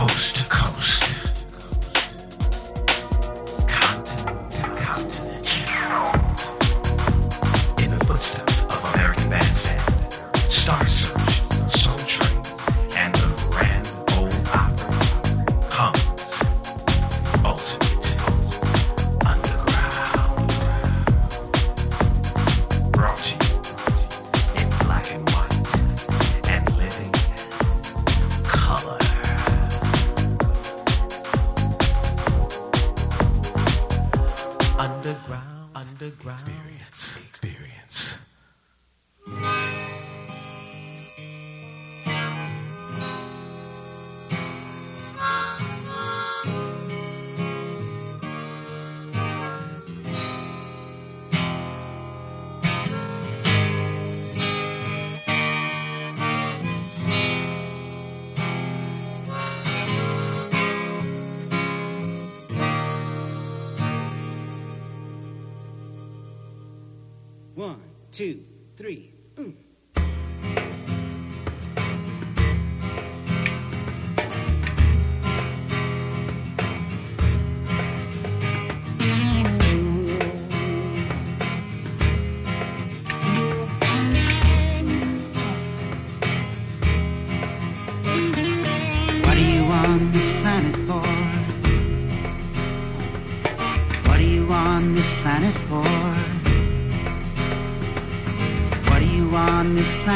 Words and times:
Coast 0.00 0.39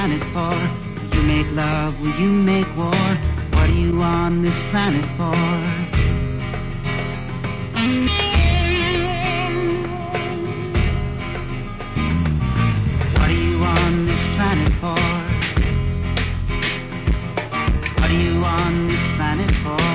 planet 0.04 0.24
for? 0.34 0.54
Will 1.00 1.16
you 1.16 1.22
make 1.22 1.50
love? 1.56 1.98
Will 1.98 2.20
you 2.20 2.30
make 2.30 2.66
war? 2.76 3.08
What 3.54 3.70
are 3.70 3.72
you 3.72 4.02
on 4.02 4.42
this 4.42 4.62
planet 4.64 5.04
for? 5.16 5.34
What 13.16 13.30
are 13.30 13.40
you 13.48 13.64
on 13.64 14.04
this 14.04 14.26
planet 14.36 14.72
for? 14.82 15.06
What 17.98 18.10
are 18.10 18.20
you 18.26 18.44
on 18.44 18.86
this 18.86 19.08
planet 19.16 19.50
for? 19.64 19.88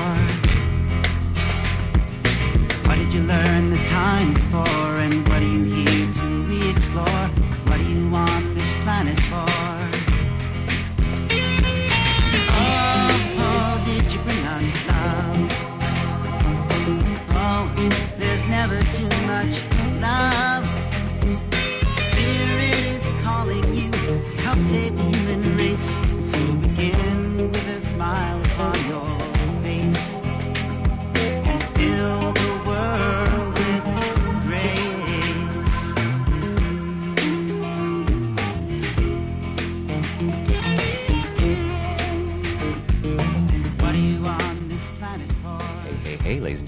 What 2.87 2.97
did 2.97 3.13
you 3.13 3.21
learn 3.21 3.69
the 3.69 3.83
time 3.85 4.33
for? 4.51 4.67
And 5.03 5.27
what 5.27 5.37
are 5.43 5.51
you 5.57 5.68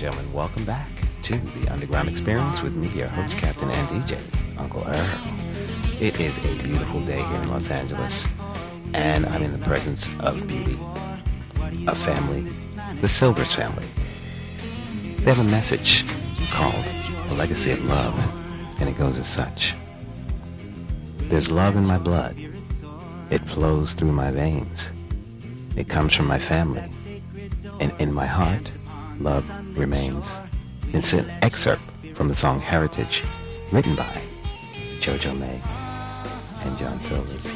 gentlemen, 0.01 0.33
welcome 0.33 0.65
back 0.65 0.89
to 1.21 1.38
the 1.38 1.71
Underground 1.71 2.09
Experience 2.09 2.63
with 2.63 2.75
me, 2.75 2.88
your 2.88 3.07
host, 3.09 3.38
Captain 3.38 3.69
and 3.69 3.88
DJ, 3.88 4.19
Uncle 4.57 4.83
Earl. 4.88 5.21
It 6.01 6.19
is 6.19 6.39
a 6.39 6.63
beautiful 6.63 7.01
day 7.01 7.21
here 7.21 7.42
in 7.44 7.51
Los 7.51 7.69
Angeles, 7.69 8.27
and 8.95 9.27
I'm 9.27 9.44
in 9.44 9.51
the 9.51 9.63
presence 9.63 10.09
of 10.21 10.48
beauty, 10.48 10.75
a 11.86 11.94
family, 11.94 12.42
the 13.00 13.07
Silvers 13.07 13.53
family. 13.53 13.86
They 15.18 15.31
have 15.31 15.38
a 15.38 15.44
message 15.44 16.04
called 16.50 16.83
A 17.30 17.36
Legacy 17.36 17.69
of 17.69 17.86
Love, 17.86 18.81
and 18.81 18.89
it 18.89 18.97
goes 18.97 19.19
as 19.19 19.27
such. 19.27 19.75
There's 21.30 21.51
love 21.51 21.75
in 21.75 21.86
my 21.86 22.00
blood. 22.00 22.36
It 23.30 23.47
flows 23.47 23.94
through 23.94 24.13
my 24.13 24.31
veins. 24.31 24.89
It 25.75 25.89
comes 25.89 26.15
from 26.15 26.25
my 26.25 26.39
family. 26.39 26.89
And 27.80 27.94
in 28.00 28.12
my 28.12 28.25
heart, 28.25 28.75
love 29.19 29.60
remains. 29.73 30.31
It's 30.94 31.13
an 31.13 31.29
excerpt 31.41 31.97
from 32.15 32.27
the 32.27 32.35
song 32.35 32.59
Heritage, 32.59 33.23
written 33.71 33.95
by 33.95 34.21
Jojo 35.00 35.38
May 35.38 35.62
and 36.63 36.77
John 36.77 37.00
Silvers. 37.00 37.56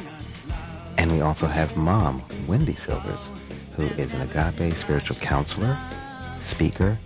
And 0.98 1.12
we 1.12 1.22
also 1.22 1.48
have 1.48 1.76
mom, 1.76 2.24
Wendy 2.48 2.76
Silvers, 2.76 3.30
who 3.76 3.84
is 4.02 4.14
an 4.14 4.22
agape 4.22 4.74
spiritual 4.76 5.18
counselor, 5.18 5.78
speaker, 6.40 6.98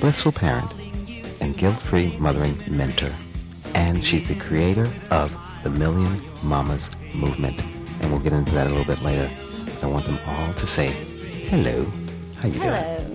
blissful 0.00 0.32
parent, 0.32 0.70
and 1.40 1.56
guilt-free 1.56 2.16
mothering 2.18 2.58
mentor. 2.68 3.10
And 3.74 4.04
she's 4.04 4.26
the 4.26 4.34
creator 4.34 4.90
of 5.10 5.32
the 5.62 5.70
Million 5.70 6.20
Mamas 6.42 6.90
movement. 7.14 7.62
And 8.02 8.10
we'll 8.10 8.20
get 8.20 8.32
into 8.32 8.52
that 8.52 8.66
a 8.66 8.70
little 8.70 8.84
bit 8.84 9.02
later. 9.02 9.30
I 9.82 9.86
want 9.86 10.06
them 10.06 10.18
all 10.26 10.52
to 10.54 10.66
say 10.66 10.88
hello. 11.48 11.84
How 12.40 12.48
you 12.48 12.54
doing? 12.54 12.68
Hello. 12.68 12.74
Hey. 12.74 13.05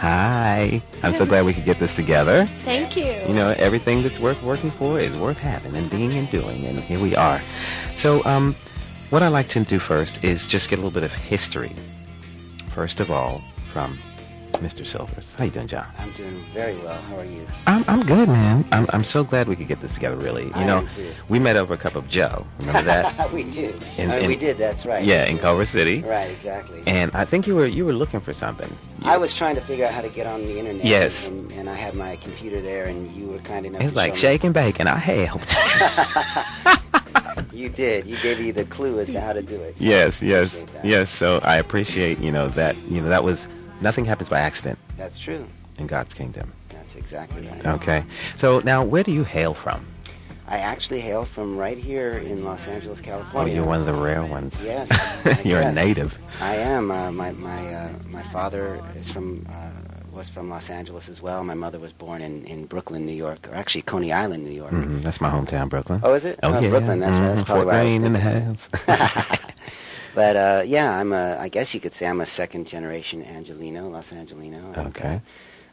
Hi. 0.00 0.80
I'm 1.02 1.12
so 1.12 1.26
glad 1.26 1.44
we 1.44 1.52
could 1.52 1.66
get 1.66 1.78
this 1.78 1.94
together. 1.94 2.46
Thank 2.60 2.96
you. 2.96 3.04
You 3.28 3.34
know, 3.34 3.54
everything 3.58 4.02
that's 4.02 4.18
worth 4.18 4.42
working 4.42 4.70
for 4.70 4.98
is 4.98 5.14
worth 5.18 5.38
having 5.38 5.76
and 5.76 5.90
being 5.90 6.14
and 6.14 6.30
doing, 6.30 6.64
and 6.64 6.80
here 6.80 6.98
we 6.98 7.14
are. 7.14 7.42
So, 7.96 8.24
um, 8.24 8.54
what 9.10 9.22
I 9.22 9.28
like 9.28 9.48
to 9.48 9.60
do 9.60 9.78
first 9.78 10.24
is 10.24 10.46
just 10.46 10.70
get 10.70 10.76
a 10.76 10.82
little 10.82 10.90
bit 10.90 11.02
of 11.02 11.12
history. 11.12 11.74
First 12.70 13.00
of 13.00 13.10
all, 13.10 13.42
from 13.74 13.98
Mr. 14.60 14.84
Silvers. 14.86 15.32
How 15.36 15.44
you 15.44 15.50
doing, 15.50 15.66
John? 15.66 15.86
I'm 15.98 16.10
doing 16.12 16.42
very 16.52 16.76
well. 16.78 17.00
How 17.02 17.18
are 17.18 17.24
you? 17.24 17.46
I'm, 17.66 17.84
I'm 17.88 18.04
good, 18.04 18.28
man. 18.28 18.64
I'm, 18.72 18.86
I'm 18.90 19.04
so 19.04 19.24
glad 19.24 19.48
we 19.48 19.56
could 19.56 19.68
get 19.68 19.80
this 19.80 19.94
together, 19.94 20.16
really. 20.16 20.44
You 20.46 20.52
I 20.54 20.64
know, 20.66 20.78
am 20.78 20.88
too. 20.88 21.10
we 21.28 21.38
met 21.38 21.56
over 21.56 21.74
a 21.74 21.76
cup 21.78 21.96
of 21.96 22.08
Joe. 22.08 22.46
Remember 22.60 22.82
that? 22.82 23.32
we 23.32 23.44
did. 23.44 23.82
In- 23.96 24.10
I 24.10 24.14
mean, 24.16 24.22
in- 24.24 24.28
we 24.28 24.36
did. 24.36 24.58
That's 24.58 24.84
right. 24.86 25.02
yeah, 25.04 25.24
in 25.24 25.38
Culver 25.38 25.64
City. 25.66 26.02
Right. 26.02 26.30
Exactly. 26.30 26.82
And 26.86 27.10
I 27.14 27.24
think 27.24 27.46
you 27.46 27.56
were 27.56 27.66
you 27.66 27.84
were 27.84 27.92
looking 27.92 28.20
for 28.20 28.32
something. 28.32 28.70
I 29.02 29.16
was 29.16 29.32
trying 29.32 29.54
to 29.54 29.60
figure 29.62 29.86
out 29.86 29.92
how 29.94 30.02
to 30.02 30.10
get 30.10 30.26
on 30.26 30.42
the 30.42 30.58
internet. 30.58 30.84
Yes. 30.84 31.28
And, 31.28 31.50
and 31.52 31.70
I 31.70 31.74
had 31.74 31.94
my 31.94 32.16
computer 32.16 32.60
there, 32.60 32.84
and 32.86 33.10
you 33.12 33.28
were 33.28 33.38
kind 33.38 33.64
enough. 33.66 33.80
It's 33.82 33.92
to 33.92 33.96
like 33.96 34.10
show 34.14 34.28
me- 34.28 34.34
shake 34.34 34.44
and 34.44 34.54
bake, 34.54 34.78
and 34.80 34.88
I 34.88 34.96
helped. 34.96 35.50
You 37.52 37.68
did. 37.68 38.06
You 38.06 38.16
gave 38.22 38.38
me 38.40 38.52
the 38.52 38.64
clue 38.64 39.00
as 39.00 39.08
to 39.08 39.20
how 39.20 39.32
to 39.32 39.42
do 39.42 39.56
it. 39.56 39.76
so 39.76 39.84
yes, 39.84 40.22
yes, 40.22 40.64
yes. 40.84 41.10
So 41.10 41.40
I 41.42 41.56
appreciate 41.56 42.18
you 42.18 42.30
know 42.32 42.48
that 42.50 42.76
you 42.88 43.00
know 43.02 43.08
that 43.08 43.22
was 43.24 43.54
nothing 43.80 44.04
happens 44.04 44.28
by 44.28 44.38
accident 44.40 44.78
That's 44.96 45.18
true. 45.18 45.46
in 45.78 45.86
God's 45.86 46.14
kingdom. 46.14 46.52
That's 46.68 46.96
exactly 46.96 47.46
right. 47.46 47.66
Okay. 47.66 48.04
So 48.36 48.60
now, 48.60 48.84
where 48.84 49.02
do 49.02 49.12
you 49.12 49.24
hail 49.24 49.54
from? 49.54 49.84
I 50.48 50.58
actually 50.58 51.00
hail 51.00 51.24
from 51.24 51.56
right 51.56 51.78
here 51.78 52.14
in 52.18 52.44
Los 52.44 52.66
Angeles, 52.66 53.00
California. 53.00 53.52
Oh, 53.52 53.56
you're 53.56 53.64
one 53.66 53.78
of 53.78 53.86
the 53.86 53.94
rare 53.94 54.24
ones. 54.24 54.60
Yes. 54.64 54.90
You're 55.44 55.60
a 55.60 55.70
native. 55.72 56.18
I 56.40 56.56
am. 56.56 56.90
Uh, 56.90 57.12
my 57.12 57.30
my 57.32 57.72
uh, 57.72 57.92
my 58.08 58.22
father 58.24 58.80
is 58.96 59.08
from 59.12 59.46
uh, 59.48 59.70
was 60.10 60.28
from 60.28 60.50
Los 60.50 60.68
Angeles 60.68 61.08
as 61.08 61.22
well. 61.22 61.44
My 61.44 61.54
mother 61.54 61.78
was 61.78 61.92
born 61.92 62.20
in, 62.20 62.44
in 62.46 62.66
Brooklyn, 62.66 63.06
New 63.06 63.12
York, 63.14 63.46
or 63.48 63.54
actually 63.54 63.82
Coney 63.82 64.12
Island, 64.12 64.44
New 64.44 64.50
York. 64.50 64.70
hmm 64.72 65.00
That's 65.02 65.20
my 65.20 65.30
hometown, 65.30 65.68
Brooklyn. 65.68 66.00
Oh, 66.02 66.14
is 66.14 66.24
it? 66.24 66.40
Oh, 66.42 66.52
Uh, 66.52 66.60
yeah. 66.60 66.68
Brooklyn. 66.68 66.98
That's 66.98 67.16
right. 67.18 67.28
That's 67.28 67.42
probably 67.44 67.62
Fort 67.62 67.74
why 67.74 67.80
I 67.80 67.84
was 67.84 67.94
in 67.94 68.12
the 68.12 68.18
house. 68.18 68.68
But 70.14 70.36
uh, 70.36 70.62
yeah, 70.66 70.90
I'm 70.98 71.12
a. 71.12 71.36
I 71.38 71.48
guess 71.48 71.74
you 71.74 71.80
could 71.80 71.94
say 71.94 72.06
I'm 72.06 72.20
a 72.20 72.26
second 72.26 72.66
generation 72.66 73.22
Angelino, 73.24 73.88
Los 73.88 74.12
Angelino. 74.12 74.72
And, 74.74 74.88
Okay. 74.88 75.20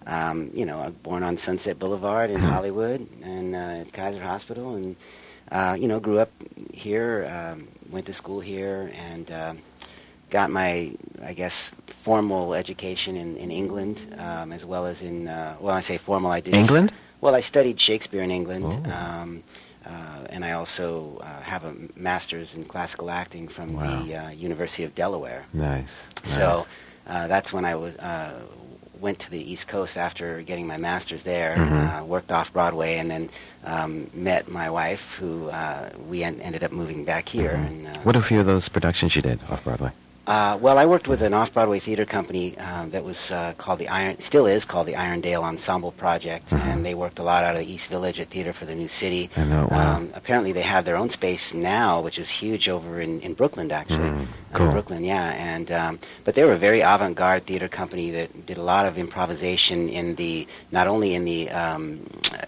uh, 0.06 0.10
um, 0.10 0.52
you 0.54 0.66
know, 0.66 0.80
I 0.80 0.86
was 0.88 0.94
born 0.96 1.24
on 1.24 1.38
Sunset 1.38 1.80
Boulevard 1.80 2.30
in 2.30 2.38
Mhm. 2.42 2.50
Hollywood 2.50 3.08
and 3.24 3.56
uh, 3.56 3.82
at 3.82 3.92
Kaiser 3.94 4.24
Hospital, 4.24 4.76
and 4.76 4.96
uh, 5.52 5.76
you 5.80 5.88
know, 5.88 6.00
grew 6.00 6.20
up 6.20 6.32
here. 6.74 7.26
Um, 7.30 7.68
went 7.90 8.06
to 8.08 8.14
school 8.14 8.40
here, 8.42 8.92
and 9.12 9.32
um 9.32 9.58
got 10.30 10.50
my, 10.52 10.92
I 11.24 11.32
guess, 11.34 11.72
formal 11.86 12.54
education 12.54 13.16
in, 13.16 13.38
in 13.38 13.50
England, 13.50 14.14
um, 14.18 14.52
as 14.52 14.66
well 14.66 14.86
as 14.86 15.02
in. 15.02 15.28
Uh, 15.28 15.56
well, 15.60 15.74
I 15.74 15.80
say 15.82 15.98
formal. 15.98 16.32
I 16.32 16.42
did 16.42 16.54
England? 16.54 16.92
well, 17.22 17.34
I 17.34 17.40
studied 17.42 17.80
Shakespeare 17.80 18.22
in 18.24 18.30
England, 18.32 18.66
Oh. 18.66 18.92
um, 18.92 19.44
uh, 19.44 19.52
and 20.30 20.44
I 20.46 20.52
also 20.54 21.20
uh, 21.22 21.42
have 21.42 21.64
a 21.66 21.74
master's 21.96 22.56
in 22.56 22.64
classical 22.66 23.10
acting 23.10 23.48
from 23.48 23.74
Wow. 23.74 24.04
the 24.04 24.16
uh, 24.16 24.30
University 24.30 24.84
of 24.84 24.94
Delaware. 24.96 25.46
Nice. 25.54 26.08
So 26.24 26.66
uh, 27.08 27.28
that's 27.28 27.54
when 27.54 27.66
I 27.66 27.76
was 27.76 27.96
uh, 27.98 28.34
went 29.00 29.20
to 29.20 29.30
the 29.30 29.52
East 29.52 29.68
Coast 29.68 29.96
after 29.98 30.42
getting 30.42 30.66
my 30.66 30.78
master's 30.78 31.24
there. 31.24 31.56
Mhm. 31.56 32.02
Uh, 32.02 32.04
worked 32.06 32.32
off 32.32 32.52
Broadway, 32.52 32.98
and 32.98 33.10
then 33.12 33.30
um, 33.64 34.10
met 34.14 34.48
my 34.50 34.70
wife, 34.70 35.16
who 35.20 35.50
uh, 35.50 35.90
we 36.10 36.24
en- 36.24 36.42
ended 36.42 36.64
up 36.64 36.72
moving 36.72 37.06
back 37.06 37.30
here. 37.30 37.52
Mhm. 37.54 37.68
And, 37.68 37.88
uh, 37.88 38.00
What 38.04 38.16
a 38.16 38.22
few 38.22 38.40
of 38.40 38.46
those 38.48 38.68
productions 38.70 39.16
you 39.16 39.22
did 39.22 39.40
off 39.52 39.64
Broadway? 39.64 39.92
Uh, 40.28 40.58
well, 40.62 40.78
I 40.78 40.86
worked 40.86 41.08
with 41.08 41.22
an 41.22 41.34
off-Broadway 41.34 41.80
theater 41.80 42.06
company 42.06 42.58
um, 42.58 42.90
that 42.92 43.04
was 43.04 43.32
uh, 43.32 43.54
called 43.58 43.80
the 43.80 43.88
Iron, 43.88 44.20
still 44.20 44.46
is 44.46 44.66
called 44.66 44.86
the 44.88 44.94
Irondale 44.94 45.42
Ensemble 45.42 45.94
Project, 45.94 46.48
Mhm. 46.50 46.66
and 46.68 46.86
they 46.86 46.94
worked 46.94 47.18
a 47.20 47.24
lot 47.24 47.44
out 47.46 47.56
of 47.56 47.62
the 47.66 47.72
East 47.72 47.90
Village 47.90 48.20
at 48.20 48.28
Theater 48.30 48.52
for 48.52 48.66
the 48.66 48.76
New 48.76 48.90
City. 48.90 49.30
I 49.38 49.44
know. 49.46 49.68
Wow. 49.72 49.96
Um, 49.96 50.10
apparently, 50.14 50.52
they 50.52 50.64
have 50.64 50.84
their 50.86 50.98
own 50.98 51.10
space 51.10 51.54
now, 51.54 52.02
which 52.02 52.20
is 52.20 52.30
huge 52.30 52.68
over 52.68 53.00
in, 53.00 53.22
in 53.22 53.34
Brooklyn, 53.36 53.72
actually. 53.72 54.10
Uh, 54.10 54.26
Cool. 54.54 54.72
Brooklyn, 54.72 55.04
yeah. 55.04 55.34
And 55.54 55.72
um, 55.72 56.00
but 56.24 56.34
they 56.36 56.44
were 56.44 56.54
a 56.54 56.58
very 56.58 56.80
avant-garde 56.82 57.46
theater 57.46 57.68
company 57.68 58.10
that 58.12 58.46
did 58.46 58.58
a 58.58 58.64
lot 58.64 58.86
of 58.86 58.98
improvisation 58.98 59.88
in 59.90 60.16
the 60.16 60.48
not 60.72 60.88
only 60.88 61.14
in 61.16 61.26
the 61.26 61.50
um, 61.52 62.00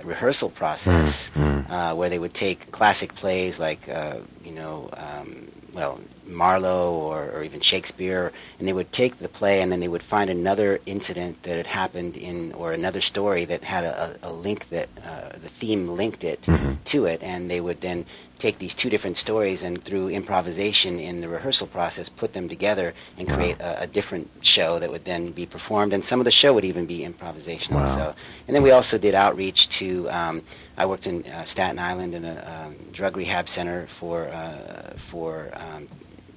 rehearsal 0.03 0.49
process, 0.49 1.29
Mm, 1.35 1.65
mm. 1.65 1.69
uh, 1.69 1.93
where 1.95 2.09
they 2.09 2.17
would 2.17 2.33
take 2.33 2.71
classic 2.71 3.13
plays 3.15 3.59
like 3.59 3.87
uh, 3.89 4.15
you 4.43 4.51
know, 4.51 4.89
um, 4.93 5.49
well. 5.79 5.99
Marlowe 6.27 6.93
or, 6.93 7.31
or 7.31 7.43
even 7.43 7.59
Shakespeare, 7.59 8.31
and 8.59 8.67
they 8.67 8.73
would 8.73 8.91
take 8.91 9.17
the 9.17 9.27
play 9.27 9.61
and 9.63 9.71
then 9.71 9.79
they 9.79 9.87
would 9.87 10.03
find 10.03 10.29
another 10.29 10.79
incident 10.85 11.41
that 11.41 11.57
had 11.57 11.65
happened 11.65 12.15
in, 12.17 12.51
or 12.53 12.71
another 12.71 13.01
story 13.01 13.45
that 13.45 13.63
had 13.63 13.83
a, 13.83 14.15
a 14.21 14.31
link 14.31 14.69
that 14.69 14.89
uh, 15.03 15.29
the 15.41 15.49
theme 15.49 15.87
linked 15.89 16.23
it 16.23 16.41
Mhm. 16.43 16.77
to 16.85 17.05
it, 17.05 17.23
and 17.23 17.49
they 17.49 17.59
would 17.61 17.81
then 17.81 18.05
take 18.37 18.59
these 18.59 18.75
two 18.75 18.89
different 18.91 19.17
stories 19.17 19.63
and 19.63 19.83
through 19.83 20.09
improvisation 20.09 20.99
in 20.99 21.19
the 21.19 21.27
rehearsal 21.27 21.67
process 21.67 22.07
put 22.07 22.31
them 22.33 22.47
together 22.47 22.93
and 23.17 23.27
Wow. 23.27 23.35
create 23.35 23.59
a, 23.59 23.81
a 23.81 23.87
different 23.87 24.29
show 24.41 24.79
that 24.79 24.89
would 24.89 25.03
then 25.05 25.31
be 25.31 25.45
performed 25.45 25.91
and 25.93 26.05
some 26.05 26.19
of 26.21 26.25
the 26.25 26.31
show 26.31 26.53
would 26.53 26.63
even 26.63 26.85
be 26.85 26.99
improvisational 27.09 27.83
Wow. 27.83 27.95
so 27.97 28.13
and 28.47 28.55
then 28.55 28.63
we 28.63 28.71
also 28.71 28.97
did 28.97 29.13
outreach 29.13 29.67
to 29.79 30.09
um, 30.09 30.41
I 30.79 30.85
worked 30.85 31.07
in 31.07 31.25
uh, 31.25 31.43
Staten 31.43 31.77
Island 31.77 32.15
in 32.15 32.25
a 32.25 32.65
um, 32.67 32.91
drug 32.93 33.17
rehab 33.17 33.49
center 33.49 33.85
for 33.87 34.29
uh, 34.29 34.93
for 34.95 35.51
um, 35.55 35.89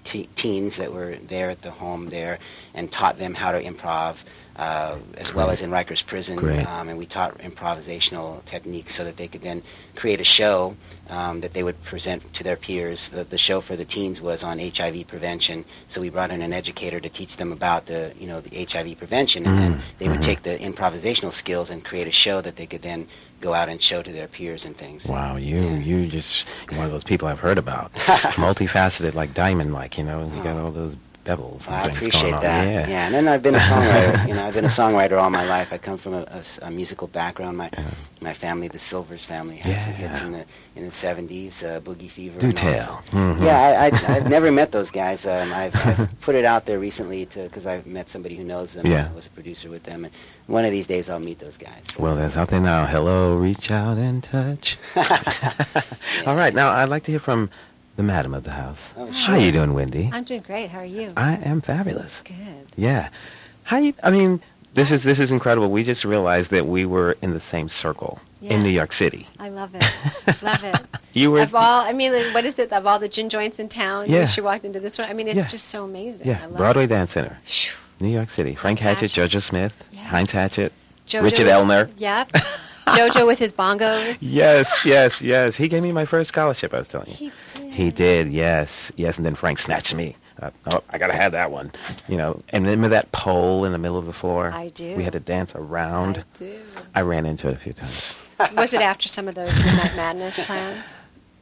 te- 0.05 0.29
teens 0.35 0.77
that 0.77 0.93
were 0.93 1.17
there 1.17 1.51
at 1.51 1.63
the 1.63 1.71
home 1.71 2.09
there 2.09 2.41
and 2.75 2.91
taught 2.91 3.19
them 3.19 3.35
how 3.35 3.53
to 3.53 3.63
improv 3.63 4.25
uh, 4.57 4.97
as 5.17 5.33
well 5.35 5.51
as 5.51 5.63
in 5.63 5.71
Rikers 5.71 6.05
Prison 6.05 6.39
um, 6.67 6.89
and 6.89 6.99
we 6.99 7.07
taught 7.07 7.39
improvisational 7.39 8.45
techniques 8.45 8.95
so 8.95 9.05
that 9.05 9.17
they 9.17 9.27
could 9.29 9.41
then 9.41 9.63
create 9.97 10.21
a 10.21 10.25
show 10.25 10.77
um, 11.11 11.41
that 11.41 11.53
they 11.55 11.63
would 11.63 11.83
present 11.85 12.33
to 12.35 12.45
their 12.45 12.57
peers. 12.57 13.09
The, 13.09 13.25
the 13.25 13.39
show 13.39 13.61
for 13.61 13.77
the 13.77 13.85
teens 13.85 14.21
was 14.21 14.43
on 14.45 14.59
HIV 14.59 15.07
prevention, 15.09 15.65
so 15.89 16.01
we 16.01 16.11
brought 16.11 16.31
in 16.31 16.43
an 16.43 16.53
educator 16.53 17.01
to 17.01 17.09
teach 17.09 17.37
them 17.37 17.53
about 17.53 17.87
the 17.87 18.13
you 18.19 18.27
know 18.27 18.41
the 18.41 18.65
HIV 18.65 18.99
prevention, 18.99 19.47
and 19.47 19.59
then 19.59 19.73
Mm, 19.73 19.81
they 19.99 20.09
would 20.09 20.19
mhm. 20.21 20.23
take 20.25 20.43
the 20.43 20.59
improvisational 20.59 21.33
skills 21.33 21.71
and 21.71 21.83
create 21.85 22.07
a 22.07 22.11
show 22.13 22.41
that 22.43 22.57
they 22.57 22.67
could 22.67 22.83
then 22.83 23.07
go 23.41 23.55
out 23.55 23.69
and 23.69 23.81
show 23.81 24.03
to 24.03 24.13
their 24.13 24.29
peers 24.29 24.65
and 24.67 24.77
things. 24.77 25.07
Wow, 25.07 25.37
you 25.37 25.57
Yeah. 25.61 25.79
you 25.79 26.07
just 26.07 26.47
one 26.77 26.85
of 26.87 26.93
those 26.93 27.05
people 27.05 27.27
I've 27.29 27.41
heard 27.41 27.59
about, 27.59 27.93
multifaceted, 28.37 29.15
like 29.15 29.35
diamond, 29.35 29.73
like 29.73 29.97
you 29.99 30.05
know, 30.05 30.31
you 30.37 30.43
got 30.43 30.57
all 30.57 30.71
those 30.71 30.97
bevels 31.25 31.69
I 31.69 31.85
things 31.85 31.97
appreciate 31.99 32.23
going 32.23 32.35
on. 32.35 32.43
that. 32.43 32.89
Yeah. 32.89 33.07
and 33.07 33.15
then 33.15 33.29
I've 33.29 33.43
been 33.43 33.55
a 33.55 33.59
songwriter. 33.59 34.27
you 34.29 34.35
know, 34.35 34.45
I've 34.45 34.55
been 34.55 34.65
a 34.65 34.69
songwriter 34.69 35.21
all 35.23 35.31
my 35.31 35.45
life. 35.45 35.73
I 35.73 35.79
come 35.79 35.97
from 35.99 36.15
a 36.63 36.71
musical 36.71 37.07
background. 37.07 37.57
My 37.57 37.71
Yeah. 37.73 37.85
my 38.21 38.33
family, 38.33 38.69
the 38.69 38.79
Silvers 38.79 39.25
family, 39.25 39.57
had 39.57 39.81
some 39.83 39.93
hits 39.93 40.21
Yeah. 40.21 40.27
in 40.27 40.33
the 40.33 40.45
in 40.77 40.85
the 40.85 40.91
'70s, 40.91 41.63
uh, 41.65 41.81
Boogie 41.81 42.11
Fever. 42.11 42.39
Do 42.41 42.53
tell. 42.53 43.03
Mhm. 43.11 43.43
Yeah, 43.45 43.59
I, 43.61 44.13
I, 44.13 44.17
I've 44.17 44.29
never 44.29 44.51
met 44.61 44.73
those 44.73 44.91
guys. 44.91 45.25
Um, 45.27 45.53
I've, 45.53 45.75
I've 45.87 46.21
put 46.21 46.35
it 46.35 46.45
out 46.45 46.67
there 46.67 46.79
recently 46.79 47.27
to 47.27 47.43
because 47.45 47.67
I've 47.67 47.87
met 47.87 48.09
somebody 48.09 48.35
who 48.37 48.45
knows 48.45 48.73
them. 48.73 48.87
Yeah. 48.87 49.09
I 49.11 49.15
was 49.15 49.27
a 49.27 49.31
producer 49.31 49.71
with 49.71 49.83
them, 49.85 50.05
and 50.05 50.13
one 50.49 50.65
of 50.65 50.71
these 50.73 50.87
days 50.87 51.09
I'll 51.11 51.19
meet 51.21 51.39
those 51.39 51.57
guys. 51.57 51.83
Well, 51.99 52.17
that's 52.17 52.37
out 52.37 52.49
there 52.49 52.61
now. 52.61 52.87
Hello, 52.87 53.37
reach 53.37 53.71
out 53.71 53.97
and 53.99 54.23
touch. 54.23 54.77
All 56.27 56.37
right, 56.37 56.55
now 56.55 56.71
I'd 56.71 56.89
like 56.89 57.05
to 57.05 57.11
hear 57.13 57.21
from 57.21 57.51
the 57.97 58.03
madam 58.03 58.35
of 58.35 58.43
the 58.45 58.53
house. 58.53 58.95
Oh, 58.97 59.07
How 59.07 59.13
sure. 59.13 59.37
you 59.39 59.53
doing, 59.53 59.75
Wendy? 59.75 60.11
I'm 60.13 60.25
doing 60.25 60.43
great. 60.43 60.71
How 60.71 60.79
are 60.81 60.85
you? 60.85 61.13
I 61.17 61.35
am 61.37 61.61
fabulous. 61.61 62.23
Good. 62.25 62.67
Yeah. 62.77 63.09
How 63.65 63.79
you? 63.79 63.95
I 64.03 64.11
mean, 64.11 64.41
this 64.75 64.91
is 64.91 65.03
this 65.03 65.21
is 65.21 65.31
incredible. 65.31 65.71
We 65.71 65.83
just 65.85 66.05
realized 66.05 66.51
that 66.51 66.67
we 66.67 66.85
were 66.87 67.17
in 67.23 67.33
the 67.33 67.41
same 67.41 67.69
circle 67.69 68.21
in 68.41 68.63
New 68.63 68.71
York 68.71 68.93
City. 68.93 69.29
I 69.39 69.51
love 69.51 69.75
it. 69.75 69.85
love 70.43 70.65
it. 70.65 70.77
You 71.13 71.31
were. 71.31 71.43
Of 71.43 71.55
all, 71.55 71.83
I 71.83 71.93
mean, 71.93 72.13
what 72.33 72.45
is 72.45 72.59
it? 72.59 72.73
Of 72.73 72.87
all 72.87 72.99
the 72.99 73.09
gin 73.09 73.29
joints 73.29 73.59
in 73.59 73.69
town, 73.69 74.09
Yeah. 74.09 74.27
she 74.27 74.41
walked 74.41 74.65
into 74.65 74.81
this 74.81 74.99
one. 74.99 75.09
I 75.09 75.13
mean, 75.13 75.29
it's 75.29 75.37
Yeah. 75.37 75.47
just 75.47 75.67
so 75.69 75.85
amazing. 75.85 76.27
yeah, 76.27 76.41
I 76.43 76.47
love 76.47 76.57
Broadway 76.57 76.85
It. 76.85 76.89
Dance 76.89 77.13
Center, 77.13 77.39
Phew. 77.45 77.73
New 78.01 78.09
York 78.09 78.31
City. 78.31 78.55
Frank 78.55 78.81
Heinz 78.81 79.01
Hatchett, 79.01 79.13
Hatchett. 79.13 79.31
Jojo 79.33 79.43
Smith, 79.43 79.85
Yeah. 79.93 80.01
Heinz 80.05 80.33
Hatchett, 80.33 80.73
Jojo 81.07 81.23
Richard 81.23 81.45
with- 81.45 81.53
Ellner. 81.55 81.91
Yep. 81.99 82.33
Jojo 82.87 83.27
with 83.27 83.39
his 83.39 83.53
bongos. 83.53 84.19
Yes, 84.21 84.85
yes, 84.85 85.23
yes. 85.23 85.57
He 85.57 85.69
gave 85.69 85.85
me 85.85 85.93
my 85.93 86.05
first 86.05 86.29
scholarship. 86.29 86.75
I 86.75 86.79
was 86.79 86.89
telling 86.89 87.09
you. 87.09 87.15
He 87.15 87.33
did. 87.55 87.73
He 87.73 87.91
did, 87.91 88.29
yes, 88.33 88.93
yes, 88.97 89.17
and 89.17 89.25
then 89.25 89.35
Frank 89.35 89.59
snatched 89.59 89.95
me. 89.95 90.17
Uh, 90.41 90.51
oh, 90.73 90.83
I 90.91 90.99
gotta 90.99 91.13
have 91.13 91.33
that 91.33 91.51
one, 91.51 91.71
you 92.09 92.17
know. 92.17 92.41
And 92.49 92.65
remember 92.65 92.89
that 92.89 93.13
pole 93.13 93.65
in 93.65 93.73
the 93.73 93.79
middle 93.79 93.99
of 93.99 94.07
the 94.07 94.13
floor? 94.13 94.51
I 94.53 94.69
do. 94.69 94.97
We 94.97 95.05
had 95.05 95.13
to 95.13 95.21
dance 95.21 95.55
around. 95.55 96.19
I 96.19 96.39
do. 96.39 96.61
I 96.95 97.03
ran 97.03 97.27
into 97.27 97.49
it 97.49 97.55
a 97.55 97.59
few 97.59 97.73
times. 97.73 98.19
Was 98.57 98.75
it 98.75 98.81
after 98.81 99.09
some 99.09 99.29
of 99.29 99.35
those 99.35 99.57
Midnight 99.65 99.95
Madness 99.95 100.45
plans? 100.45 100.85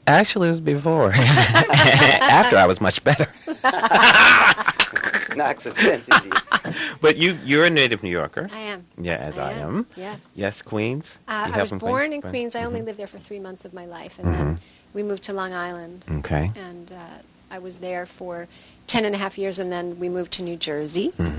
Actually, 0.07 0.49
it 0.49 0.52
was 0.52 0.61
before. 0.61 1.12
After 1.14 2.57
I 2.57 2.66
was 2.66 2.80
much 2.80 3.02
better. 3.04 3.28
Knocks 5.37 5.66
of 5.66 5.76
sense 5.78 6.09
into 6.09 6.28
you. 6.28 6.73
But 7.00 7.16
you, 7.16 7.38
you're 7.45 7.64
a 7.64 7.71
native 7.71 8.02
New 8.02 8.11
Yorker. 8.11 8.49
I 8.52 8.59
am. 8.61 8.85
Yeah, 8.99 9.16
as 9.16 9.38
I, 9.38 9.52
am. 9.52 9.87
Yes. 9.95 10.30
Yes, 10.35 10.62
Queens. 10.62 11.19
Uh, 11.28 11.45
You 11.47 11.52
I 11.52 11.57
have 11.57 11.62
was 11.62 11.69
from 11.71 11.78
born 11.78 12.12
in 12.12 12.21
Right. 12.21 12.30
Queens. 12.30 12.57
I 12.57 12.64
only 12.64 12.80
Mhm. 12.80 12.87
lived 12.87 12.99
there 12.99 13.07
for 13.07 13.19
three 13.19 13.38
months 13.38 13.64
of 13.64 13.73
my 13.73 13.87
life, 13.87 14.19
and 14.19 14.35
then 14.35 14.57
Mhm. 14.57 14.59
we 14.95 15.02
moved 15.04 15.23
to 15.25 15.33
Long 15.33 15.52
Island. 15.52 16.04
Okay. 16.11 16.50
And 16.57 16.90
uh, 16.92 16.97
I 17.50 17.59
was 17.61 17.76
there 17.78 18.07
for 18.07 18.49
10 18.88 19.04
and 19.04 19.14
a 19.14 19.19
half 19.19 19.38
years, 19.38 19.59
and 19.61 19.71
then 19.71 19.99
we 20.00 20.09
moved 20.09 20.33
to 20.33 20.42
New 20.42 20.57
Jersey. 20.57 21.12
hmm 21.16 21.30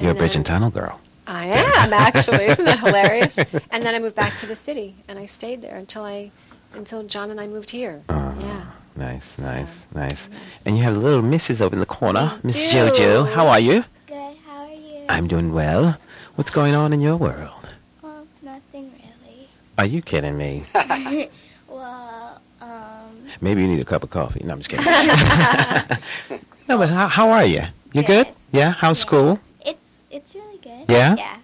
You're 0.00 0.12
a 0.12 0.14
bridge 0.14 0.36
and 0.36 0.44
tunnel 0.44 0.70
girl. 0.70 1.00
I 1.26 1.46
am 1.46 1.92
actually. 1.92 2.46
Isn't 2.46 2.64
that 2.64 2.78
hilarious? 2.86 3.38
And 3.70 3.84
then 3.84 3.94
I 3.94 3.98
moved 3.98 4.14
back 4.14 4.36
to 4.36 4.46
the 4.46 4.54
city, 4.56 4.94
and 5.08 5.18
I 5.18 5.24
stayed 5.24 5.60
there 5.62 5.76
until 5.76 6.04
I, 6.04 6.30
until 6.74 7.02
John 7.04 7.30
and 7.30 7.40
I 7.40 7.46
moved 7.46 7.70
here. 7.70 8.02
Uh, 8.08 8.34
yeah. 8.40 8.64
Nice, 8.96 9.24
So, 9.36 9.42
nice, 9.44 9.86
nice. 9.94 10.28
And 10.66 10.76
you 10.76 10.82
have 10.82 10.96
a 10.96 11.00
little 11.00 11.22
Mrs. 11.22 11.60
over 11.60 11.74
in 11.74 11.80
the 11.80 11.86
corner, 11.86 12.30
Thank 12.30 12.44
Miss. 12.44 12.72
JoJo. 12.74 13.32
How 13.32 13.46
are 13.46 13.60
you? 13.60 13.84
Good. 14.08 14.36
How 14.46 14.64
are 14.64 14.72
you? 14.72 15.04
I'm 15.08 15.28
doing 15.28 15.52
well. 15.52 15.96
What's 16.34 16.50
going 16.50 16.74
on 16.74 16.92
in 16.92 17.00
your 17.00 17.16
world? 17.16 17.72
Well, 18.02 18.26
nothing 18.42 18.90
really. 18.92 19.48
Are 19.78 19.86
you 19.86 20.02
kidding 20.02 20.36
me? 20.36 20.64
well, 21.68 22.40
um, 22.60 23.26
Maybe 23.40 23.62
you 23.62 23.68
need 23.68 23.80
a 23.80 23.84
cup 23.84 24.02
of 24.02 24.10
coffee. 24.10 24.42
No, 24.44 24.52
I'm 24.54 24.58
just 24.60 24.68
kidding. 24.70 24.84
no, 26.68 26.76
but 26.78 26.88
how, 26.88 27.06
how 27.06 27.30
are 27.30 27.44
you? 27.44 27.62
You 27.92 28.02
good? 28.02 28.26
Good. 28.26 28.34
Yeah. 28.52 28.72
How's 28.72 28.98
Yeah. 28.98 29.06
school? 29.06 29.40
it's 29.64 30.00
it's 30.10 30.34
really 30.34 30.58
good. 30.58 30.86
Yeah? 30.88 31.14
Yeah. 31.16 31.36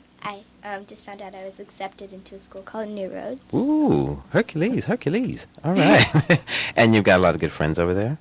Um, 0.65 0.87
just 0.87 1.05
found 1.05 1.21
out 1.21 1.35
I 1.35 1.45
was 1.45 1.61
accepted 1.61 2.13
into 2.15 2.35
a 2.35 2.39
school 2.39 2.63
called 2.63 2.89
New 2.89 3.09
Roads. 3.11 3.43
Ooh, 3.55 4.23
Hercules, 4.31 4.87
Hercules. 4.87 5.47
All 5.63 5.75
right. 5.75 6.41
and 6.77 6.95
you've 6.95 7.05
got 7.05 7.19
a 7.21 7.23
lot 7.23 7.35
of 7.35 7.41
good 7.41 7.53
friends 7.53 7.79
over 7.79 7.93
there. 7.93 8.17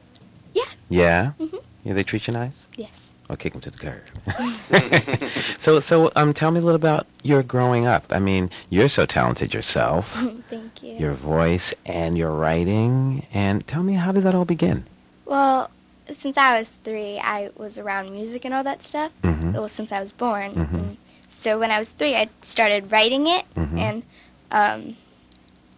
Yeah. 0.53 0.63
Yeah. 0.89 1.31
Mhm. 1.39 1.61
Yeah, 1.85 1.93
they 1.93 2.03
treat 2.03 2.27
you 2.27 2.33
nice. 2.33 2.67
Yes. 2.75 2.89
I'll 3.29 3.37
kick 3.37 3.53
them 3.53 3.61
to 3.61 3.71
the 3.71 3.77
curb. 3.77 5.29
so, 5.57 5.79
so, 5.79 6.11
um, 6.17 6.33
tell 6.33 6.51
me 6.51 6.59
a 6.59 6.61
little 6.61 6.75
about 6.75 7.07
your 7.23 7.43
growing 7.43 7.85
up. 7.85 8.03
I 8.09 8.19
mean, 8.19 8.49
you're 8.69 8.89
so 8.89 9.05
talented 9.05 9.53
yourself. 9.53 10.13
Thank 10.49 10.83
you. 10.83 10.95
Your 10.97 11.13
voice 11.13 11.73
and 11.85 12.17
your 12.17 12.31
writing, 12.31 13.25
and 13.33 13.65
tell 13.67 13.83
me 13.83 13.93
how 13.93 14.11
did 14.11 14.23
that 14.23 14.35
all 14.35 14.43
begin? 14.43 14.83
Well, 15.25 15.69
since 16.11 16.37
I 16.37 16.59
was 16.59 16.77
three, 16.83 17.17
I 17.19 17.51
was 17.55 17.77
around 17.79 18.11
music 18.11 18.43
and 18.43 18.53
all 18.53 18.63
that 18.65 18.83
stuff. 18.83 19.13
Mhm. 19.21 19.53
Well, 19.53 19.69
since 19.69 19.93
I 19.93 20.01
was 20.01 20.11
born. 20.11 20.51
Mhm. 20.55 20.97
And 21.33 21.39
so 21.41 21.59
when 21.59 21.71
I 21.71 21.79
was 21.79 21.89
three, 21.89 22.15
I 22.15 22.29
started 22.41 22.91
writing 22.91 23.27
it, 23.27 23.43
Mhm. 23.55 23.77
and 23.79 24.03
um, 24.51 24.95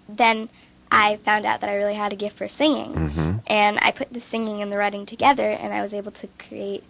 then 0.09 0.49
I 0.91 1.15
found 1.17 1.45
out 1.45 1.61
that 1.61 1.69
I 1.69 1.75
really 1.75 1.93
had 1.95 2.11
a 2.13 2.15
gift 2.17 2.37
for 2.37 2.47
singing. 2.49 2.93
Mm-hmm. 2.93 3.31
and 3.47 3.79
I 3.81 3.91
put 3.91 4.11
the 4.11 4.19
singing 4.19 4.61
and 4.61 4.69
the 4.71 4.77
writing 4.77 5.05
together, 5.05 5.49
and 5.49 5.73
I 5.73 5.81
was 5.81 5.93
able 5.93 6.11
to 6.11 6.27
create 6.37 6.83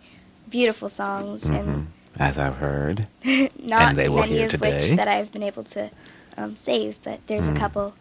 beautiful 0.50 0.90
songs, 0.90 1.44
Mm-hmm. 1.44 1.84
As 2.18 2.38
I've 2.38 2.56
heard. 2.58 3.08
not 3.60 3.90
And 3.90 3.98
they 3.98 4.08
will 4.10 4.22
many 4.22 4.36
hear 4.38 4.46
of 4.46 4.52
today. 4.52 4.74
which 4.74 4.90
that 4.98 5.08
I've 5.10 5.32
been 5.34 5.44
able 5.44 5.64
to 5.76 5.90
um, 6.38 6.56
save, 6.56 6.98
but 7.04 7.20
there's 7.28 7.48
Mm. 7.48 7.56
a 7.56 7.60
couple 7.60 7.94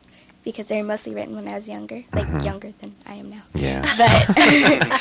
because 0.44 0.68
they 0.68 0.76
were 0.76 0.86
mostly 0.86 1.14
written 1.14 1.34
when 1.34 1.48
I 1.48 1.54
was 1.56 1.68
younger, 1.68 2.02
like 2.12 2.26
Mhm. 2.26 2.44
younger 2.44 2.72
than 2.80 2.94
I 3.06 3.14
am 3.14 3.30
now. 3.30 3.42
Yeah. 3.54 3.80
But 3.98 5.00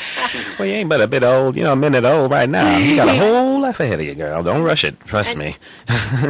Well, 0.58 0.66
you 0.68 0.74
ain't 0.74 0.88
but 0.88 1.00
a 1.00 1.06
bit 1.06 1.22
old, 1.22 1.56
you 1.56 1.62
know, 1.64 1.72
a 1.72 1.76
minute 1.76 2.04
old 2.04 2.30
right 2.30 2.48
now. 2.48 2.76
You 2.78 2.96
got 2.96 3.08
a 3.08 3.14
whole 3.14 3.60
life 3.60 3.78
ahead 3.80 4.00
of 4.00 4.06
you, 4.06 4.14
girl. 4.14 4.42
Don't 4.42 4.62
rush 4.62 4.84
it. 4.84 4.98
Trust 5.06 5.36
And- 5.36 5.38
me. 5.40 5.56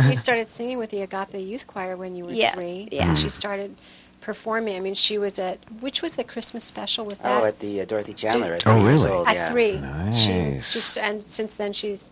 you 0.09 0.17
started 0.17 0.47
singing 0.49 0.79
with 0.79 0.91
the 0.91 1.03
Agape 1.03 1.35
Youth 1.35 1.67
Choir 1.67 1.97
when 1.97 2.15
you 2.17 2.25
were 2.25 2.33
Yeah, 2.33 2.53
three. 2.55 2.89
yeah. 2.93 3.09
And 3.09 3.19
she 3.19 3.29
started 3.29 3.75
performing. 4.21 4.75
I 4.77 4.81
mean, 4.81 4.95
she 4.95 5.19
was 5.19 5.39
at, 5.39 5.59
which 5.81 6.01
was 6.03 6.15
the 6.17 6.25
Christmas 6.25 6.65
special? 6.65 7.05
Was 7.05 7.19
that? 7.19 7.43
Oh, 7.43 7.47
at 7.47 7.59
the 7.61 7.83
uh, 7.83 7.85
Dorothy 7.85 8.15
Chandler. 8.15 8.55
At 8.55 8.67
Oh, 8.67 8.81
three 8.81 8.91
years 8.91 9.03
really? 9.05 9.15
old, 9.17 9.29
At 9.29 9.35
yeah. 9.37 9.51
three. 9.53 9.73
She 10.13 10.29
Nice. 10.33 10.47
was 10.47 10.73
just, 10.73 10.99
and 10.99 11.23
since 11.23 11.55
then 11.55 11.73
she's 11.75 12.11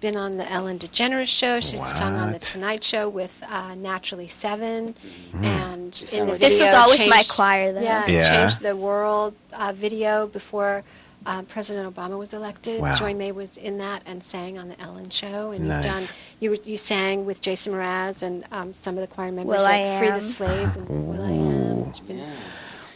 been 0.00 0.16
on 0.16 0.36
the 0.36 0.50
Ellen 0.52 0.78
DeGeneres 0.78 1.28
show. 1.28 1.60
She's 1.62 1.82
sung 1.96 2.16
on 2.16 2.32
the 2.32 2.38
Tonight 2.38 2.84
Show 2.84 3.08
with 3.08 3.42
uh, 3.48 3.74
Naturally 3.76 4.26
Seven, 4.28 4.94
and 5.40 5.73
She 5.94 6.16
in 6.16 6.26
the 6.26 6.32
with 6.32 6.40
this 6.40 6.50
video 6.58 6.66
was 6.66 6.74
all 6.74 6.88
with 6.88 7.08
my 7.08 7.22
choir, 7.28 7.72
though. 7.72 7.80
Yeah, 7.80 8.06
Yeah. 8.06 8.22
changed 8.28 8.60
the 8.60 8.74
world 8.76 9.34
uh, 9.52 9.72
video 9.72 10.26
before. 10.26 10.82
Uh, 11.26 11.40
President 11.44 11.94
Obama 11.94 12.18
was 12.18 12.34
elected. 12.34 12.82
Wow. 12.82 12.94
Joie-May 12.96 13.32
was 13.32 13.56
in 13.56 13.78
that 13.78 14.02
and 14.04 14.22
sang 14.22 14.58
on 14.58 14.68
the 14.68 14.78
Ellen 14.78 15.08
Show. 15.08 15.52
And 15.52 15.68
Nice. 15.68 15.82
you've 15.86 15.94
done 15.94 16.02
you 16.40 16.56
you 16.72 16.76
sang 16.76 17.24
with 17.24 17.40
Jason 17.40 17.72
Mraz 17.72 18.22
and 18.22 18.44
um, 18.52 18.74
some 18.74 18.96
of 18.96 19.00
the 19.00 19.06
choir 19.06 19.32
members 19.32 19.60
Will 19.62 19.66
at 19.66 19.74
I 19.96 19.98
Free 19.98 20.08
Am. 20.08 20.14
the 20.16 20.20
Slaves 20.20 20.76
and 20.76 20.86
Will 21.08 21.22
I 21.22 21.30
Am. 21.30 21.78
It's 21.88 22.00
been- 22.00 22.18
Yeah. 22.18 22.26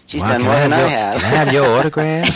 She's 0.07 0.23
Wow, 0.23 0.29
done 0.33 0.43
more 0.43 0.55
than 0.55 0.73
have 0.73 0.85
I 0.87 0.89
have. 0.89 1.21
Can 1.21 1.33
I 1.33 1.37
have 1.37 1.53
your 1.53 1.67
autograph? 1.79 2.29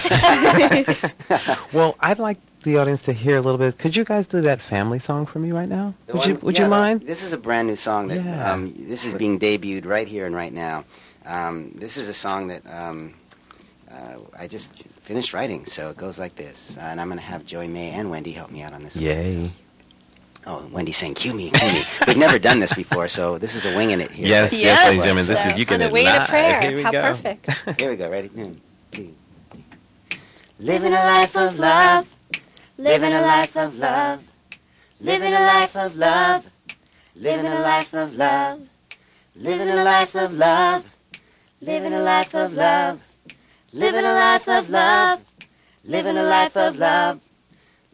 well, 1.72 1.96
I'd 2.00 2.18
like 2.18 2.38
the 2.62 2.78
audience 2.78 3.02
to 3.04 3.12
hear 3.12 3.36
a 3.36 3.40
little 3.40 3.58
bit. 3.58 3.78
Could 3.78 3.94
you 3.96 4.04
guys 4.04 4.26
do 4.26 4.40
that 4.42 4.60
family 4.60 4.98
song 4.98 5.26
for 5.26 5.38
me 5.38 5.52
right 5.52 5.68
now? 5.68 5.94
The 6.06 6.14
Would 6.14 6.26
you 6.26 6.34
one- 6.34 6.42
Would 6.42 6.54
yeah, 6.58 6.64
you 6.64 6.70
mind? 6.70 7.02
This 7.02 7.22
is 7.22 7.32
a 7.32 7.38
brand 7.38 7.68
new 7.68 7.76
song 7.76 8.08
that 8.08 8.24
Yeah. 8.24 8.52
um, 8.52 8.72
this 8.76 9.04
is 9.04 9.14
being 9.14 9.38
debuted 9.38 9.86
right 9.86 10.08
here 10.08 10.26
and 10.26 10.34
right 10.34 10.52
now. 10.52 10.84
Um, 11.26 11.72
this 11.74 11.96
is 11.96 12.08
a 12.08 12.14
song 12.14 12.48
that 12.48 12.62
um, 12.68 13.14
uh, 13.90 14.16
I 14.38 14.46
just 14.48 14.70
finished 15.02 15.32
writing, 15.34 15.64
so 15.66 15.90
it 15.90 15.96
goes 15.96 16.18
like 16.18 16.34
this. 16.36 16.76
Uh, 16.76 16.80
and 16.80 17.00
I'm 17.00 17.08
going 17.08 17.18
to 17.18 17.24
have 17.24 17.44
Joie-May 17.46 17.90
and 17.90 18.10
Wendy 18.10 18.32
help 18.32 18.50
me 18.50 18.62
out 18.62 18.72
on 18.72 18.82
this. 18.82 18.96
one. 18.96 19.04
Yay! 19.04 19.50
Oh, 20.44 20.66
Wendy's 20.72 20.96
saying, 20.96 21.14
"Cue 21.14 21.34
me, 21.34 21.50
cue 21.52 21.68
me." 21.72 21.82
We've 22.08 22.16
never 22.16 22.36
done 22.36 22.58
this 22.58 22.72
before, 22.74 23.06
so 23.06 23.38
this 23.38 23.54
is 23.54 23.64
a 23.64 23.76
winging 23.76 24.00
it 24.00 24.10
here. 24.10 24.26
Yes, 24.26 24.50
But- 24.50 24.58
yes, 24.58 24.64
Yeah. 24.64 24.88
ladies 24.88 24.88
and 24.94 25.02
gentlemen. 25.04 25.26
This 25.26 25.42
So, 25.44 25.48
is 25.50 25.56
you 25.56 25.66
can 25.66 25.82
on 25.82 25.88
a 25.88 25.92
wing 25.92 26.06
and 26.08 26.28
prayer. 26.28 26.60
Here 26.60 26.76
we 26.76 26.82
How 26.82 26.90
go. 26.90 27.02
perfect. 27.02 27.50
Here 27.80 27.90
we 27.90 27.96
go. 27.96 28.10
Ready? 28.10 28.28
One, 28.28 28.56
two. 28.90 29.14
Living 30.58 30.92
a 30.92 30.96
life 30.96 31.36
of 31.36 31.58
love, 31.60 32.08
living 32.78 33.12
a 33.12 33.20
life 33.20 33.56
of 33.56 33.78
love, 33.78 34.22
living 35.00 35.32
a 35.34 35.40
life 35.40 35.76
of 35.76 35.96
love, 35.96 36.44
living 37.14 37.46
a 37.46 37.60
life 37.60 37.94
of 37.94 38.16
love, 38.16 38.60
living 39.36 39.68
a 39.68 39.84
life 39.84 40.14
of 40.14 40.34
love, 40.34 40.96
living 41.60 41.92
a 41.92 42.02
life 42.02 42.34
of 42.34 42.54
love, 42.54 43.02
living 43.72 44.04
a 44.04 44.12
life 44.12 44.48
of 44.48 44.70
love, 44.70 45.24
living 45.84 46.16
a 46.16 46.22
life 46.22 46.56
of 46.56 46.78
love, 46.78 47.20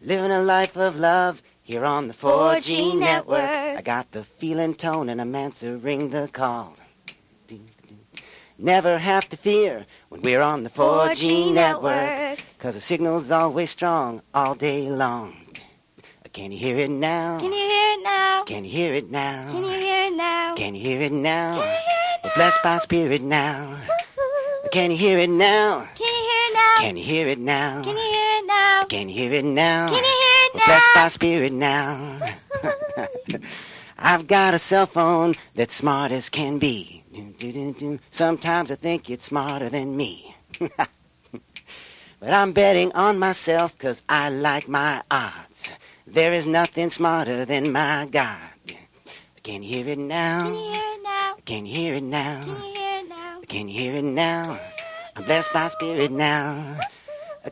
living 0.01 0.31
a 0.31 0.43
life 0.43 0.77
of 0.77 0.99
love. 0.99 1.43
Here 1.63 1.85
on 1.85 2.09
the 2.09 2.15
4G 2.15 2.99
network, 2.99 3.41
I 3.41 3.83
got 3.83 4.13
the 4.13 4.25
feeling 4.25 4.75
tone 4.75 5.11
and 5.11 5.21
I'm 5.21 5.35
answering 5.35 6.09
the 6.09 6.29
call. 6.33 6.77
Never 8.61 8.99
have 8.99 9.29
to 9.29 9.37
fear 9.37 9.87
when 10.09 10.21
we're 10.23 10.41
on 10.41 10.65
the 10.65 10.71
4G 10.71 11.53
network. 11.53 12.41
Cause 12.59 12.75
the 12.75 12.81
signal's 12.81 13.31
always 13.31 13.71
strong 13.71 14.21
all 14.35 14.57
day 14.57 14.91
long. 14.91 15.37
Can 16.33 16.51
you 16.51 16.59
hear 16.59 16.77
it 16.77 16.91
now? 16.91 17.39
Can 17.39 17.53
you 17.53 17.69
hear 17.69 17.93
it 17.95 18.03
now? 18.03 18.43
Can 18.45 18.65
you 18.65 18.71
hear 18.71 18.95
it 18.95 19.11
now? 19.11 19.53
Can 19.53 19.65
you 19.65 19.71
hear 19.79 20.07
it 20.07 20.13
now? 20.13 20.55
Can 20.57 20.75
you 20.75 20.81
hear 20.83 21.01
it 21.03 21.13
now? 21.13 21.55
Can 21.55 21.61
you 21.61 21.61
hear 21.61 21.71
it 22.17 22.23
We're 22.25 22.31
now? 22.31 22.35
blessed 22.35 22.63
by 22.65 22.79
spirit 22.79 23.23
now. 23.23 23.77
Can 24.73 24.91
you 24.91 24.97
hear 24.97 25.19
it 25.19 25.31
now? 25.31 25.89
Can 25.95 26.07
you 26.09 26.21
hear 26.29 26.49
it 26.49 26.55
now? 26.55 26.77
Can 26.81 26.97
you 26.97 27.05
hear 27.05 27.29
it 27.29 27.39
now? 27.39 27.83
Can 27.85 27.97
you 27.97 28.03
hear 28.03 28.39
it 28.39 28.47
now? 28.47 28.85
Can 28.89 29.09
you 29.09 29.15
hear 29.15 29.33
it 29.35 29.45
now? 29.45 29.89
Can 29.89 29.97
you 29.97 30.03
hear 30.03 30.47
it 30.47 30.55
We're 30.55 30.67
blessed 30.67 30.91
by 30.95 31.09
spirit 31.09 31.53
now. 31.53 32.21
I've 33.99 34.27
got 34.27 34.55
a 34.55 34.59
cell 34.59 34.87
phone 34.87 35.35
that's 35.55 35.75
smart 35.75 36.13
as 36.13 36.29
can 36.29 36.59
be. 36.59 36.98
Sometimes 38.11 38.73
I 38.73 38.75
think 38.75 39.09
it's 39.11 39.27
smarter 39.27 39.69
than 39.69 39.97
me. 39.97 40.35
but 40.59 42.33
I'm 42.33 42.53
betting 42.53 42.93
on 42.95 43.19
myself 43.19 43.79
'cause 43.79 44.03
I 44.09 44.29
like 44.29 44.67
my 44.67 45.03
odds. 45.11 45.73
There 46.07 46.33
is 46.33 46.47
nothing 46.47 46.91
smarter 46.91 47.45
than 47.45 47.71
my 47.71 48.09
God. 48.11 48.39
Can 49.45 49.63
you 49.63 49.69
hear 49.69 49.89
it 49.89 49.99
now? 49.99 50.45
Can 50.45 50.55
you 50.55 50.73
hear 50.73 50.83
it 50.95 51.03
now? 51.03 51.35
Can 51.45 51.67
you 51.67 51.75
hear 51.75 51.95
it 51.95 52.03
now? 52.03 52.43
Can 52.43 52.49
you 52.49 52.75
hear 52.75 52.99
it 52.99 53.09
now? 53.09 53.41
Can 53.47 53.69
you 53.69 53.79
hear 53.79 53.95
it 53.95 54.05
now? 54.05 54.61
I'm 55.17 55.25
blessed 55.25 55.53
by 55.53 55.69
spirit 55.69 56.11
now. 56.11 56.81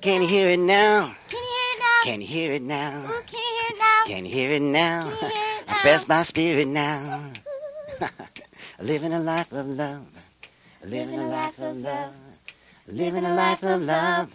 Can 0.00 0.22
you 0.22 0.28
hear 0.28 0.48
it 0.48 0.58
now? 0.58 1.14
Can 1.28 1.40
you 1.40 1.46
hear 1.46 1.70
it 1.72 1.80
now? 1.80 2.02
Can 2.04 2.20
you 2.20 2.26
hear 2.26 2.52
it 2.52 2.62
now? 2.62 3.02
Ooh, 3.08 3.22
Can 3.24 3.36
you 3.38 3.40
hear 3.42 3.70
it 3.70 3.78
now? 3.78 4.04
Can 4.06 4.24
you 4.26 4.32
hear 4.32 4.52
it 4.52 4.62
now? 4.62 5.02
Can 5.10 5.30
hear 5.30 5.30
it 5.30 5.68
I'm 5.68 5.82
blessed 5.82 6.08
by 6.08 6.22
spirit 6.22 6.66
now. 6.68 7.30
Living 8.78 9.14
a 9.14 9.20
life 9.20 9.52
of 9.52 9.66
love. 9.68 10.06
Living 10.84 11.18
a 11.18 11.28
life 11.28 11.58
of 11.58 11.76
love. 11.78 12.12
Living 12.86 13.24
a 13.24 13.34
life 13.34 13.62
of 13.62 13.82
love. 13.82 14.30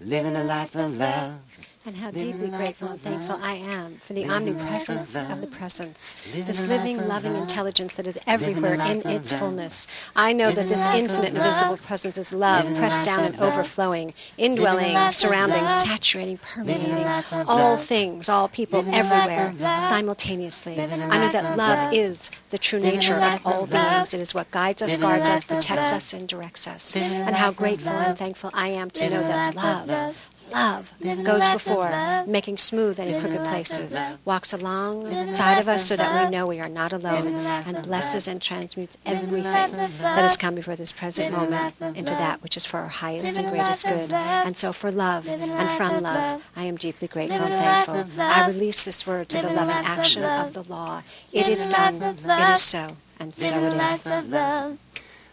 Living 0.00 0.34
a 0.36 0.42
life 0.42 0.74
of 0.74 0.96
love 0.96 1.38
and 1.86 1.96
how 1.96 2.10
deeply 2.10 2.48
grateful 2.48 2.88
and 2.88 3.00
thankful 3.00 3.38
I 3.40 3.54
am 3.54 3.98
for 3.98 4.12
the 4.12 4.28
omnipresence 4.28 5.14
of 5.14 5.40
the 5.40 5.46
presence, 5.46 6.16
this 6.34 6.64
living, 6.64 7.06
loving 7.06 7.36
intelligence 7.36 7.94
that 7.94 8.08
is 8.08 8.18
everywhere 8.26 8.74
in 8.74 9.06
its 9.06 9.30
fullness. 9.30 9.86
I 10.16 10.32
know 10.32 10.50
that 10.50 10.66
this 10.66 10.84
infinite, 10.86 11.34
invisible 11.34 11.76
presence 11.76 12.18
is 12.18 12.32
love, 12.32 12.64
pressed 12.76 13.04
down 13.04 13.20
and 13.20 13.38
overflowing, 13.38 14.14
indwelling, 14.36 15.10
surrounding, 15.12 15.68
saturating, 15.68 16.38
permeating 16.38 17.06
all 17.46 17.76
things, 17.76 18.28
all 18.28 18.48
people, 18.48 18.84
everywhere, 18.92 19.52
simultaneously. 19.76 20.80
I 20.80 21.18
know 21.18 21.30
that 21.30 21.56
love 21.56 21.94
is 21.94 22.32
the 22.50 22.58
true 22.58 22.80
nature 22.80 23.14
of 23.14 23.46
all 23.46 23.66
beings. 23.66 24.12
It 24.12 24.20
is 24.20 24.34
what 24.34 24.50
guides 24.50 24.82
us, 24.82 24.96
guards 24.96 25.28
us, 25.28 25.44
protects 25.44 25.92
us, 25.92 26.12
and 26.12 26.26
directs 26.26 26.66
us. 26.66 26.96
And 26.96 27.36
how 27.36 27.52
grateful 27.52 27.92
and 27.92 28.18
thankful 28.18 28.50
I 28.52 28.68
am 28.68 28.90
to 28.90 29.08
know 29.08 29.22
that 29.22 29.54
love, 29.54 30.16
Love. 30.52 30.92
Goes 31.24 31.46
before, 31.48 31.90
making 32.26 32.56
smooth 32.56 32.98
any 32.98 33.18
crooked 33.20 33.44
places, 33.44 34.00
walks 34.24 34.52
alongside 34.52 35.58
of 35.58 35.68
us 35.68 35.84
so 35.84 35.96
that 35.96 36.24
we 36.24 36.30
know 36.30 36.46
we 36.46 36.60
are 36.60 36.68
not 36.68 36.92
alone, 36.92 37.28
and 37.36 37.82
blesses 37.82 38.28
and 38.28 38.40
transmutes 38.40 38.96
everything 39.04 39.42
that 39.42 40.22
has 40.22 40.36
come 40.36 40.54
before 40.54 40.76
this 40.76 40.92
present 40.92 41.32
moment 41.32 41.74
into 41.80 42.12
that 42.12 42.42
which 42.42 42.56
is 42.56 42.64
for 42.64 42.78
our 42.78 42.88
highest 42.88 43.36
and 43.38 43.50
greatest 43.50 43.86
good. 43.86 44.12
And 44.12 44.56
so, 44.56 44.72
for 44.72 44.90
love 44.90 45.28
and 45.28 45.70
from 45.76 46.02
love, 46.02 46.44
I 46.54 46.64
am 46.64 46.76
deeply 46.76 47.08
grateful 47.08 47.40
and 47.40 47.86
thankful. 47.86 48.22
I 48.22 48.46
release 48.46 48.84
this 48.84 49.06
word 49.06 49.28
to 49.30 49.42
the 49.42 49.50
loving 49.50 49.74
action 49.74 50.24
of 50.24 50.52
the 50.52 50.62
law. 50.64 51.02
It 51.32 51.48
is 51.48 51.66
done, 51.68 52.02
it 52.02 52.48
is 52.48 52.62
so, 52.62 52.96
and 53.18 53.34
so 53.34 53.56
it 53.58 53.74
is. 53.94 54.78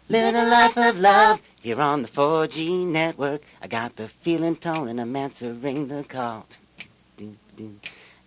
Living 0.10 0.36
a 0.36 0.46
life 0.46 0.78
of 0.78 1.00
love 1.00 1.42
here 1.62 1.80
on 1.80 2.02
the 2.02 2.08
4G 2.08 2.86
network. 2.86 3.42
I 3.62 3.68
got 3.68 3.96
the 3.96 4.10
feeling 4.10 4.56
tone 4.58 4.90
and 4.90 5.00
I'm 5.00 5.16
answering 5.16 5.88
the 5.88 6.04
call. 6.04 6.46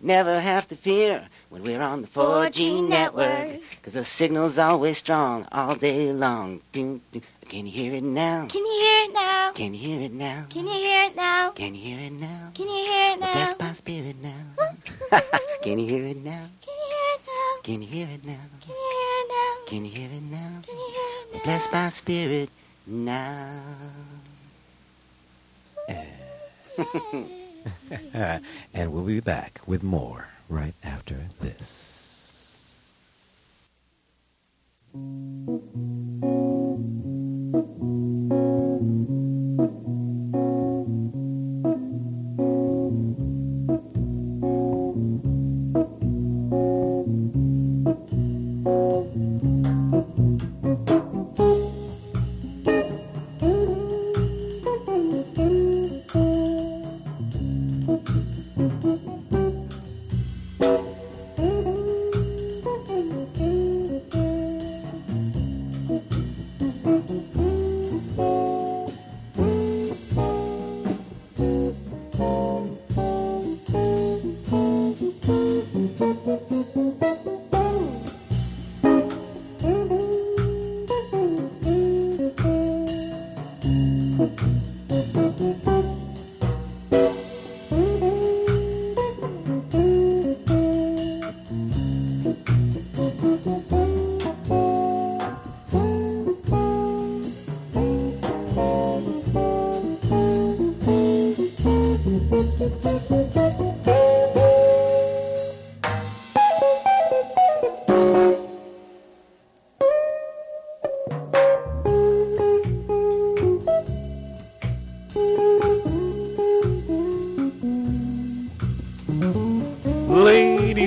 Never 0.01 0.39
have 0.39 0.67
to 0.69 0.75
fear 0.75 1.27
when 1.49 1.61
we're 1.63 1.81
on 1.81 2.01
the 2.01 2.07
4G 2.07 2.87
network. 2.87 3.59
Cause 3.83 3.93
the 3.93 4.03
signal's 4.05 4.57
always 4.57 4.97
strong 4.97 5.47
all 5.51 5.75
day 5.75 6.11
long. 6.11 6.61
Can 6.73 7.01
you 7.13 7.63
hear 7.71 7.93
it 7.93 8.03
now? 8.03 8.47
Can 8.47 8.65
you 8.65 8.79
hear 8.79 9.03
it 9.05 9.13
now? 9.13 9.51
Can 9.53 9.73
you 9.73 9.79
hear 9.79 10.01
it 10.01 10.13
now? 10.13 10.45
Can 10.49 10.67
you 10.67 10.73
hear 10.73 11.03
it 11.05 11.15
now? 11.15 11.51
Can 11.51 11.75
you 11.75 11.81
hear 11.81 11.99
it 11.99 12.11
now? 12.13 12.51
Can 12.53 12.67
you 12.67 12.85
hear 12.85 13.13
it 13.13 13.19
now? 13.19 13.33
blessed 13.33 13.57
by 13.59 13.73
spirit 13.73 14.15
now. 14.21 15.21
Can 15.61 15.79
you 15.79 15.87
hear 15.87 16.05
it 16.07 16.17
now? 16.17 16.47
Can 16.61 16.73
you 16.73 16.87
hear 16.89 17.13
it 17.13 17.21
now? 17.25 17.61
Can 17.63 17.81
you 17.81 17.87
hear 17.87 18.07
it 18.07 18.25
now? 18.25 18.45
Can 18.61 18.71
you 18.71 18.81
hear 18.91 19.19
it 19.19 19.29
now? 19.29 19.67
Can 19.67 19.85
you 19.85 19.91
hear 19.91 20.09
it 20.11 20.23
now? 20.23 20.96
Can 21.43 21.61
my 21.71 21.89
spirit 21.89 22.49
now. 22.85 23.61
Eh. 25.87 26.05
and 28.73 28.91
we'll 28.91 29.03
be 29.03 29.19
back 29.19 29.59
with 29.65 29.83
more 29.83 30.27
right 30.49 30.73
after 30.83 31.15
this. 31.39 32.81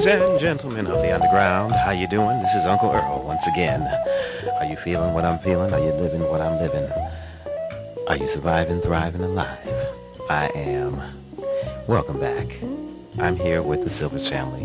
Ladies 0.01 0.23
and 0.23 0.41
gentlemen 0.41 0.87
of 0.87 1.03
the 1.03 1.15
underground, 1.15 1.73
how 1.73 1.91
you 1.91 2.09
doing? 2.09 2.41
This 2.41 2.55
is 2.55 2.65
Uncle 2.65 2.91
Earl 2.91 3.23
once 3.23 3.47
again. 3.47 3.83
Are 4.59 4.65
you 4.65 4.75
feeling 4.75 5.13
what 5.13 5.27
I'm 5.27 5.39
feeling? 5.41 5.75
Are 5.75 5.79
you 5.79 5.93
living 5.93 6.23
what 6.23 6.41
I'm 6.41 6.57
living? 6.59 6.91
Are 8.09 8.17
you 8.17 8.27
surviving, 8.27 8.81
thriving, 8.81 9.21
alive? 9.21 9.93
I 10.31 10.47
am. 10.55 11.03
Welcome 11.87 12.19
back. 12.19 12.47
I'm 13.19 13.37
here 13.37 13.61
with 13.61 13.85
the 13.85 13.91
Silvers 13.91 14.27
family, 14.27 14.65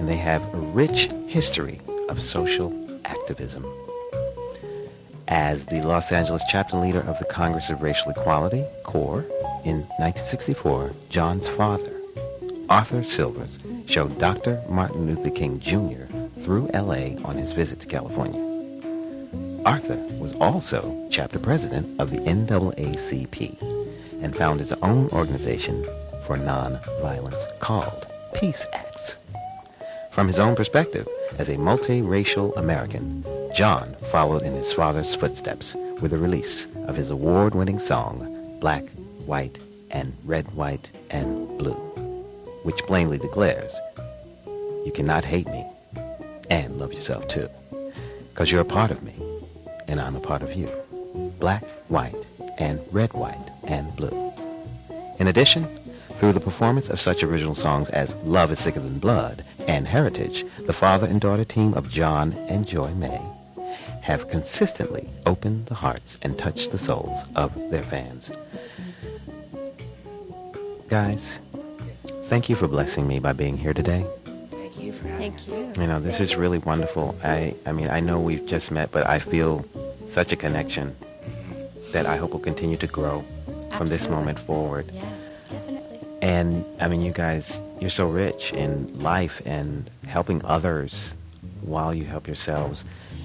and 0.00 0.08
they 0.08 0.16
have 0.16 0.42
a 0.52 0.56
rich 0.56 1.08
history 1.28 1.80
of 2.08 2.20
social 2.20 2.74
activism. 3.04 3.64
As 5.28 5.64
the 5.66 5.80
Los 5.82 6.10
Angeles 6.10 6.42
chapter 6.48 6.76
leader 6.76 7.02
of 7.02 7.20
the 7.20 7.24
Congress 7.26 7.70
of 7.70 7.82
Racial 7.82 8.10
Equality, 8.10 8.64
CORE, 8.82 9.24
in 9.64 9.82
1964, 10.00 10.90
John's 11.08 11.46
father, 11.50 12.00
Arthur 12.68 13.04
Silvers 13.04 13.58
showed 13.90 14.16
Dr. 14.20 14.62
Martin 14.68 15.06
Luther 15.06 15.30
King 15.30 15.58
Jr. 15.58 16.04
through 16.42 16.70
LA 16.72 17.18
on 17.24 17.34
his 17.36 17.50
visit 17.50 17.80
to 17.80 17.88
California. 17.88 18.40
Arthur 19.66 19.96
was 20.20 20.32
also 20.36 21.08
chapter 21.10 21.40
president 21.40 22.00
of 22.00 22.10
the 22.10 22.18
NAACP 22.18 23.60
and 24.22 24.36
found 24.36 24.60
his 24.60 24.72
own 24.74 25.08
organization 25.08 25.82
for 26.24 26.36
nonviolence 26.36 27.58
called 27.58 28.06
Peace 28.32 28.64
Acts. 28.72 29.16
From 30.12 30.28
his 30.28 30.38
own 30.38 30.54
perspective, 30.54 31.08
as 31.38 31.48
a 31.48 31.56
multiracial 31.56 32.56
American, 32.56 33.24
John 33.56 33.96
followed 34.12 34.42
in 34.42 34.54
his 34.54 34.72
father's 34.72 35.16
footsteps 35.16 35.74
with 36.00 36.12
the 36.12 36.18
release 36.18 36.68
of 36.86 36.94
his 36.94 37.10
award-winning 37.10 37.80
song, 37.80 38.56
Black, 38.60 38.88
White, 39.26 39.58
and 39.90 40.16
Red, 40.24 40.54
White, 40.54 40.92
and 41.10 41.58
Blue 41.58 41.89
which 42.62 42.82
plainly 42.84 43.18
declares 43.18 43.74
you 44.84 44.92
cannot 44.94 45.24
hate 45.24 45.46
me 45.46 45.64
and 46.50 46.78
love 46.78 46.92
yourself 46.92 47.28
too. 47.28 47.48
Because 48.30 48.50
you're 48.50 48.60
a 48.60 48.64
part 48.64 48.90
of 48.90 49.02
me, 49.02 49.14
and 49.88 50.00
I'm 50.00 50.16
a 50.16 50.20
part 50.20 50.42
of 50.42 50.54
you. 50.54 50.68
Black, 51.38 51.68
white, 51.88 52.14
and 52.58 52.80
red, 52.90 53.12
white, 53.12 53.50
and 53.64 53.94
blue. 53.96 54.32
In 55.18 55.28
addition, 55.28 55.68
through 56.16 56.32
the 56.32 56.40
performance 56.40 56.88
of 56.88 57.00
such 57.00 57.22
original 57.22 57.54
songs 57.54 57.88
as 57.90 58.14
Love 58.16 58.52
is 58.52 58.58
Sicker 58.58 58.80
Than 58.80 58.98
Blood 58.98 59.44
and 59.66 59.86
Heritage, 59.86 60.44
the 60.66 60.72
father 60.72 61.06
and 61.06 61.20
daughter 61.20 61.44
team 61.44 61.74
of 61.74 61.90
John 61.90 62.32
and 62.48 62.66
Joie-May 62.66 63.20
have 64.02 64.28
consistently 64.28 65.08
opened 65.26 65.66
the 65.66 65.74
hearts 65.74 66.18
and 66.22 66.38
touched 66.38 66.72
the 66.72 66.78
souls 66.78 67.24
of 67.36 67.52
their 67.70 67.82
fans. 67.82 68.32
Guys, 70.88 71.38
thank 72.30 72.48
you 72.48 72.54
for 72.54 72.68
blessing 72.68 73.08
me 73.08 73.18
by 73.18 73.32
being 73.32 73.58
here 73.58 73.74
today. 73.74 74.06
Thank 74.52 74.78
you 74.78 74.92
for 74.92 75.08
having 75.08 75.32
Thank 75.32 75.48
you. 75.48 75.82
You 75.82 75.88
know, 75.88 75.98
this 75.98 76.20
is 76.20 76.36
really 76.36 76.58
wonderful. 76.58 77.16
I, 77.24 77.56
I 77.66 77.72
mean, 77.72 77.88
I 77.90 77.98
know 77.98 78.20
we've 78.20 78.46
just 78.46 78.70
met, 78.70 78.92
but 78.92 79.04
I 79.04 79.18
feel 79.18 79.64
such 80.06 80.32
a 80.32 80.36
connection 80.36 80.94
that 81.90 82.06
I 82.06 82.16
hope 82.16 82.30
will 82.30 82.38
continue 82.38 82.76
to 82.76 82.86
grow 82.86 83.24
from 83.76 83.88
this 83.88 84.08
moment 84.08 84.38
forward. 84.38 84.88
Yes. 84.92 85.42
Definitely. 85.50 85.98
And 86.22 86.64
I 86.78 86.86
mean, 86.86 87.00
you 87.00 87.10
guys, 87.10 87.60
you're 87.80 87.90
so 87.90 88.08
rich 88.08 88.52
in 88.52 88.96
life 89.02 89.42
and 89.44 89.90
helping 90.06 90.44
others 90.44 91.12
while 91.62 91.92
you 91.92 92.04
help 92.04 92.28
yourselves. 92.28 92.84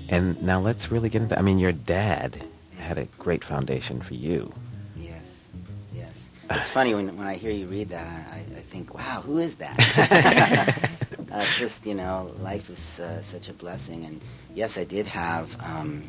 And 0.09 0.41
now 0.41 0.59
let's 0.59 0.89
really 0.89 1.09
get 1.09 1.21
into. 1.21 1.37
I 1.37 1.43
mean, 1.43 1.59
your 1.59 1.73
dad 1.73 2.43
had 2.79 2.97
a 2.97 3.05
great 3.19 3.43
foundation 3.43 4.01
for 4.01 4.15
you. 4.15 4.51
Yes, 4.97 5.45
yes. 5.93 6.31
It's 6.49 6.69
funny 6.69 6.95
when, 6.95 7.15
when 7.15 7.27
I 7.27 7.35
hear 7.35 7.51
you 7.51 7.67
read 7.67 7.89
that, 7.89 8.07
I, 8.07 8.37
I, 8.37 8.54
I 8.54 8.54
think, 8.75 8.93
wow, 8.93 9.21
who 9.25 9.37
is 9.39 9.55
that? 9.55 9.77
uh, 11.31 11.39
it's 11.43 11.57
just, 11.57 11.85
you 11.85 11.95
know, 11.95 12.31
life 12.41 12.69
is 12.69 12.99
uh, 12.99 13.21
such 13.21 13.47
a 13.49 13.53
blessing. 13.53 14.05
And 14.05 14.21
yes, 14.53 14.77
I 14.77 14.83
did 14.83 15.07
have 15.07 15.55
um, 15.63 16.03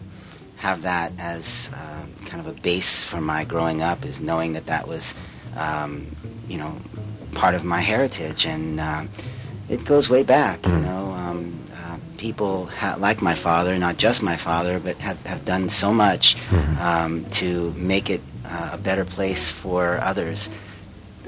have 0.57 0.83
that 0.83 1.12
as 1.18 1.70
um, 1.74 2.11
kind 2.26 2.44
of 2.44 2.48
a 2.57 2.61
base 2.61 3.05
for 3.05 3.20
my 3.20 3.44
growing 3.44 3.83
up, 3.83 4.05
is 4.05 4.20
knowing 4.20 4.52
that 4.55 4.66
that 4.66 4.88
was, 4.88 5.14
um, 5.57 6.07
you 6.48 6.59
know, 6.59 6.74
part 7.35 7.55
of 7.55 7.64
my 7.64 7.81
heritage. 7.81 8.46
And 8.46 8.81
um 8.81 9.09
it 9.68 9.85
goes 9.85 10.09
way 10.09 10.22
back, 10.22 10.64
you 10.64 10.72
Mm. 10.72 10.83
know. 10.88 11.02
Um, 11.22 11.38
uh, 11.74 11.96
people 12.18 12.66
ha- 12.66 12.96
like 12.98 13.20
my 13.20 13.35
father, 13.35 13.76
not 13.79 13.96
just 13.98 14.22
my 14.22 14.37
father, 14.37 14.79
but 14.79 14.96
have, 14.98 15.18
have 15.26 15.44
done 15.44 15.68
so 15.68 15.92
much 15.92 16.37
Mhm. 16.50 16.79
um, 16.88 17.24
to 17.40 17.72
make 17.76 18.09
it 18.11 18.22
uh, 18.44 18.70
a 18.74 18.79
better 18.79 19.05
place 19.05 19.50
for 19.50 19.98
others. 20.11 20.48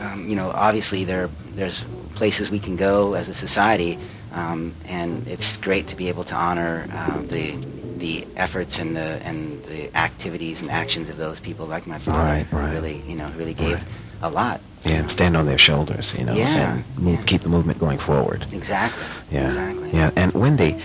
Um, 0.00 0.28
you 0.28 0.36
know, 0.36 0.50
obviously 0.50 1.04
there 1.04 1.28
there's 1.54 1.84
places 2.14 2.50
we 2.50 2.58
can 2.58 2.76
go 2.76 3.14
as 3.14 3.28
a 3.28 3.34
society, 3.34 3.98
um, 4.32 4.74
and 4.86 5.26
it's 5.28 5.56
great 5.56 5.86
to 5.88 5.96
be 5.96 6.08
able 6.08 6.24
to 6.24 6.34
honor 6.34 6.86
uh, 6.92 7.20
the 7.22 7.56
the 7.98 8.26
efforts 8.36 8.78
and 8.78 8.94
the 8.96 9.08
and 9.26 9.62
the 9.64 9.94
activities 9.96 10.60
and 10.62 10.70
actions 10.70 11.08
of 11.08 11.16
those 11.16 11.40
people, 11.40 11.66
like 11.66 11.86
my 11.86 11.98
father, 11.98 12.18
Right, 12.18 12.46
who 12.46 12.56
right. 12.58 12.72
really, 12.72 13.02
you 13.08 13.16
know, 13.16 13.28
really 13.36 13.54
gave 13.54 13.74
Right. 13.74 13.84
a 14.22 14.30
lot. 14.30 14.60
Yeah, 14.84 14.98
and 15.00 15.10
stand 15.10 15.36
on 15.36 15.46
their 15.46 15.58
shoulders, 15.58 16.14
you 16.16 16.24
know, 16.24 16.34
Yeah, 16.34 16.74
and 16.74 16.84
move, 16.96 17.18
yeah. 17.18 17.24
keep 17.26 17.42
the 17.42 17.48
movement 17.48 17.80
going 17.80 17.98
forward. 17.98 18.46
Exactly. 18.52 19.02
Yeah, 19.32 19.48
Exactly. 19.48 19.90
yeah. 19.92 20.10
And 20.14 20.32
Wendy, 20.32 20.76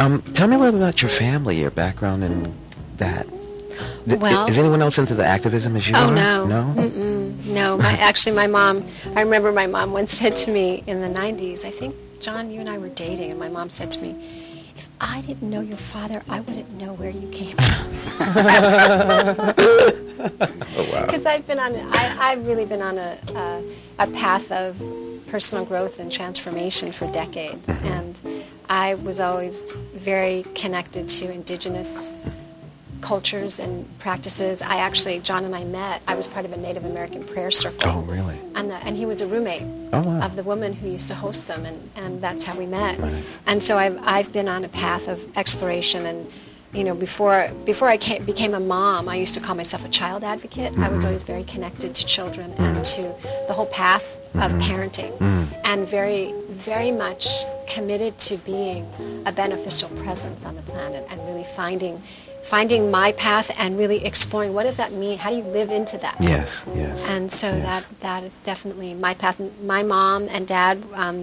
um, 0.00 0.20
tell 0.34 0.48
me 0.48 0.56
a 0.56 0.58
little 0.58 0.80
about 0.82 1.00
your 1.00 1.08
family, 1.10 1.60
your 1.60 1.70
background, 1.70 2.24
and 2.24 2.52
that. 2.96 3.26
Well- 4.06 4.46
is 4.48 4.58
anyone 4.58 4.82
else 4.82 4.98
into 4.98 5.14
the 5.14 5.24
activism 5.24 5.76
as 5.76 5.86
you 5.88 5.94
Oh 5.96 6.08
are? 6.08 6.14
no, 6.14 6.46
no. 6.46 6.74
Mm-mm. 6.76 7.15
No. 7.44 7.76
My, 7.76 7.92
actually, 7.92 8.34
my 8.34 8.46
mom. 8.46 8.84
I 9.14 9.20
remember 9.22 9.52
my 9.52 9.66
mom 9.66 9.92
once 9.92 10.12
said 10.12 10.36
to 10.36 10.50
me 10.50 10.82
in 10.86 11.00
the 11.00 11.08
'90s. 11.08 11.64
I 11.64 11.70
think 11.70 11.94
John, 12.20 12.50
you 12.50 12.60
and 12.60 12.68
I 12.68 12.78
were 12.78 12.88
dating, 12.88 13.30
and 13.30 13.40
my 13.40 13.48
mom 13.48 13.68
said 13.68 13.90
to 13.92 14.00
me, 14.00 14.14
"If 14.76 14.88
I 15.00 15.20
didn't 15.22 15.48
know 15.48 15.60
your 15.60 15.76
father, 15.76 16.22
I 16.28 16.40
wouldn't 16.40 16.72
know 16.72 16.94
where 16.94 17.10
you 17.10 17.28
came 17.28 17.56
from." 17.56 17.86
Oh 20.76 20.92
wow. 20.92 21.06
Because 21.06 21.26
I've 21.26 21.46
been 21.46 21.58
on, 21.58 21.74
I, 21.74 22.16
I've 22.18 22.46
really 22.46 22.64
been 22.64 22.82
on 22.82 22.98
a, 22.98 23.18
a, 23.34 23.62
a 24.00 24.06
path 24.08 24.50
of 24.52 24.80
personal 25.26 25.64
growth 25.64 25.98
and 25.98 26.10
transformation 26.10 26.92
for 26.92 27.10
decades, 27.12 27.68
mm-hmm. 27.68 27.86
and 27.86 28.20
I 28.68 28.94
was 28.94 29.20
always 29.20 29.72
very 29.94 30.44
connected 30.54 31.08
to 31.08 31.30
indigenous 31.30 32.10
cultures 33.10 33.60
and 33.60 33.72
practices. 34.00 34.62
I 34.62 34.76
actually, 34.88 35.20
John 35.20 35.44
and 35.44 35.54
I 35.54 35.64
met. 35.64 36.02
I 36.08 36.14
was 36.16 36.26
part 36.26 36.44
of 36.44 36.52
a 36.52 36.56
Native 36.56 36.84
American 36.84 37.22
prayer 37.32 37.52
circle. 37.52 37.90
Oh 37.90 38.00
really? 38.02 38.36
And, 38.56 38.68
the, 38.70 38.76
and 38.86 38.96
he 38.96 39.06
was 39.06 39.20
a 39.20 39.26
roommate 39.28 39.62
Oh 39.92 40.00
wow. 40.02 40.20
of 40.26 40.34
the 40.34 40.42
woman 40.42 40.72
who 40.72 40.88
used 40.88 41.08
to 41.08 41.14
host 41.14 41.46
them, 41.46 41.64
and, 41.64 41.78
and 41.94 42.20
that's 42.20 42.42
how 42.44 42.56
we 42.62 42.66
met. 42.66 42.98
Nice. 42.98 43.38
And 43.46 43.62
so 43.62 43.78
I've, 43.78 43.98
I've 44.02 44.32
been 44.32 44.48
on 44.48 44.64
a 44.64 44.68
path 44.68 45.06
of 45.06 45.18
exploration, 45.36 46.04
and 46.06 46.26
you 46.72 46.82
know, 46.84 46.94
before 46.96 47.48
before 47.64 47.88
I 47.88 47.96
came, 47.96 48.24
became 48.24 48.52
a 48.54 48.60
mom, 48.60 49.08
I 49.08 49.16
used 49.24 49.34
to 49.34 49.40
call 49.40 49.54
myself 49.54 49.84
a 49.84 49.88
child 50.00 50.24
advocate. 50.24 50.72
I 50.72 50.76
Mm-hmm. 50.76 50.92
was 50.96 51.04
always 51.04 51.22
very 51.22 51.44
connected 51.44 51.94
to 51.94 52.04
children 52.04 52.52
and 52.58 52.84
to 52.96 53.02
the 53.48 53.54
whole 53.58 53.70
path 53.84 54.06
of 54.34 54.50
Mm-hmm. 54.52 54.66
parenting, 54.68 55.12
Mm. 55.18 55.46
and 55.70 55.78
very 55.98 56.24
very 56.72 56.90
much 57.04 57.24
committed 57.74 58.12
to 58.28 58.36
being 58.52 58.82
a 59.30 59.32
beneficial 59.42 59.88
presence 60.04 60.40
on 60.48 60.54
the 60.60 60.62
planet 60.72 61.02
and 61.10 61.16
really 61.28 61.44
finding 61.62 61.94
finding 62.46 62.90
my 62.90 63.12
path 63.12 63.50
and 63.58 63.76
really 63.78 64.04
exploring 64.04 64.52
what 64.54 64.64
does 64.64 64.76
that 64.76 64.92
mean 64.92 65.18
how 65.18 65.30
do 65.30 65.36
you 65.36 65.42
live 65.58 65.70
into 65.70 65.96
that 65.98 66.16
Yes. 66.20 66.64
Yes. 66.74 67.04
and 67.08 67.30
so 67.30 67.48
yes. 67.48 67.62
that 67.66 68.00
that 68.00 68.22
is 68.24 68.38
definitely 68.38 68.94
my 68.94 69.14
path. 69.14 69.36
My 69.62 69.82
mom 69.82 70.28
and 70.34 70.46
dad 70.46 70.74
um, 70.94 71.18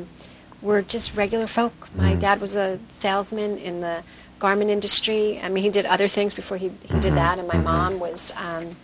were 0.62 0.82
just 0.82 1.16
regular 1.16 1.48
folk. 1.48 1.74
My 1.96 2.14
Mm. 2.16 2.20
dad 2.20 2.42
was 2.42 2.54
a 2.56 2.80
salesman 2.90 3.58
in 3.58 3.76
the 3.82 4.04
garment 4.40 4.70
industry. 4.70 5.40
I 5.42 5.48
mean, 5.50 5.64
he 5.64 5.70
did 5.70 5.86
other 5.86 6.08
things 6.08 6.34
before 6.34 6.58
he, 6.58 6.70
he 6.92 7.00
did 7.00 7.14
that. 7.16 7.36
And 7.40 7.48
my 7.48 7.58
mom 7.58 8.00
was 8.00 8.32
um, 8.38 8.76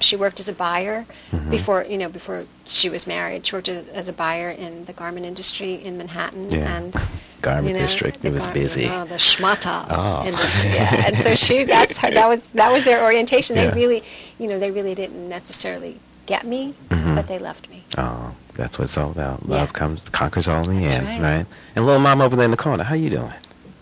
she 0.00 0.16
worked 0.16 0.40
as 0.40 0.48
a 0.48 0.52
buyer 0.52 1.04
before 1.50 1.84
you 1.84 1.98
know 1.98 2.08
before 2.08 2.44
she 2.64 2.88
was 2.88 3.06
married. 3.06 3.46
She 3.46 3.54
worked 3.56 3.68
as 3.68 4.08
a 4.08 4.12
buyer 4.12 4.50
in 4.50 4.84
the 4.84 4.92
garment 4.92 5.26
industry 5.26 5.74
in 5.74 5.98
Manhattan. 5.98 6.50
Yeah. 6.50 6.76
And 6.76 6.94
Garment 7.40 7.68
you 7.68 7.74
know, 7.74 7.80
district. 7.86 8.24
It 8.24 8.32
was 8.32 8.42
gar- 8.42 8.52
busy. 8.54 8.86
Oh, 8.88 9.04
the 9.04 9.14
schmata 9.14 9.86
Oh. 9.90 10.26
industry. 10.26 10.70
Yeah. 10.70 11.04
and 11.06 11.18
so 11.18 11.34
she 11.36 11.64
that's 11.64 11.96
her, 11.98 12.10
that 12.10 12.26
was 12.28 12.40
that 12.54 12.72
was 12.72 12.82
their 12.84 13.02
orientation. 13.04 13.54
They 13.56 13.64
Yeah. 13.66 13.74
really, 13.74 14.02
you 14.38 14.48
know, 14.48 14.58
they 14.58 14.70
really 14.72 14.94
didn't 14.94 15.28
necessarily 15.28 16.00
get 16.26 16.44
me, 16.46 16.74
Mhm. 16.90 17.14
but 17.14 17.26
they 17.28 17.38
loved 17.38 17.70
me. 17.70 17.84
Oh, 17.96 18.34
that's 18.54 18.78
what 18.78 18.84
it's 18.86 18.98
all 18.98 19.10
about. 19.12 19.40
Yeah. 19.46 19.56
Love 19.56 19.72
comes 19.72 20.08
conquers 20.08 20.48
all 20.48 20.68
in 20.68 20.76
the 20.76 20.82
That's 20.82 20.94
end, 20.96 21.06
right. 21.08 21.20
right? 21.22 21.46
And 21.76 21.86
little 21.86 22.00
mom 22.00 22.20
over 22.20 22.34
there 22.36 22.44
in 22.44 22.50
the 22.50 22.56
corner, 22.56 22.82
how 22.84 22.94
you 22.96 23.08
doing? 23.10 23.32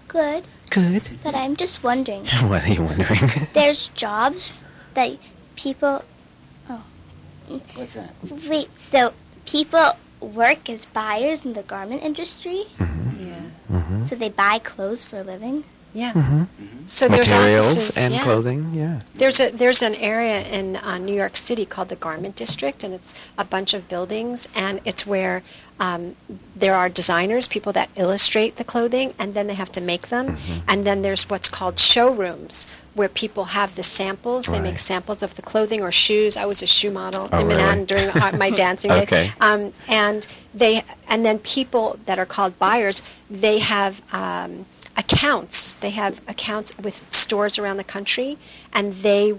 Good, 0.08 0.44
Good. 0.70 1.02
but 1.24 1.34
I'm 1.34 1.56
just 1.56 1.82
wondering. 1.82 2.24
what 2.48 2.62
are 2.64 2.72
you 2.72 2.82
wondering? 2.82 3.20
There's 3.54 3.88
jobs 3.88 4.52
that 4.94 5.16
people. 5.56 6.04
Oh. 6.68 6.84
What's 7.74 7.94
that? 7.94 8.14
Wait, 8.48 8.76
so 8.78 9.12
people 9.46 9.92
work 10.20 10.70
as 10.70 10.86
buyers 10.86 11.44
in 11.44 11.52
the 11.54 11.62
garment 11.62 12.02
industry? 12.02 12.64
mm-hmm. 12.78 13.26
Yeah. 13.26 13.78
Mm-hmm. 13.78 14.04
So 14.04 14.16
they 14.16 14.30
buy 14.30 14.58
clothes 14.58 15.04
for 15.04 15.18
a 15.18 15.22
living? 15.24 15.64
Yeah. 15.96 16.12
Mm-hmm. 16.12 16.42
So 16.86 17.08
there's 17.08 17.30
Materials 17.30 17.72
offices, 17.72 17.96
and 17.96 18.12
yeah. 18.14 18.22
clothing, 18.22 18.70
yeah. 18.74 19.00
There's 19.14 19.40
a 19.40 19.50
there's 19.50 19.82
an 19.82 19.94
area 19.96 20.42
in 20.42 20.76
uh, 20.76 20.98
New 20.98 21.14
York 21.14 21.36
City 21.36 21.64
called 21.64 21.88
the 21.88 21.96
Garment 21.96 22.36
District, 22.36 22.84
and 22.84 22.92
it's 22.94 23.14
a 23.38 23.44
bunch 23.44 23.74
of 23.74 23.88
buildings, 23.88 24.46
and 24.54 24.80
it's 24.84 25.06
where 25.06 25.42
um, 25.80 26.14
there 26.54 26.74
are 26.74 26.88
designers, 26.88 27.48
people 27.48 27.72
that 27.72 27.88
illustrate 27.96 28.56
the 28.56 28.64
clothing, 28.64 29.12
and 29.18 29.34
then 29.34 29.46
they 29.46 29.54
have 29.54 29.72
to 29.72 29.80
make 29.80 30.08
them, 30.08 30.26
Mm-hmm. 30.36 30.58
and 30.68 30.84
then 30.86 31.02
there's 31.02 31.24
what's 31.30 31.48
called 31.48 31.78
showrooms 31.78 32.66
where 32.94 33.08
people 33.10 33.44
have 33.44 33.74
the 33.76 33.82
samples. 33.82 34.46
They 34.46 34.60
make 34.60 34.78
samples 34.78 35.22
of 35.22 35.34
the 35.34 35.42
clothing 35.42 35.82
or 35.82 35.92
shoes. 35.92 36.34
I 36.36 36.46
was 36.46 36.62
a 36.62 36.66
shoe 36.66 36.90
model 36.90 37.28
Oh, 37.30 37.40
in 37.40 37.46
really? 37.46 37.58
Manhattan 37.60 37.84
during 37.84 38.08
uh, 38.08 38.32
my 38.38 38.50
dancing 38.64 38.90
days. 38.90 39.02
Okay. 39.02 39.32
Um, 39.40 39.72
and 39.88 40.26
they 40.54 40.82
and 41.08 41.22
then 41.26 41.38
people 41.40 41.98
that 42.06 42.18
are 42.18 42.24
called 42.24 42.58
buyers, 42.58 43.02
they 43.28 43.58
have 43.58 44.00
um, 44.14 44.64
accounts. 44.96 45.74
They 45.74 45.90
have 45.90 46.20
accounts 46.28 46.76
with 46.78 47.02
stores 47.12 47.58
around 47.58 47.76
the 47.76 47.84
country, 47.84 48.38
and 48.72 48.92
they 48.94 49.34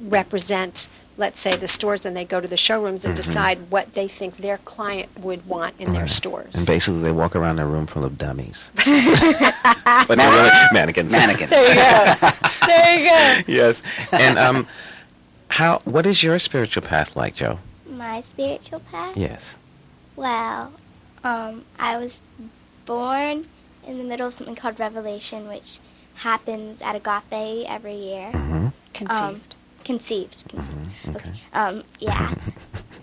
represent, 0.00 0.88
let's 1.16 1.38
say, 1.38 1.56
the 1.56 1.68
stores, 1.68 2.04
and 2.04 2.16
they 2.16 2.24
go 2.24 2.40
to 2.40 2.48
the 2.48 2.56
showrooms 2.56 3.04
and 3.04 3.14
decide 3.14 3.58
what 3.70 3.94
they 3.94 4.08
think 4.08 4.36
their 4.38 4.58
client 4.58 5.08
would 5.20 5.46
want 5.46 5.74
in 5.78 5.92
their 5.92 6.08
stores. 6.08 6.54
And 6.54 6.66
basically, 6.66 7.00
they 7.02 7.12
walk 7.12 7.36
around 7.36 7.58
a 7.58 7.66
room 7.66 7.86
full 7.86 8.04
of 8.04 8.18
dummies. 8.18 8.70
but 8.76 8.84
they're 10.08 10.32
really 10.32 10.50
mannequins. 10.72 11.12
Mannequins. 11.12 11.50
there 11.50 11.68
you 11.68 11.74
go. 11.74 12.28
there 12.66 12.98
you 12.98 13.08
go. 13.08 13.42
yes. 13.52 13.82
And 14.12 14.38
um, 14.38 14.66
how? 15.48 15.78
What 15.84 16.06
is 16.06 16.22
your 16.22 16.38
spiritual 16.38 16.82
path 16.82 17.16
like, 17.16 17.34
Joe? 17.34 17.58
My 17.88 18.20
spiritual 18.20 18.80
path? 18.80 19.16
Yes. 19.16 19.56
Well, 20.16 20.72
um, 21.24 21.64
I 21.78 21.96
was 21.98 22.20
born 22.84 23.46
in 23.86 23.98
the 23.98 24.04
middle 24.04 24.26
of 24.28 24.34
something 24.34 24.54
called 24.56 24.78
Revelation, 24.80 25.48
which 25.48 25.78
happens 26.14 26.82
at 26.82 26.96
Agape 26.96 27.66
every 27.68 27.94
year. 27.94 28.30
Mm-hmm. 28.32 28.68
Conceived. 28.94 29.22
Um, 29.22 29.40
conceived. 29.84 30.48
conceived. 30.48 30.76
Mhm, 31.04 31.16
okay. 31.16 31.32
Um, 31.52 31.82
yeah. 32.00 32.34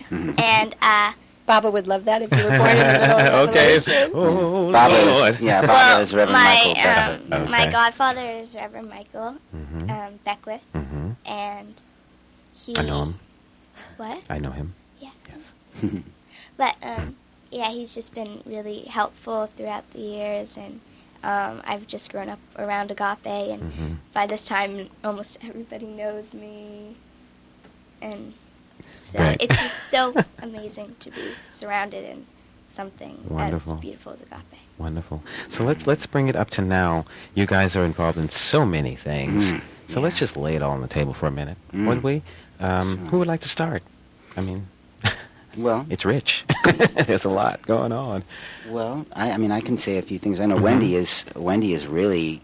and 0.38 0.76
uh, 0.82 1.14
Baba 1.46 1.70
would 1.72 1.88
love 1.88 2.06
that 2.06 2.22
if 2.22 2.32
you 2.32 2.44
were 2.44 2.58
born 2.58 2.70
in 2.72 2.78
the 2.78 3.00
middle 3.00 3.20
of 3.20 3.50
okay. 3.50 3.74
Revelation. 3.78 4.12
Oh, 4.14 4.72
Baba 4.72 4.96
is, 4.96 5.40
yeah, 5.40 5.62
Baba 5.62 5.74
well, 5.74 6.02
is 6.02 6.14
Reverend 6.14 6.34
my 6.34 6.56
Michael 6.56 6.74
Beckwith. 6.76 7.32
um, 7.34 7.42
Okay. 7.44 7.52
my 7.52 7.72
godfather 7.72 8.26
is 8.26 8.56
Reverend 8.56 8.90
Michael 8.90 9.38
Mhm. 9.56 9.90
um, 9.90 10.20
Beckwith, 10.26 10.64
Mhm. 10.74 11.16
and 11.26 11.82
he. 12.54 12.78
I 12.78 12.82
know 12.84 13.04
him. 13.04 13.20
What? 13.98 14.22
I 14.30 14.38
know 14.40 14.52
him. 14.52 14.74
Yeah. 15.00 15.12
Yes. 15.30 15.54
But 16.58 16.76
um, 16.84 17.16
yeah, 17.54 17.70
he's 17.70 17.94
just 17.94 18.14
been 18.14 18.42
really 18.46 18.82
helpful 18.82 19.48
throughout 19.56 19.90
the 19.94 20.00
years, 20.00 20.58
and 20.58 20.80
um, 21.24 21.62
I've 21.66 21.88
just 21.88 22.12
grown 22.12 22.30
up 22.30 22.40
around 22.58 22.92
Agape, 22.92 23.26
and 23.54 23.62
Mhm. 23.72 23.96
by 24.14 24.26
this 24.28 24.44
time, 24.44 24.90
almost 25.04 25.38
everybody 25.42 25.86
knows 25.86 26.34
me, 26.34 26.96
and 28.02 28.34
so 29.00 29.20
Right. 29.20 29.38
it's 29.40 29.62
just 29.62 29.90
so 29.92 30.14
amazing 30.42 30.96
to 31.00 31.12
be 31.12 31.36
surrounded 31.52 32.04
in 32.04 32.26
something 32.68 33.16
Wonderful. 33.30 33.76
as 33.76 33.80
beautiful 33.80 34.12
as 34.14 34.22
Agape. 34.22 34.60
Wonderful. 34.80 35.22
So 35.50 35.64
let's 35.64 35.86
let's 35.86 36.06
bring 36.08 36.28
it 36.28 36.36
up 36.36 36.50
to 36.52 36.62
now. 36.62 37.06
You 37.36 37.46
guys 37.46 37.76
are 37.76 37.86
involved 37.86 38.18
in 38.18 38.30
so 38.30 38.66
many 38.66 38.96
things. 38.96 39.54
Mm, 39.54 39.62
so 39.88 40.02
let's 40.02 40.18
just 40.18 40.36
lay 40.36 40.56
it 40.56 40.64
all 40.64 40.72
on 40.72 40.82
the 40.82 40.88
table 40.88 41.14
for 41.14 41.28
a 41.28 41.32
minute, 41.32 41.58
Mm. 41.72 41.86
would 41.88 42.04
we? 42.04 42.22
Um, 42.60 42.98
Sure. 42.98 43.06
Who 43.12 43.20
would 43.20 43.28
like 43.28 43.42
to 43.42 43.50
start? 43.50 43.84
I 44.36 44.42
mean, 44.42 44.68
Well, 45.58 45.86
it's 45.90 46.04
rich. 46.06 46.46
There's 47.06 47.26
a 47.26 47.30
lot 47.30 47.62
going 47.64 47.92
on. 47.92 48.24
well, 48.70 49.06
I, 49.14 49.32
I 49.32 49.38
mean, 49.38 49.52
I 49.52 49.62
can 49.62 49.78
say 49.78 49.98
a 49.98 50.02
few 50.02 50.18
things. 50.20 50.40
I 50.40 50.46
know 50.46 50.58
Mhm. 50.58 50.62
Wendy 50.62 50.96
is 50.96 51.26
Wendy 51.36 51.74
is 51.74 51.86
really. 51.88 52.42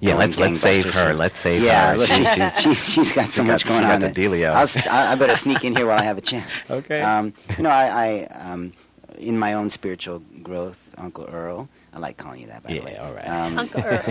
Yeah, 0.00 0.12
going 0.12 0.18
let's 0.18 0.38
let's 0.38 0.60
save 0.60 0.84
gangbusters. 0.84 1.02
her. 1.04 1.14
Let's 1.14 1.38
save 1.38 1.62
yeah, 1.62 1.92
her. 1.92 1.98
look, 1.98 2.08
She- 2.08 2.24
she, 2.24 2.24
she's- 2.34 2.60
she, 2.60 2.74
she's 2.74 3.12
got 3.12 3.30
so 3.30 3.42
she 3.42 3.48
much 3.48 3.64
got- 3.64 3.68
going 3.70 3.80
she 3.80 3.86
got 3.86 3.94
on. 3.94 4.00
the 4.00 4.06
that 4.08 4.16
dealio. 4.16 4.52
I'll, 4.52 4.92
I 4.92 5.12
I 5.12 5.14
better 5.14 5.36
sneak 5.36 5.64
in 5.64 5.74
here 5.76 5.86
while 5.86 5.98
I 5.98 6.02
have 6.04 6.18
a 6.18 6.22
chance. 6.22 6.50
Okay. 6.70 7.00
Um, 7.00 7.32
you 7.56 7.62
know, 7.64 7.70
I, 7.70 7.86
I 7.86 8.24
um, 8.50 8.72
in 9.18 9.38
my 9.38 9.52
own 9.54 9.70
spiritual 9.70 10.18
growth, 10.42 10.94
Uncle 10.98 11.26
Earl. 11.30 11.68
I 11.94 12.00
like 12.00 12.16
calling 12.16 12.40
you 12.40 12.48
that, 12.48 12.64
by 12.64 12.70
Yeah, 12.70 12.80
the 12.80 12.86
way. 12.86 12.96
all 12.96 13.12
right. 13.12 13.28
Um, 13.28 13.58
Uncle 13.58 13.82
Earl. 13.84 14.02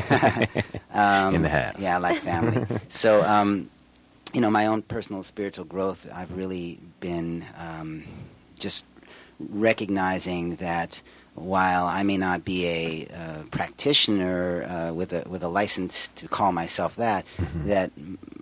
um, 0.94 1.36
In 1.36 1.42
the 1.42 1.50
house. 1.50 1.76
Yeah, 1.80 1.96
I 1.96 2.00
like 2.00 2.20
family. 2.20 2.66
so, 2.88 3.22
um, 3.24 3.70
you 4.34 4.42
know, 4.42 4.50
my 4.50 4.66
own 4.66 4.82
personal 4.82 5.24
spiritual 5.24 5.66
growth, 5.66 6.08
I've 6.14 6.34
really 6.34 6.80
been 7.00 7.46
um, 7.58 8.04
just 8.60 8.84
recognizing 9.40 10.56
that 10.58 11.02
while 11.36 11.86
I 11.86 12.04
may 12.04 12.18
not 12.18 12.46
be 12.46 12.66
a 12.68 13.08
uh, 13.16 13.44
practitioner 13.52 14.64
uh, 14.64 14.94
with 14.94 15.14
a 15.14 15.28
with 15.28 15.44
a 15.44 15.48
license 15.48 16.10
to 16.16 16.28
call 16.28 16.52
myself 16.52 16.96
that, 16.98 17.26
Mhm. 17.38 17.66
that 17.66 17.92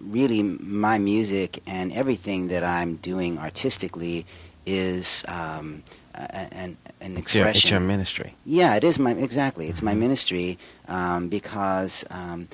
really 0.02 0.44
my 0.44 0.98
music 0.98 1.62
and 1.66 1.92
everything 1.94 2.50
that 2.50 2.64
I'm 2.64 2.96
doing 2.98 3.38
artistically 3.40 4.26
is 4.66 5.24
um, 5.28 5.84
an 6.16 6.78
an 7.00 7.18
It's 7.18 7.34
your, 7.34 7.48
expression. 7.48 7.58
it's 7.68 7.72
your 7.72 7.80
ministry. 7.80 8.36
Yeah, 8.46 8.76
it 8.76 8.84
is 8.84 9.00
my 9.00 9.12
exactly. 9.14 9.68
It's 9.70 9.78
Mm-hmm. 9.80 9.86
my 9.86 9.96
ministry 9.96 10.58
um, 10.88 11.30
because 11.30 12.04
um, 12.12 12.48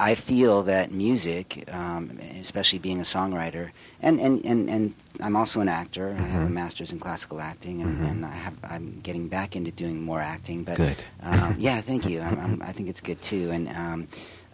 I 0.00 0.14
feel 0.14 0.62
that 0.64 0.90
music, 0.92 1.68
um, 1.72 2.18
especially 2.40 2.78
being 2.78 3.00
a 3.00 3.04
songwriter, 3.04 3.70
and, 4.00 4.18
and, 4.18 4.44
and, 4.44 4.70
and 4.70 4.94
I'm 5.20 5.36
also 5.36 5.60
an 5.60 5.68
actor. 5.68 6.16
I 6.18 6.22
have 6.22 6.42
a 6.42 6.46
Mhm. 6.46 6.52
master's 6.52 6.90
in 6.90 6.98
classical 6.98 7.40
acting, 7.40 7.82
and, 7.82 7.98
Mhm. 8.00 8.10
and 8.10 8.24
I 8.26 8.30
have 8.34 8.54
I'm 8.64 9.00
getting 9.02 9.28
back 9.28 9.56
into 9.56 9.70
doing 9.70 10.02
more 10.02 10.20
acting. 10.20 10.62
But 10.62 10.76
Good. 10.78 11.04
um, 11.22 11.56
yeah, 11.58 11.80
thank 11.82 12.06
you. 12.08 12.20
I'm, 12.20 12.38
I'm, 12.40 12.62
I 12.62 12.72
think 12.72 12.88
it's 12.88 13.00
good 13.02 13.20
too, 13.20 13.50
and 13.50 13.68
um, 13.68 14.06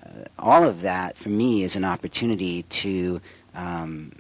uh, 0.05 0.09
all 0.39 0.65
of 0.65 0.81
that 0.83 1.17
for 1.17 1.29
me 1.29 1.63
is 1.63 1.77
an 1.77 1.85
opportunity 1.85 2.63
to. 2.65 3.21
Um, 3.55 4.13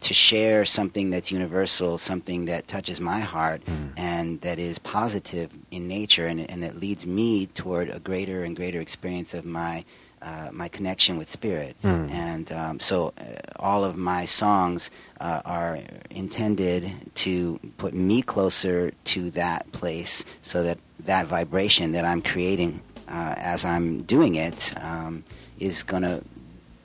to 0.00 0.14
share 0.14 0.64
something 0.64 1.10
that's 1.10 1.32
universal, 1.32 1.98
something 1.98 2.44
that 2.44 2.68
touches 2.68 3.00
my 3.00 3.18
heart, 3.18 3.60
Mm. 3.66 3.90
and 3.96 4.40
that 4.42 4.56
is 4.60 4.78
positive 4.78 5.50
in 5.72 5.88
nature, 5.88 6.28
and, 6.28 6.48
and 6.48 6.62
that 6.62 6.76
leads 6.76 7.04
me 7.04 7.46
toward 7.46 7.90
a 7.90 7.98
greater 7.98 8.44
and 8.44 8.54
greater 8.54 8.80
experience 8.80 9.34
of 9.34 9.44
my 9.44 9.84
uh, 10.22 10.50
my 10.52 10.68
connection 10.68 11.18
with 11.18 11.28
spirit. 11.28 11.76
Mm. 11.82 12.10
And 12.10 12.52
um, 12.52 12.80
so, 12.80 13.12
uh, 13.18 13.22
all 13.58 13.84
of 13.84 13.96
my 13.96 14.24
songs 14.24 14.90
uh, 15.20 15.42
are 15.44 15.78
intended 16.10 16.90
to 17.16 17.58
put 17.76 17.94
me 17.94 18.22
closer 18.22 18.92
to 19.04 19.30
that 19.30 19.70
place, 19.72 20.24
so 20.42 20.62
that 20.62 20.78
that 21.00 21.26
vibration 21.26 21.92
that 21.92 22.04
I'm 22.04 22.22
creating 22.22 22.80
uh, 23.08 23.34
as 23.36 23.64
I'm 23.64 24.02
doing 24.02 24.34
it 24.34 24.72
um, 24.82 25.24
is 25.58 25.82
going 25.82 26.02
to 26.02 26.22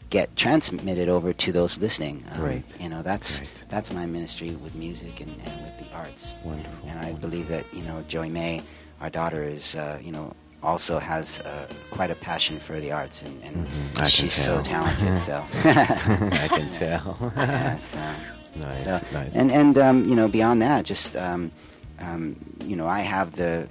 get 0.10 0.36
transmitted 0.36 1.10
over 1.10 1.34
to 1.34 1.52
those 1.52 1.78
listening. 1.80 2.24
Um, 2.34 2.40
Great. 2.40 2.64
You 2.80 2.90
know, 2.90 3.02
that's 3.02 3.40
Great. 3.40 3.64
that's 3.70 3.92
my 3.92 4.06
ministry 4.06 4.52
with 4.52 4.76
music 4.76 5.20
and, 5.20 5.32
and 5.44 5.62
with 5.66 5.80
the 5.80 5.96
arts. 5.96 6.36
Wonderful. 6.44 6.88
And 6.88 7.00
I 7.00 7.14
believe 7.14 7.48
that 7.48 7.66
you 7.74 7.84
know 7.84 8.04
Joie-May, 8.08 8.62
our 9.02 9.10
daughter, 9.10 9.44
is 9.44 9.76
uh, 9.76 10.00
you 10.02 10.12
know 10.12 10.34
also 10.64 11.00
has 11.00 11.40
uh, 11.42 11.68
quite 11.92 12.10
a 12.12 12.16
passion 12.16 12.60
for 12.60 12.80
the 12.80 12.92
arts, 12.92 13.22
and, 13.22 13.44
and 13.44 13.68
Mhm, 13.68 14.08
she's 14.10 14.34
so 14.34 14.62
talented. 14.64 15.20
So 15.20 15.44
I 15.64 16.48
can 16.48 16.70
tell. 16.72 17.18
Yeah, 17.36 17.78
so- 17.78 18.00
nice, 18.56 18.84
so, 18.84 19.00
nice. 19.12 19.34
and 19.36 19.52
and 19.52 19.78
um, 19.78 20.08
you 20.10 20.16
know 20.16 20.28
beyond 20.28 20.62
that, 20.62 20.86
just 20.86 21.16
um, 21.16 21.52
um, 22.00 22.36
you 22.66 22.76
know 22.76 22.88
I 22.88 23.00
have 23.02 23.34
the 23.34 23.68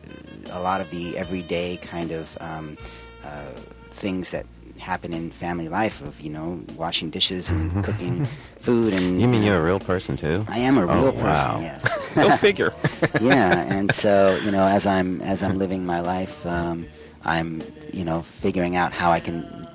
a 0.50 0.60
lot 0.60 0.80
of 0.80 0.90
the 0.90 1.16
everyday 1.16 1.76
kind 1.78 2.10
of 2.12 2.36
um, 2.40 2.76
uh, 3.24 3.50
things 3.92 4.30
that 4.32 4.44
happen 4.78 5.12
in 5.12 5.30
family 5.30 5.68
life 5.68 6.02
of 6.02 6.20
you 6.20 6.30
know 6.30 6.60
washing 6.76 7.10
dishes 7.10 7.48
and 7.50 7.84
cooking 7.84 8.26
food 8.60 8.92
and 8.92 9.20
you 9.20 9.28
mean 9.28 9.42
you're 9.44 9.58
a 9.60 9.62
real 9.62 9.78
person 9.80 10.16
too? 10.16 10.42
I 10.48 10.58
am 10.58 10.76
a 10.76 10.84
real 10.86 11.08
Oh, 11.08 11.12
person. 11.12 11.24
wow. 11.24 11.60
Yes. 11.60 11.86
Go 12.14 12.30
figure. 12.36 12.72
yeah, 13.20 13.62
and 13.72 13.92
so 13.92 14.36
you 14.36 14.50
know, 14.50 14.64
as 14.66 14.86
I'm 14.86 15.20
as 15.22 15.42
I'm 15.42 15.58
living 15.58 15.84
my 15.86 16.00
life, 16.00 16.44
um, 16.46 16.86
I'm 17.24 17.62
you 17.92 18.04
know 18.04 18.22
figuring 18.22 18.76
out 18.76 18.92
how 18.92 19.10
I 19.12 19.20
can 19.20 19.66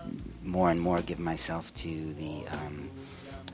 more 0.43 0.69
and 0.69 0.80
more 0.80 1.02
give 1.02 1.19
myself 1.19 1.73
to 1.76 2.13
the 2.13 2.45
um, 2.47 2.89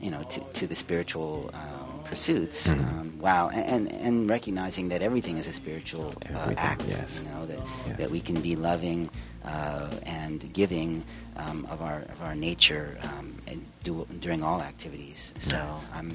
you 0.00 0.10
know 0.10 0.22
to, 0.24 0.40
to 0.40 0.66
the 0.66 0.74
spiritual 0.74 1.50
um, 1.54 2.00
pursuits. 2.04 2.68
Um, 2.70 3.18
wow, 3.20 3.50
and, 3.50 3.88
and 3.90 3.92
and 4.06 4.30
recognizing 4.30 4.88
that 4.90 5.02
everything 5.02 5.38
is 5.38 5.46
a 5.46 5.52
spiritual 5.52 6.12
uh, 6.34 6.54
act. 6.56 6.84
yes. 6.88 7.22
You 7.22 7.30
know 7.30 7.46
that 7.46 7.60
Yes. 7.86 7.96
that 7.98 8.10
we 8.10 8.20
can 8.20 8.40
be 8.40 8.56
loving 8.56 9.08
uh, 9.44 9.90
and 10.04 10.52
giving 10.52 11.02
um, 11.36 11.66
of 11.70 11.80
our 11.82 12.02
of 12.12 12.22
our 12.22 12.34
nature 12.34 12.96
um, 13.02 13.34
and 13.46 13.64
do, 13.82 14.06
during 14.20 14.42
all 14.42 14.60
activities. 14.62 15.32
So 15.38 15.58
Nice. 15.58 15.90
I'm. 15.94 16.12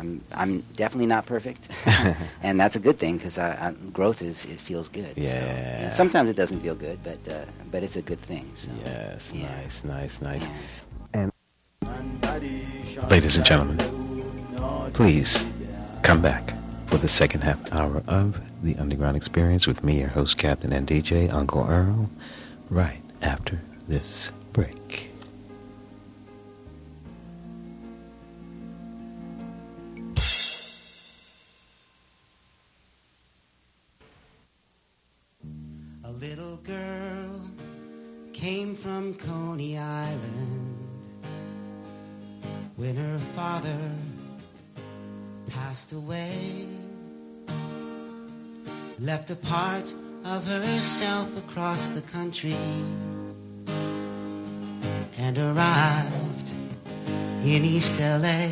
I'm 0.00 0.20
I'm 0.32 0.60
definitely 0.76 1.06
not 1.06 1.26
perfect, 1.26 1.68
and 2.42 2.58
that's 2.58 2.74
a 2.74 2.80
good 2.80 2.98
thing 2.98 3.18
because 3.18 3.38
growth 3.92 4.22
is 4.22 4.46
it 4.46 4.58
feels 4.58 4.88
good. 4.88 5.14
So, 5.16 5.22
Yeah. 5.22 5.82
and 5.84 5.92
sometimes 5.92 6.30
it 6.30 6.36
doesn't 6.36 6.60
feel 6.60 6.74
good, 6.74 6.98
but 7.04 7.20
uh, 7.28 7.44
but 7.70 7.82
it's 7.82 7.96
a 7.96 8.02
good 8.02 8.20
thing. 8.20 8.50
So, 8.54 8.70
yes, 8.84 9.30
yeah. 9.34 9.42
nice, 9.56 9.84
nice, 9.84 10.20
nice. 10.22 10.46
Yeah. 11.14 11.28
Ladies 13.10 13.36
and 13.36 13.44
gentlemen, 13.44 13.78
please 14.94 15.44
come 16.02 16.22
back 16.22 16.54
for 16.86 16.96
the 16.96 17.08
second 17.08 17.42
half 17.42 17.60
hour 17.72 18.02
of 18.08 18.40
the 18.62 18.76
Underground 18.76 19.16
Experience 19.16 19.66
with 19.66 19.84
me, 19.84 20.00
your 20.00 20.08
host, 20.08 20.38
Captain 20.38 20.72
and 20.72 20.86
DJ, 20.86 21.30
Uncle 21.32 21.66
Earl, 21.68 22.08
right 22.70 23.00
after 23.20 23.58
this 23.86 24.32
break. 24.54 25.09
Came 38.40 38.74
from 38.74 39.12
Coney 39.12 39.76
Island 39.76 40.74
when 42.76 42.96
her 42.96 43.18
father 43.36 43.78
passed 45.50 45.92
away. 45.92 46.66
Left 48.98 49.30
a 49.30 49.36
part 49.36 49.92
of 50.24 50.46
herself 50.48 51.36
across 51.36 51.88
the 51.88 52.00
country 52.00 52.56
and 55.18 55.36
arrived 55.36 56.54
in 57.44 57.62
East 57.62 58.00
LA. 58.00 58.48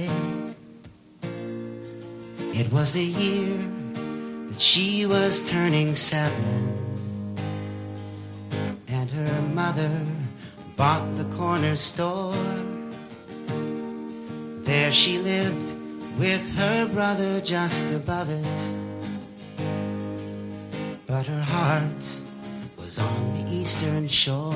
It 2.52 2.70
was 2.70 2.92
the 2.92 3.04
year 3.04 3.56
that 4.48 4.60
she 4.60 5.06
was 5.06 5.40
turning 5.48 5.94
seven 5.94 6.87
her 9.26 9.42
mother 9.42 9.90
bought 10.76 11.04
the 11.16 11.24
corner 11.36 11.76
store. 11.76 12.34
There 14.62 14.92
she 14.92 15.18
lived 15.18 15.72
with 16.18 16.44
her 16.56 16.86
brother 16.88 17.40
just 17.40 17.84
above 17.90 18.28
it. 18.30 18.58
But 21.06 21.26
her 21.26 21.40
heart 21.40 22.02
was 22.76 22.98
on 22.98 23.32
the 23.34 23.44
eastern 23.50 24.06
shore. 24.08 24.54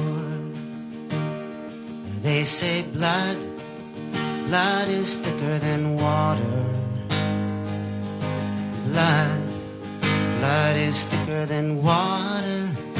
They 2.23 2.45
say 2.45 2.83
blood, 2.83 3.39
blood 4.47 4.89
is 4.89 5.17
thicker 5.17 5.59
than 5.59 5.97
water. 5.97 6.57
Blood, 8.87 9.41
blood 10.39 10.77
is 10.77 11.05
thicker 11.05 11.47
than 11.47 11.83
water. 11.83 12.92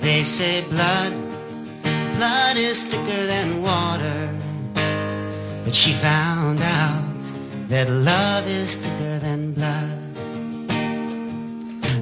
They 0.00 0.24
say 0.24 0.62
blood, 0.68 1.12
blood 2.16 2.56
is 2.56 2.84
thicker 2.84 3.26
than 3.26 3.62
water. 3.62 4.28
But 5.64 5.74
she 5.74 5.92
found 5.92 6.58
out 6.62 7.22
that 7.68 7.88
love 7.90 8.46
is 8.46 8.76
thicker 8.76 9.18
than 9.18 9.52
blood. 9.52 9.96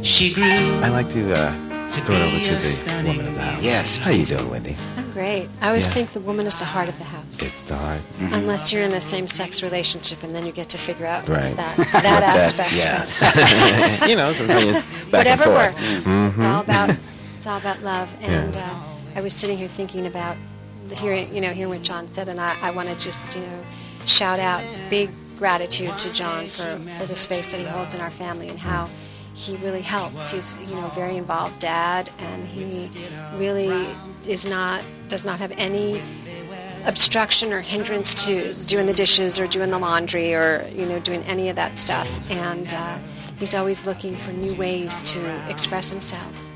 She 0.04 0.32
grew 0.32 0.44
I'd 0.82 0.90
like 0.90 1.10
to 1.12 1.32
uh, 1.34 1.90
to 1.90 2.00
throw 2.02 2.14
it 2.16 2.22
over 2.22 2.38
to 2.38 2.54
the 2.54 3.02
woman 3.08 3.28
of 3.28 3.34
the 3.34 3.40
house. 3.42 3.62
Yes, 3.62 3.96
How 3.96 4.10
you 4.10 4.18
please 4.18 4.28
doing, 4.28 4.44
do. 4.44 4.50
Wendy? 4.50 4.76
I'm 4.96 5.10
great. 5.12 5.48
I 5.60 5.68
always 5.68 5.88
Yeah. 5.88 5.94
think 5.94 6.10
the 6.12 6.20
woman 6.20 6.46
is 6.46 6.56
the 6.56 6.64
heart 6.64 6.88
of 6.88 6.96
the 6.98 7.04
house. 7.04 7.42
It's 7.42 7.60
the 7.62 7.76
heart. 7.76 8.00
Unless 8.20 8.72
you're 8.72 8.84
in 8.84 8.92
a 8.92 9.00
same-sex 9.00 9.62
relationship, 9.62 10.22
and 10.22 10.34
then 10.34 10.46
you 10.46 10.52
get 10.52 10.68
to 10.70 10.78
figure 10.78 11.06
out 11.06 11.28
Right. 11.28 11.56
that 11.56 11.76
that 12.08 12.22
aspect. 12.22 12.72
yeah. 12.74 14.06
you 14.06 14.16
know, 14.16 14.32
sometimes 14.34 14.64
it's 14.64 14.90
back 15.10 15.26
and 15.26 15.40
whatever 15.40 15.44
forth. 15.44 15.74
works. 15.74 15.92
It's 15.92 16.06
Mhm. 16.06 16.44
all 16.54 16.60
about 16.60 16.90
it's 16.90 16.98
all 17.48 17.58
about 17.58 17.82
love. 17.82 18.14
And 18.20 18.54
Yeah. 18.54 18.62
uh, 18.70 19.18
I 19.18 19.20
was 19.20 19.34
sitting 19.34 19.58
here 19.58 19.68
thinking 19.68 20.06
about 20.06 20.36
the- 20.88 20.94
hearing 20.96 21.34
you 21.34 21.40
know 21.40 21.48
hearing 21.50 21.70
what 21.70 21.82
John 21.82 22.08
said, 22.08 22.28
and 22.28 22.40
I, 22.40 22.56
I 22.62 22.70
want 22.70 22.88
to 22.88 22.94
just 22.94 23.34
you 23.34 23.40
know 23.42 23.60
shout 24.06 24.38
out 24.38 24.62
big 24.88 25.10
gratitude 25.38 25.96
to 25.98 26.12
John 26.12 26.48
for 26.48 26.78
for 26.98 27.06
the 27.06 27.16
space 27.16 27.50
that 27.52 27.58
he 27.60 27.66
holds 27.66 27.94
in 27.94 28.00
our 28.00 28.10
family 28.10 28.48
and 28.48 28.58
how 28.58 28.88
he 29.34 29.56
really 29.56 29.82
helps. 29.82 30.30
He's 30.30 30.56
you 30.68 30.74
know 30.74 30.86
a 30.86 30.94
very 30.94 31.16
involved 31.16 31.58
dad, 31.58 32.10
and 32.20 32.46
he 32.46 32.90
really 33.36 33.86
is 34.26 34.46
not 34.46 34.82
does 35.08 35.24
not 35.24 35.38
have 35.38 35.52
any 35.58 36.00
obstruction 36.86 37.52
or 37.52 37.60
hindrance 37.60 38.24
to 38.24 38.54
doing 38.66 38.86
the 38.86 38.94
dishes 38.94 39.38
or 39.38 39.46
doing 39.46 39.70
the 39.70 39.78
laundry 39.78 40.34
or 40.34 40.66
you 40.74 40.86
know 40.86 40.98
doing 41.00 41.22
any 41.24 41.48
of 41.50 41.56
that 41.56 41.76
stuff 41.76 42.08
and 42.30 42.72
uh, 42.72 42.96
he's 43.38 43.52
always 43.54 43.84
looking 43.84 44.14
for 44.14 44.32
new 44.32 44.54
ways 44.54 45.00
to 45.00 45.18
express 45.50 45.90
himself 45.90 46.47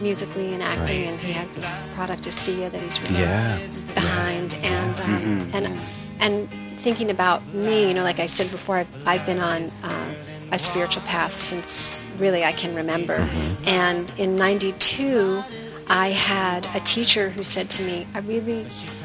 musically 0.00 0.52
and 0.54 0.62
acting 0.62 1.02
Right. 1.02 1.10
and 1.10 1.20
he 1.20 1.32
has 1.32 1.54
this 1.54 1.68
product 1.94 2.26
Asia 2.26 2.70
that 2.70 2.82
he's 2.82 3.00
really 3.02 3.22
Yeah, 3.22 3.58
behind. 3.94 4.54
And 4.62 5.00
um, 5.00 5.50
and 5.52 5.80
and 6.20 6.48
thinking 6.78 7.10
about 7.10 7.46
me 7.52 7.88
you 7.88 7.94
know 7.94 8.04
like 8.04 8.20
I 8.20 8.26
said 8.26 8.50
before 8.50 8.76
I've, 8.76 9.06
I've 9.06 9.26
been 9.26 9.38
on 9.38 9.68
uh, 9.82 10.14
a 10.52 10.58
spiritual 10.58 11.02
path 11.02 11.36
since 11.36 12.06
really 12.18 12.44
I 12.44 12.52
can 12.52 12.74
remember. 12.74 13.18
Mm-hmm. 13.18 13.68
And 13.68 14.12
in 14.18 14.36
92 14.36 15.42
I 15.88 16.08
had 16.08 16.66
a 16.74 16.80
teacher 16.80 17.30
who 17.30 17.44
said 17.44 17.70
to 17.70 17.82
me 17.82 18.06
I 18.14 18.20
really 18.20 18.64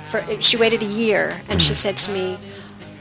for 0.10 0.22
she 0.42 0.58
waited 0.58 0.82
a 0.84 0.86
year 0.86 1.42
and 1.50 1.62
she 1.62 1.74
mm. 1.74 1.76
said 1.76 1.98
to 1.98 2.12
me 2.12 2.38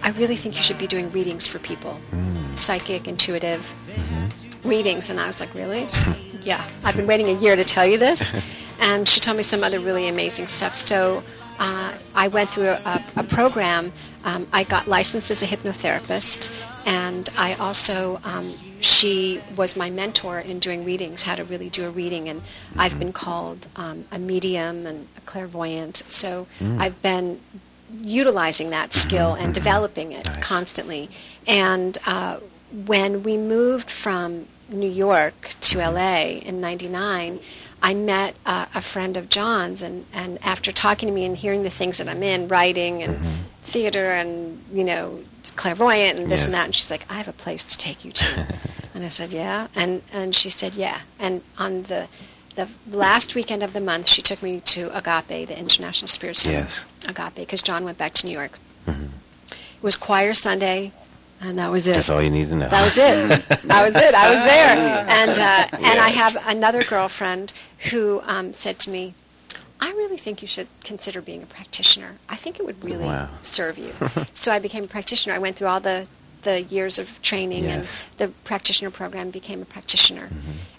I 0.05 0.11
really 0.11 0.37
think 0.37 0.55
you 0.57 0.63
should 0.63 0.79
be 0.79 0.87
doing 0.87 1.11
readings 1.13 1.47
for 1.47 1.59
people. 1.59 1.99
Mm. 2.13 2.59
Psychic, 2.59 3.09
intuitive 3.09 3.75
mm-hmm. 3.89 4.69
readings. 4.69 5.09
And 5.09 5.19
I 5.19 5.27
was 5.27 5.41
like, 5.41 5.55
really? 5.55 5.89
Yeah, 6.45 6.67
I've 6.85 6.97
been 6.97 7.07
waiting 7.07 7.29
a 7.29 7.41
year 7.41 7.57
to 7.57 7.65
tell 7.65 7.87
you 7.87 7.99
this. 7.99 8.35
And 8.81 9.09
she 9.09 9.21
told 9.21 9.37
me 9.37 9.45
some 9.45 9.63
other 9.63 9.79
really 9.79 10.09
amazing 10.09 10.49
stuff. 10.49 10.75
So 10.75 11.23
uh, 11.61 11.95
I 12.15 12.27
went 12.29 12.51
through 12.51 12.71
a, 12.71 13.03
a 13.17 13.23
program. 13.23 13.93
Um, 14.25 14.49
I 14.53 14.65
got 14.65 14.89
licensed 14.89 15.31
as 15.31 15.43
a 15.45 15.47
hypnotherapist, 15.47 16.51
and 16.85 17.31
I 17.39 17.55
also 17.55 18.21
um, 18.25 18.53
she 18.81 19.41
was 19.57 19.77
my 19.77 19.91
mentor 19.91 20.41
in 20.41 20.59
doing 20.59 20.85
readings, 20.85 21.23
how 21.23 21.37
to 21.37 21.45
really 21.45 21.71
do 21.71 21.87
a 21.87 21.91
reading, 21.91 22.29
and 22.29 22.43
I've 22.77 22.99
been 22.99 23.13
called 23.13 23.69
um, 23.77 24.05
a 24.11 24.19
medium 24.19 24.87
and 24.87 25.07
a 25.17 25.21
clairvoyant. 25.21 26.03
So 26.09 26.47
I've 26.79 27.01
been 27.01 27.41
utilizing 28.03 28.71
that 28.71 28.93
skill 28.93 29.35
and 29.35 29.55
developing 29.55 30.11
it 30.13 30.27
Nice. 30.27 30.43
constantly. 30.45 31.09
And 31.47 31.97
uh, 32.07 32.39
when 32.87 33.23
we 33.23 33.37
moved 33.37 33.89
from 33.89 34.47
New 34.75 34.91
York 34.91 35.55
to 35.61 35.79
LA 35.79 36.41
in 36.43 36.61
'99, 36.61 37.41
I 37.83 37.95
met 37.95 38.35
uh, 38.47 38.67
a 38.75 38.81
friend 38.81 39.17
of 39.17 39.29
John's, 39.29 39.83
and, 39.83 40.07
and 40.13 40.39
after 40.43 40.73
talking 40.73 41.09
to 41.09 41.15
me 41.15 41.25
and 41.25 41.37
hearing 41.37 41.65
the 41.65 41.71
things 41.71 41.99
that 41.99 42.09
I'm 42.09 42.23
in, 42.23 42.49
writing 42.49 43.03
and 43.03 43.19
theater 43.61 44.13
and 44.13 44.63
you 44.73 44.85
know 44.85 45.21
clairvoyant 45.57 46.19
and 46.19 46.31
this 46.31 46.47
and 46.47 46.55
that, 46.55 46.65
and 46.65 46.75
she's 46.75 46.91
like, 46.91 47.05
I 47.11 47.15
have 47.15 47.29
a 47.29 47.33
place 47.33 47.63
to 47.65 47.77
take 47.77 48.05
you 48.05 48.13
to, 48.13 48.47
and 48.95 49.05
I 49.05 49.09
said, 49.09 49.33
yeah, 49.33 49.69
and 49.75 50.03
and 50.13 50.35
she 50.35 50.49
said, 50.51 50.75
yeah, 50.75 51.01
and 51.19 51.43
on 51.59 51.83
the 51.85 52.09
the 52.55 52.69
last 52.91 53.35
weekend 53.35 53.63
of 53.63 53.73
the 53.73 53.81
month, 53.81 54.09
she 54.09 54.23
took 54.23 54.43
me 54.43 54.61
to 54.61 54.97
Agape, 54.97 55.49
the 55.49 55.59
International 55.59 56.09
Spirit 56.09 56.37
Center. 56.37 56.59
Yes. 56.59 56.85
Agape, 57.07 57.35
because 57.35 57.63
John 57.63 57.85
went 57.85 57.99
back 57.99 58.13
to 58.15 58.27
New 58.27 58.33
York. 58.33 58.59
It 58.87 59.83
was 59.83 59.97
Choir 59.97 60.35
Sunday, 60.35 60.93
and 61.41 61.59
that 61.59 61.71
was 61.71 61.87
it. 61.87 61.95
That's 61.95 62.11
all 62.11 62.23
you 62.23 62.31
need 62.31 62.49
to 62.49 62.57
know. 62.57 62.69
That 62.69 62.83
was 62.85 62.97
it. 62.99 63.29
that 63.69 63.83
was 63.87 63.97
it. 63.97 64.15
I 64.15 64.31
was 64.31 64.43
there, 64.43 64.77
and 65.09 65.31
uh, 65.39 65.89
and 65.91 66.01
I 66.01 66.09
have 66.11 66.37
another 66.47 66.83
girlfriend 66.83 67.53
who 67.91 68.21
um, 68.25 68.53
said 68.53 68.79
to 68.81 68.91
me, 68.91 69.15
"I 69.81 69.91
really 69.91 70.17
think 70.17 70.41
you 70.43 70.49
should 70.49 70.69
consider 70.85 71.21
being 71.21 71.43
a 71.43 71.47
practitioner. 71.47 72.13
I 72.29 72.37
think 72.37 72.59
it 72.59 72.65
would 72.67 72.83
really 72.85 73.05
Wow. 73.07 73.29
serve 73.43 73.79
you." 73.79 73.93
so 74.33 74.53
I 74.53 74.59
became 74.59 74.85
a 74.85 74.89
practitioner. 74.89 75.35
I 75.35 75.39
went 75.39 75.57
through 75.57 75.69
all 75.69 75.81
the 75.81 76.07
the 76.43 76.63
years 76.63 76.99
of 76.99 77.21
training 77.23 77.65
Yes. 77.65 78.03
and 78.11 78.19
the 78.19 78.29
practitioner 78.45 78.91
program. 78.91 79.31
Became 79.31 79.61
a 79.63 79.67
practitioner, 79.67 80.31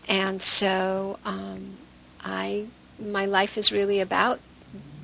and 0.07 0.41
so 0.41 1.19
um, 1.25 1.77
I 2.23 2.65
my 2.99 3.25
life 3.25 3.57
is 3.57 3.71
really 3.71 3.99
about 3.99 4.39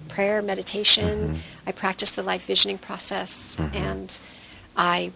prayer, 0.07 0.41
meditation. 0.41 1.39
I 1.67 1.71
practice 1.71 2.11
the 2.11 2.23
life 2.23 2.45
visioning 2.45 2.77
process, 2.77 3.55
and 3.73 4.19
I, 4.75 5.11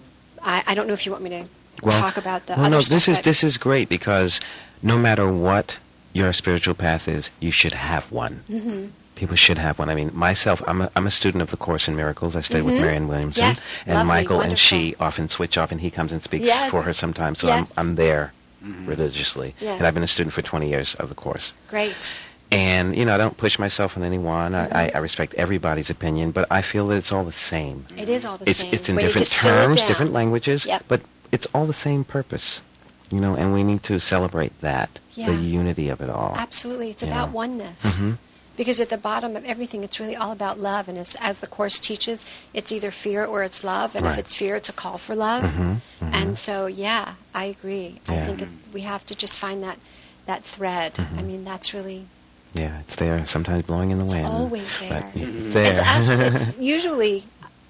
I 0.46 0.64
I 0.68 0.74
don't 0.76 0.88
know 0.88 0.94
if 0.94 1.06
you 1.06 1.12
want 1.12 1.24
me 1.24 1.30
to 1.32 1.46
talk 1.90 2.16
about 2.18 2.46
the 2.46 2.54
well, 2.54 2.66
other 2.68 2.76
no, 2.76 2.80
stuff. 2.80 2.96
this 2.96 3.08
is 3.10 3.20
this 3.22 3.44
is 3.44 3.58
great 3.58 3.90
because 3.90 4.40
no 4.82 4.98
matter 4.98 5.32
what 5.32 5.78
your 6.14 6.32
spiritual 6.34 6.76
path 6.76 7.08
is, 7.08 7.32
you 7.40 7.52
should 7.52 7.74
have 7.74 8.10
one. 8.12 8.44
Mm-hmm. 8.50 8.88
People 9.16 9.36
should 9.36 9.58
have 9.58 9.80
one. 9.80 9.90
I 9.90 9.96
mean, 9.96 10.12
myself, 10.14 10.62
I'm 10.68 10.82
a, 10.82 10.92
I'm 10.96 11.08
a 11.08 11.12
student 11.12 11.42
of 11.42 11.50
the 11.50 11.58
Course 11.58 11.88
in 11.88 11.96
Miracles. 11.96 12.36
I 12.36 12.42
studied 12.42 12.66
with 12.66 12.76
Marianne 12.82 13.08
Williamson, 13.08 13.44
Mm-hmm. 13.44 13.50
Yes, 13.50 13.72
and 13.86 13.96
lovely, 13.96 14.08
Michael 14.08 14.42
and 14.42 14.60
she 14.60 14.94
often 15.00 15.28
switch 15.30 15.58
off, 15.58 15.72
and 15.72 15.80
he 15.82 15.90
comes 15.90 16.12
and 16.12 16.22
speaks 16.22 16.48
Yes. 16.48 16.70
for 16.72 16.82
her 16.84 16.94
sometimes. 16.94 17.40
So 17.40 17.48
Yes. 17.48 17.78
I'm 17.78 17.90
I'm 17.90 17.96
there 17.96 18.34
religiously, 18.86 19.54
Yeah. 19.60 19.76
and 19.78 19.86
I've 19.88 19.94
been 19.94 20.04
a 20.04 20.08
student 20.08 20.34
for 20.34 20.42
20 20.42 20.68
years 20.70 20.96
of 20.96 21.10
the 21.10 21.16
Course. 21.16 21.54
great. 21.70 22.18
And 22.52 22.96
you 22.96 23.06
know, 23.06 23.16
I 23.16 23.18
don't 23.18 23.38
push 23.38 23.58
myself 23.60 23.98
on 23.98 24.04
anyone. 24.04 24.52
Mm-hmm. 24.54 24.76
I, 24.76 24.92
I, 24.94 24.98
respect 25.00 25.34
everybody's 25.34 25.90
opinion, 25.90 26.32
but 26.32 26.48
I 26.52 26.62
feel 26.62 26.88
that 26.88 26.98
it's 26.98 27.12
all 27.12 27.24
the 27.24 27.32
same. 27.32 27.86
It 27.98 28.08
is 28.08 28.24
all 28.24 28.38
the 28.38 28.50
it's 28.50 28.60
same. 28.60 28.74
it's 28.74 28.88
in 28.88 28.96
different 28.98 29.32
terms, 29.32 29.84
different 29.84 30.14
languages, 30.14 30.66
Yep. 30.66 30.86
but 30.88 31.02
it's 31.32 31.48
all 31.54 31.66
the 31.66 31.74
same 31.74 32.04
purpose. 32.04 32.62
You 33.12 33.20
know, 33.20 33.36
and 33.36 33.54
we 33.54 33.64
need 33.64 33.84
to 33.84 34.00
celebrate 34.00 34.60
that, 34.62 35.00
Yeah. 35.14 35.28
the 35.28 35.36
unity 35.36 35.90
of 35.90 36.02
it 36.02 36.10
all. 36.10 36.36
Absolutely, 36.38 36.90
it's 36.92 37.04
Yeah. 37.04 37.10
about 37.10 37.30
oneness. 37.32 38.00
Mhm. 38.00 38.18
Because 38.58 38.80
at 38.80 38.90
the 38.90 38.98
bottom 38.98 39.36
of 39.36 39.44
everything, 39.44 39.84
it's 39.84 40.00
really 40.00 40.16
all 40.16 40.32
about 40.32 40.60
love. 40.60 40.88
And 40.88 40.98
as, 40.98 41.16
as 41.20 41.40
the 41.40 41.48
Course 41.48 41.78
teaches, 41.78 42.26
it's 42.54 42.72
either 42.72 42.90
fear 42.90 43.26
or 43.26 43.44
it's 43.44 43.64
love. 43.66 43.96
And 43.96 44.06
Right. 44.06 44.14
if 44.14 44.18
it's 44.18 44.34
fear, 44.34 44.56
it's 44.56 44.70
a 44.70 44.74
call 44.74 44.98
for 44.98 45.14
love. 45.14 45.44
Mhm, 45.44 45.82
mhm. 46.02 46.14
And 46.16 46.38
so, 46.38 46.66
yeah, 46.68 47.14
I 47.34 47.46
agree. 47.46 48.00
I 48.08 48.16
think 48.26 48.42
it's, 48.42 48.58
we 48.74 48.82
have 48.82 49.06
to 49.08 49.16
just 49.16 49.38
find 49.38 49.62
that, 49.62 49.78
that 50.26 50.42
thread. 50.44 50.98
I 51.18 51.22
mean, 51.22 51.44
that's 51.44 51.74
really, 51.74 52.06
Yeah, 52.56 52.80
it's 52.80 52.96
there. 52.96 53.26
Sometimes 53.26 53.64
blowing 53.64 53.92
in 53.92 53.98
the 54.00 54.06
It's 54.06 54.14
wind. 54.14 54.28
always 54.28 54.78
but 54.78 54.90
there. 54.90 55.12
it's 55.14 55.54
there. 55.54 55.72
it's 55.72 55.80
us. 55.80 56.20
It's 56.20 56.58
usually 56.60 57.24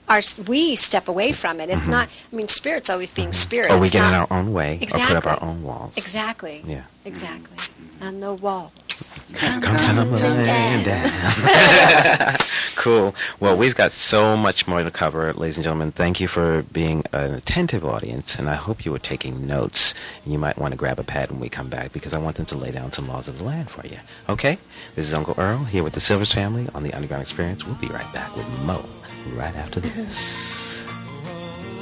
our, 0.07 0.21
we 0.47 0.75
step 0.75 1.07
away 1.07 1.31
from 1.31 1.59
it. 1.59 1.69
It's 1.69 1.79
mm-hmm. 1.81 1.91
not, 1.91 2.09
I 2.31 2.35
mean, 2.35 2.47
spirit's 2.47 2.89
always 2.89 3.11
being 3.11 3.29
mm-hmm. 3.29 3.33
spirit. 3.33 3.71
or 3.71 3.79
we 3.79 3.85
It's 3.85 3.93
get 3.93 4.07
in 4.07 4.13
our 4.13 4.27
own 4.31 4.53
way, 4.53 4.77
Exactly. 4.81 5.17
or 5.17 5.21
put 5.21 5.31
up 5.31 5.41
our 5.41 5.49
own 5.49 5.63
walls. 5.63 5.97
Exactly. 5.97 6.63
Yeah. 6.67 6.83
Exactly. 7.03 7.57
And 8.01 8.21
the 8.21 8.33
walls. 8.33 9.11
Come 9.33 9.61
tumbling 9.61 10.43
down. 10.43 12.37
cool. 12.75 13.15
Well, 13.39 13.57
we've 13.57 13.75
got 13.75 13.91
so 13.91 14.37
much 14.37 14.67
more 14.67 14.83
to 14.83 14.91
cover, 14.91 15.33
ladies 15.33 15.57
and 15.57 15.63
gentlemen. 15.63 15.91
Thank 15.91 16.19
you 16.19 16.27
for 16.27 16.63
being 16.71 17.03
an 17.13 17.33
attentive 17.33 17.83
audience, 17.83 18.37
and 18.37 18.49
I 18.49 18.55
hope 18.55 18.85
you 18.85 18.91
were 18.91 18.99
taking 18.99 19.47
notes. 19.47 19.93
You 20.25 20.37
might 20.37 20.57
want 20.57 20.71
to 20.73 20.77
grab 20.77 20.99
a 20.99 21.03
pad 21.03 21.31
when 21.31 21.39
we 21.39 21.49
come 21.49 21.67
back 21.69 21.93
because 21.93 22.13
I 22.13 22.19
want 22.19 22.35
them 22.37 22.45
to 22.47 22.57
lay 22.57 22.71
down 22.71 22.91
some 22.91 23.07
laws 23.07 23.27
of 23.27 23.39
the 23.39 23.43
land 23.43 23.69
for 23.69 23.85
you. 23.87 23.97
Okay? 24.29 24.57
This 24.95 25.07
is 25.07 25.13
Uncle 25.13 25.35
Earl 25.37 25.63
here 25.65 25.83
with 25.83 25.93
the 25.93 25.99
Silvers 25.99 26.33
family 26.33 26.67
on 26.73 26.83
the 26.83 26.93
Underground 26.93 27.21
Experience. 27.21 27.65
We'll 27.65 27.75
be 27.75 27.87
right 27.87 28.11
back 28.13 28.35
with 28.35 28.47
Mo 28.63 28.85
right 29.33 29.55
after 29.55 29.79
this. 29.79 30.85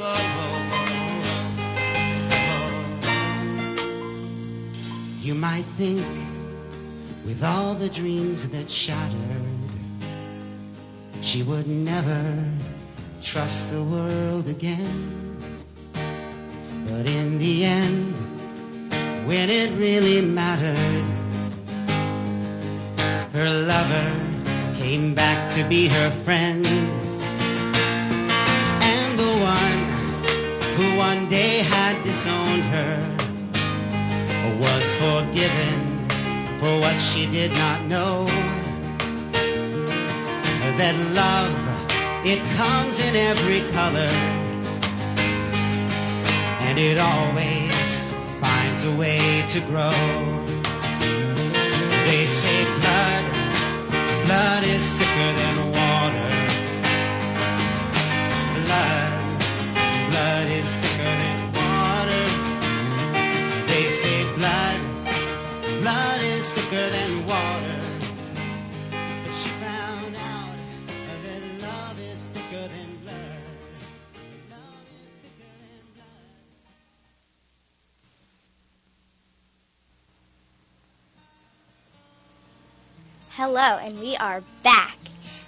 Oh, 0.05 0.15
oh, 0.15 0.69
oh. 0.73 0.82
You 5.23 5.35
might 5.35 5.63
think, 5.77 6.05
with 7.23 7.45
all 7.45 7.75
the 7.75 7.87
dreams 7.87 8.45
that 8.49 8.69
shattered, 8.69 9.17
she 11.21 11.43
would 11.43 11.65
never 11.65 12.43
trust 13.21 13.71
the 13.71 13.81
world 13.81 14.49
again. 14.49 15.37
But 15.93 17.07
in 17.07 17.37
the 17.37 17.63
end, 17.63 18.13
when 19.25 19.49
it 19.49 19.71
really 19.79 20.19
mattered, 20.19 21.05
her 23.31 23.49
lover 23.49 24.11
came 24.75 25.15
back 25.15 25.49
to 25.51 25.63
be 25.69 25.87
her 25.87 26.11
friend. 26.25 26.67
And 28.91 29.17
the 29.17 29.35
one 29.55 29.81
who 30.75 30.97
one 30.97 31.29
day 31.29 31.59
had 31.59 32.03
disowned 32.03 32.63
her 32.63 33.12
was 34.59 34.95
forgiven 34.95 36.07
for 36.59 36.79
what 36.79 36.97
she 36.99 37.25
did 37.29 37.51
not 37.53 37.81
know. 37.83 38.25
That 40.77 40.95
love, 41.13 41.53
it 42.25 42.39
comes 42.57 42.99
in 42.99 43.15
every 43.15 43.61
color, 43.71 44.11
and 46.65 46.79
it 46.79 46.97
always 46.97 47.99
finds 48.41 48.85
a 48.85 48.95
way 48.95 49.43
to 49.49 49.59
grow. 49.69 49.93
They 52.07 52.25
say 52.25 52.65
blood, 52.79 53.23
blood 54.25 54.63
is 54.63 54.91
thicker 54.93 55.31
than 55.39 55.52
Hello, 83.55 83.77
and 83.77 83.99
we 83.99 84.15
are 84.15 84.41
back, 84.63 84.97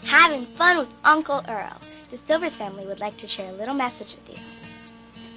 having 0.03 0.45
fun 0.45 0.78
with 0.78 0.93
Uncle 1.03 1.43
Earl. 1.49 1.76
The 2.12 2.18
Silvers 2.18 2.56
family 2.56 2.86
would 2.86 2.99
like 2.99 3.18
to 3.18 3.26
share 3.26 3.49
a 3.49 3.53
little 3.53 3.74
message 3.74 4.14
with 4.14 4.38
you. 4.38 4.45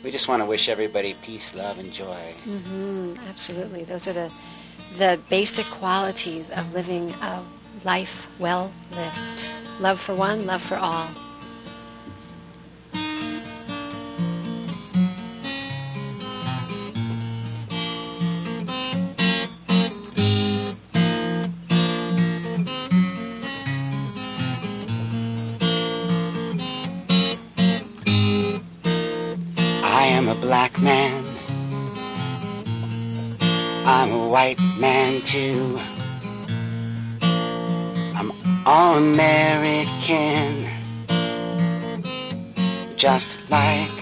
We 0.04 0.10
just 0.10 0.28
want 0.28 0.42
to 0.42 0.46
wish 0.46 0.68
everybody 0.68 1.14
peace, 1.22 1.54
love, 1.54 1.78
and 1.78 1.90
joy. 1.90 2.34
Mm-hmm, 2.44 3.14
absolutely. 3.26 3.84
Those 3.84 4.06
are 4.06 4.12
the 4.12 4.30
the 4.98 5.18
basic 5.30 5.64
qualities 5.64 6.50
of 6.50 6.74
living 6.74 7.08
a 7.22 7.42
life 7.86 8.28
well 8.38 8.70
lived. 8.90 9.48
Love 9.80 9.98
for 9.98 10.14
one, 10.14 10.44
love 10.44 10.60
for 10.60 10.76
all. 10.76 11.08
Black 30.48 30.80
man. 30.80 31.24
I'm 33.84 34.10
a 34.12 34.28
white 34.28 34.58
man 34.78 35.20
too. 35.20 35.78
I'm 38.16 38.32
all 38.64 38.96
American. 38.96 40.64
Just 42.96 43.38
like 43.50 43.96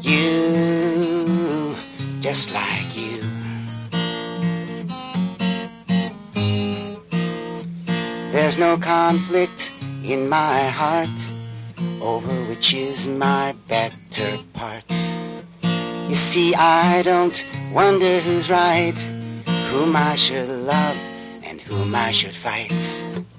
you. 0.00 1.74
Just 2.20 2.54
like 2.54 2.90
you. 2.96 3.20
There's 8.32 8.56
no 8.56 8.78
conflict 8.78 9.74
in 10.04 10.26
my 10.26 10.62
heart 10.80 11.18
over 12.00 12.32
which 12.48 12.72
is 12.72 13.06
my 13.06 13.54
better 13.68 14.38
part. 14.54 14.99
You 16.10 16.16
see, 16.16 16.54
I 16.56 17.02
don't 17.02 17.46
wonder 17.72 18.18
who's 18.18 18.50
right, 18.50 18.98
whom 19.70 19.94
I 19.94 20.16
should 20.16 20.48
love 20.48 20.96
and 21.44 21.60
whom 21.60 21.94
I 21.94 22.10
should 22.10 22.34
fight. 22.34 22.72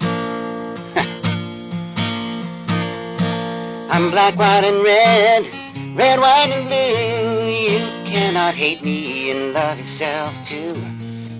I'm 3.90 4.10
black, 4.10 4.36
white, 4.38 4.64
and 4.64 4.82
red, 4.82 5.46
red, 5.94 6.18
white, 6.18 6.48
and 6.48 6.66
blue. 6.66 7.44
You 7.52 7.90
cannot 8.10 8.54
hate 8.54 8.82
me 8.82 9.30
and 9.32 9.52
love 9.52 9.78
yourself 9.78 10.42
too. 10.42 10.74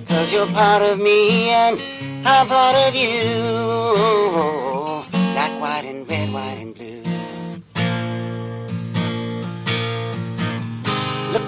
Cause 0.09 0.35
you're 0.35 0.47
part 0.49 0.83
of 0.83 0.99
me 0.99 1.49
and 1.49 1.80
I'm 2.26 2.47
part 2.47 2.76
of 2.76 2.95
you. 2.95 3.33
Black, 5.33 5.59
white, 5.59 5.87
and 5.87 6.07
red, 6.07 6.30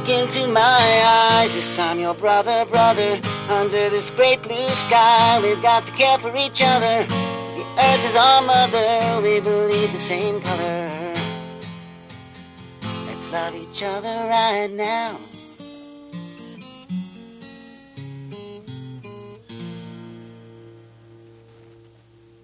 Look 0.05 0.23
into 0.23 0.47
my 0.49 0.61
eyes, 0.61 1.57
yes, 1.57 1.79
I'm 1.79 1.99
your 1.99 2.13
brother, 2.13 2.67
brother. 2.67 3.19
Under 3.49 3.89
this 3.89 4.11
great 4.11 4.43
blue 4.43 4.69
sky, 4.69 5.41
we've 5.43 5.63
got 5.63 5.87
to 5.87 5.93
care 5.93 6.19
for 6.19 6.29
each 6.37 6.61
other. 6.63 7.07
The 7.07 7.65
earth 7.79 8.07
is 8.07 8.15
our 8.15 8.43
mother, 8.43 9.23
we 9.23 9.41
believe 9.41 9.91
the 9.95 9.99
same 9.99 10.43
color. 10.43 10.91
Let's 13.07 13.33
love 13.33 13.55
each 13.55 13.83
other 13.83 14.15
right 14.29 14.71
now. 14.71 15.19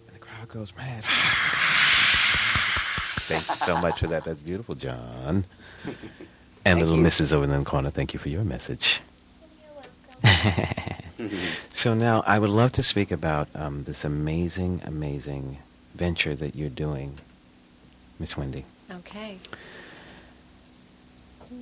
And 0.06 0.14
the 0.14 0.18
crowd 0.18 0.48
goes 0.48 0.74
mad. 0.78 1.04
Thank 3.28 3.46
you 3.50 3.54
so 3.56 3.76
much 3.76 4.00
for 4.00 4.06
that. 4.06 4.24
That's 4.24 4.40
beautiful, 4.40 4.74
John. 4.76 5.44
And 6.64 6.78
little 6.80 6.96
you. 6.96 7.02
Mrs. 7.02 7.32
over 7.32 7.44
in 7.44 7.50
the 7.50 7.64
corner, 7.64 7.90
thank 7.90 8.12
you 8.12 8.18
for 8.20 8.28
your 8.28 8.44
message. 8.44 9.00
So 11.70 11.92
now 11.94 12.22
I 12.26 12.38
would 12.38 12.50
love 12.50 12.72
to 12.72 12.82
speak 12.82 13.10
about 13.10 13.48
um, 13.54 13.84
this 13.84 14.04
amazing, 14.04 14.80
amazing 14.84 15.58
venture 15.94 16.34
that 16.34 16.54
you're 16.54 16.68
doing, 16.70 17.18
Miss 18.18 18.36
Wendy. 18.38 18.64
Okay. 18.90 19.38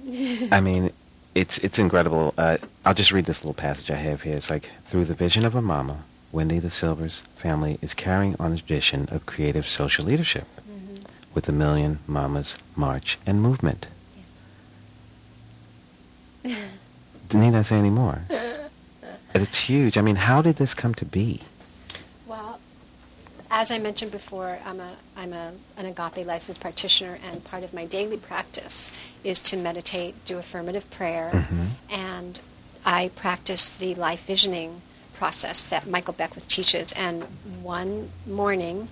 I 0.53 0.61
mean, 0.61 0.91
it's 1.35 1.59
it's 1.59 1.79
incredible. 1.79 2.35
Uh, 2.39 2.59
I'll 2.85 2.95
just 2.95 3.13
read 3.13 3.27
this 3.27 3.41
little 3.45 3.55
passage 3.55 3.91
I 3.91 3.97
have 3.97 4.23
here. 4.23 4.35
It's 4.35 4.51
like 4.51 4.71
through 4.89 5.07
the 5.07 5.15
vision 5.15 5.45
of 5.45 5.55
a 5.57 5.63
mama, 5.63 5.99
Wendy 6.33 6.59
the 6.59 6.71
Silvers 6.71 7.23
family 7.37 7.79
is 7.83 7.95
carrying 7.95 8.37
on 8.39 8.53
the 8.53 8.59
tradition 8.59 9.09
of 9.11 9.27
creative 9.27 9.69
social 9.69 10.05
leadership 10.05 10.47
Mhm. 10.69 11.05
with 11.35 11.45
the 11.47 11.53
Million 11.53 11.99
Mamas 12.07 12.57
March 12.77 13.19
and 13.27 13.41
Movement. 13.43 13.87
Need 16.45 17.55
I 17.55 17.63
say 17.63 17.77
any 17.77 17.91
more? 17.91 18.23
it's 19.35 19.59
huge. 19.59 19.99
I 19.99 20.01
mean, 20.03 20.17
how 20.17 20.43
did 20.43 20.57
this 20.57 20.75
come 20.75 20.95
to 20.95 21.05
be? 21.05 21.43
Well, 22.27 22.61
as 23.51 23.71
I 23.71 23.79
mentioned 23.79 24.13
before, 24.13 24.59
I'm 24.65 24.81
a 24.81 24.97
I'm 25.17 25.33
a 25.33 25.53
an 25.77 25.87
agape 25.87 26.27
licensed 26.27 26.61
practitioner, 26.61 27.19
and 27.25 27.43
part 27.45 27.63
of 27.63 27.73
my 27.73 27.85
daily 27.87 28.17
practice 28.17 28.93
is 29.25 29.41
to 29.43 29.57
meditate, 29.57 30.23
do 30.25 30.39
affirmative 30.39 30.89
prayer, 30.91 31.31
Mhm. 31.33 31.69
and 31.91 32.41
I 32.85 33.09
practice 33.15 33.71
the 33.71 33.95
life 33.95 34.25
visioning 34.27 34.83
process 35.15 35.65
that 35.65 35.87
Michael 35.89 36.15
Beckwith 36.15 36.47
teaches. 36.49 36.93
And 36.93 37.25
one 37.63 38.11
morning, 38.27 38.89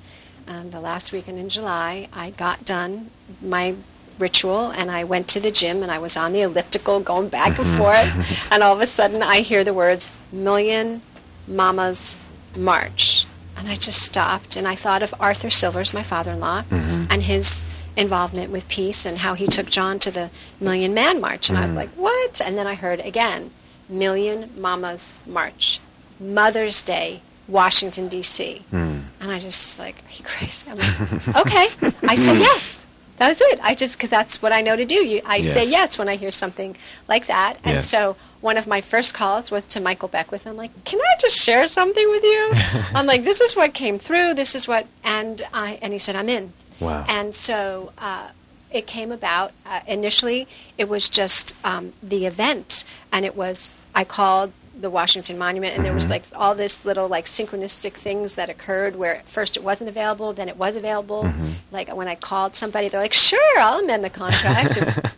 um, 0.49 0.71
the 0.71 0.81
last 0.81 1.13
weekend 1.13 1.39
in 1.39 1.49
July, 1.49 2.09
I 2.13 2.31
got 2.31 2.65
done 2.65 3.11
my 3.41 3.75
ritual 4.19 4.71
and 4.71 4.91
I 4.91 5.05
went 5.05 5.29
to 5.29 5.41
the 5.41 5.51
gym 5.51 5.83
and 5.83 5.91
I 5.91 5.99
was 5.99 6.17
on 6.17 6.33
the 6.33 6.43
elliptical 6.43 7.01
going 7.01 7.29
back 7.29 7.59
and 7.59 7.67
mm-hmm. 7.67 7.77
forth 7.77 8.49
and 8.53 8.63
all 8.63 8.75
of 8.75 8.81
a 8.81 8.87
sudden 8.87 9.23
I 9.23 9.41
hear 9.41 9.65
the 9.65 9.75
words 9.75 10.11
million 10.33 11.03
mamas 11.47 12.17
march 12.57 13.27
and 13.57 13.69
I 13.69 13.77
just 13.77 14.03
stopped 14.03 14.57
and 14.57 14.67
I 14.67 14.75
thought 14.75 15.03
of 15.03 15.15
Arthur 15.21 15.51
Silvers 15.51 15.93
my 15.93 16.03
father-in-law 16.03 16.63
mm-hmm. 16.63 17.05
and 17.11 17.23
his 17.23 17.67
involvement 17.97 18.53
with 18.53 18.69
peace 18.69 19.07
and 19.07 19.19
how 19.19 19.35
he 19.35 19.47
took 19.47 19.67
John 19.67 19.99
to 20.01 20.11
the 20.11 20.31
million 20.61 20.95
man 20.95 21.21
march 21.21 21.49
and 21.49 21.59
I 21.59 21.63
was 21.63 21.71
mm. 21.71 21.77
like 21.77 21.91
what 21.91 22.41
and 22.41 22.57
then 22.59 22.67
I 22.67 22.75
heard 22.75 23.01
again 23.01 23.51
million 23.89 24.51
mamas 24.57 25.13
march 25.27 25.81
Mother's 26.19 26.83
Day 26.83 27.21
Washington 27.49 28.09
D.C. 28.09 28.65
Mm. 28.73 29.03
And 29.21 29.31
I 29.31 29.39
just 29.39 29.79
like, 29.79 29.97
are 29.97 30.13
you 30.17 30.25
crazy? 30.25 30.71
I'm 30.71 30.79
like, 30.79 31.37
okay. 31.37 31.69
I 32.03 32.15
said 32.15 32.39
yes. 32.39 32.86
That 33.17 33.29
was 33.29 33.41
it. 33.41 33.59
I 33.63 33.75
just 33.75 33.97
because 33.97 34.11
that's 34.11 34.43
what 34.43 34.53
I 34.53 34.61
know 34.61 34.77
to 34.77 34.85
do. 34.85 34.97
You, 34.97 35.23
I 35.25 35.41
say 35.41 35.63
Yes. 35.65 35.71
yes 35.73 35.99
when 35.99 36.09
I 36.09 36.17
hear 36.17 36.31
something 36.31 36.77
like 37.09 37.27
that. 37.27 37.55
And 37.65 37.75
Yes. 37.75 37.89
so 37.89 38.17
one 38.43 38.57
of 38.59 38.67
my 38.67 38.81
first 38.81 39.15
calls 39.15 39.51
was 39.51 39.65
to 39.67 39.81
Michael 39.81 40.09
Beckwith. 40.09 40.47
I'm 40.47 40.57
like, 40.57 40.71
can 40.85 41.01
I 41.01 41.15
just 41.19 41.43
share 41.43 41.67
something 41.67 42.09
with 42.11 42.23
you? 42.23 42.51
I'm 42.95 43.07
like, 43.07 43.25
this 43.25 43.41
is 43.41 43.57
what 43.57 43.73
came 43.75 43.99
through. 43.99 44.35
This 44.35 44.55
is 44.55 44.69
what, 44.69 44.87
and 45.03 45.41
I 45.53 45.79
and 45.83 45.93
he 45.93 45.99
said, 45.99 46.15
I'm 46.17 46.29
in. 46.29 46.53
Wow. 46.81 47.05
And 47.09 47.35
so 47.35 47.93
uh, 47.99 48.31
it 48.71 48.87
came 48.87 49.11
about. 49.13 49.53
Uh, 49.65 49.81
initially, 49.87 50.47
it 50.77 50.89
was 50.89 51.09
just 51.09 51.55
um, 51.65 51.95
the 52.03 52.27
event, 52.27 52.85
and 53.13 53.25
it 53.25 53.35
was 53.35 53.77
I 53.95 54.05
called 54.05 54.53
the 54.81 54.91
Washington 54.91 55.39
Monument, 55.39 55.77
and 55.77 55.85
there 55.85 55.93
was 55.93 56.05
mm-hmm. 56.05 56.13
like 56.13 56.23
all 56.35 56.55
this 56.55 56.85
little 56.85 57.09
like 57.09 57.25
synchronistic 57.25 57.93
things 57.93 58.35
that 58.35 58.49
occurred 58.49 58.97
where 58.97 59.17
at 59.17 59.29
first 59.29 59.57
it 59.57 59.65
wasn't 59.65 59.89
available, 59.89 60.33
then 60.33 60.49
it 60.49 60.57
was 60.57 60.77
available. 60.77 61.25
Mm-hmm. 61.25 61.51
Like 61.73 61.95
when 61.95 62.09
I 62.09 62.15
called 62.15 62.55
somebody, 62.55 62.89
they're 62.89 63.01
like, 63.01 63.15
"Sure, 63.15 63.59
I'll 63.59 63.81
amend 63.81 64.05
the 64.05 64.11
contract." 64.11 64.79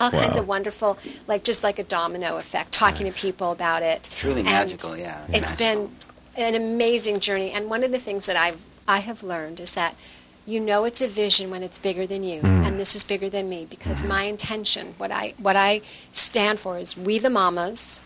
All 0.00 0.12
kinds 0.12 0.36
of 0.36 0.46
wonderful, 0.46 0.96
like 1.26 1.42
just 1.42 1.64
like 1.64 1.80
a 1.80 1.82
domino 1.82 2.36
effect, 2.36 2.70
talking 2.70 3.10
to 3.10 3.12
people 3.12 3.50
about 3.50 3.82
it. 3.82 4.08
Truly 4.12 4.40
And 4.40 4.44
magical, 4.44 4.96
yeah. 4.96 5.24
It's 5.28 5.50
Magical. 5.50 5.90
been 6.36 6.46
an 6.46 6.54
amazing 6.54 7.18
journey, 7.18 7.50
and 7.50 7.68
one 7.68 7.82
of 7.82 7.90
the 7.90 7.98
things 7.98 8.26
that 8.26 8.36
I've 8.36 8.60
I 8.86 8.98
have 8.98 9.22
learned 9.22 9.58
is 9.60 9.72
that 9.72 9.96
you 10.46 10.60
know 10.60 10.84
it's 10.84 11.02
a 11.02 11.08
vision 11.08 11.50
when 11.50 11.62
it's 11.62 11.78
bigger 11.78 12.06
than 12.06 12.22
you, 12.22 12.42
mm. 12.42 12.66
and 12.66 12.78
this 12.78 12.94
is 12.94 13.02
bigger 13.02 13.28
than 13.28 13.48
me 13.48 13.66
because 13.68 13.98
mm-hmm. 13.98 14.08
my 14.08 14.22
intention, 14.24 14.94
what 14.98 15.10
I 15.10 15.34
what 15.38 15.56
I 15.56 15.80
stand 16.12 16.60
for, 16.60 16.78
is 16.78 16.96
we 16.96 17.18
the 17.18 17.30
mamas 17.30 18.00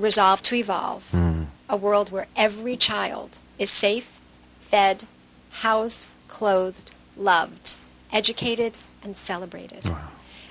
resolve 0.00 0.42
to 0.42 0.54
evolve 0.54 1.14
a 1.70 1.76
world 1.76 2.10
where 2.10 2.26
every 2.36 2.76
child 2.76 3.38
is 3.58 3.70
safe, 3.70 4.20
fed, 4.58 5.04
housed, 5.50 6.08
clothed, 6.28 6.90
loved, 7.16 7.76
educated, 8.12 8.78
and 9.02 9.16
celebrated. 9.16 9.88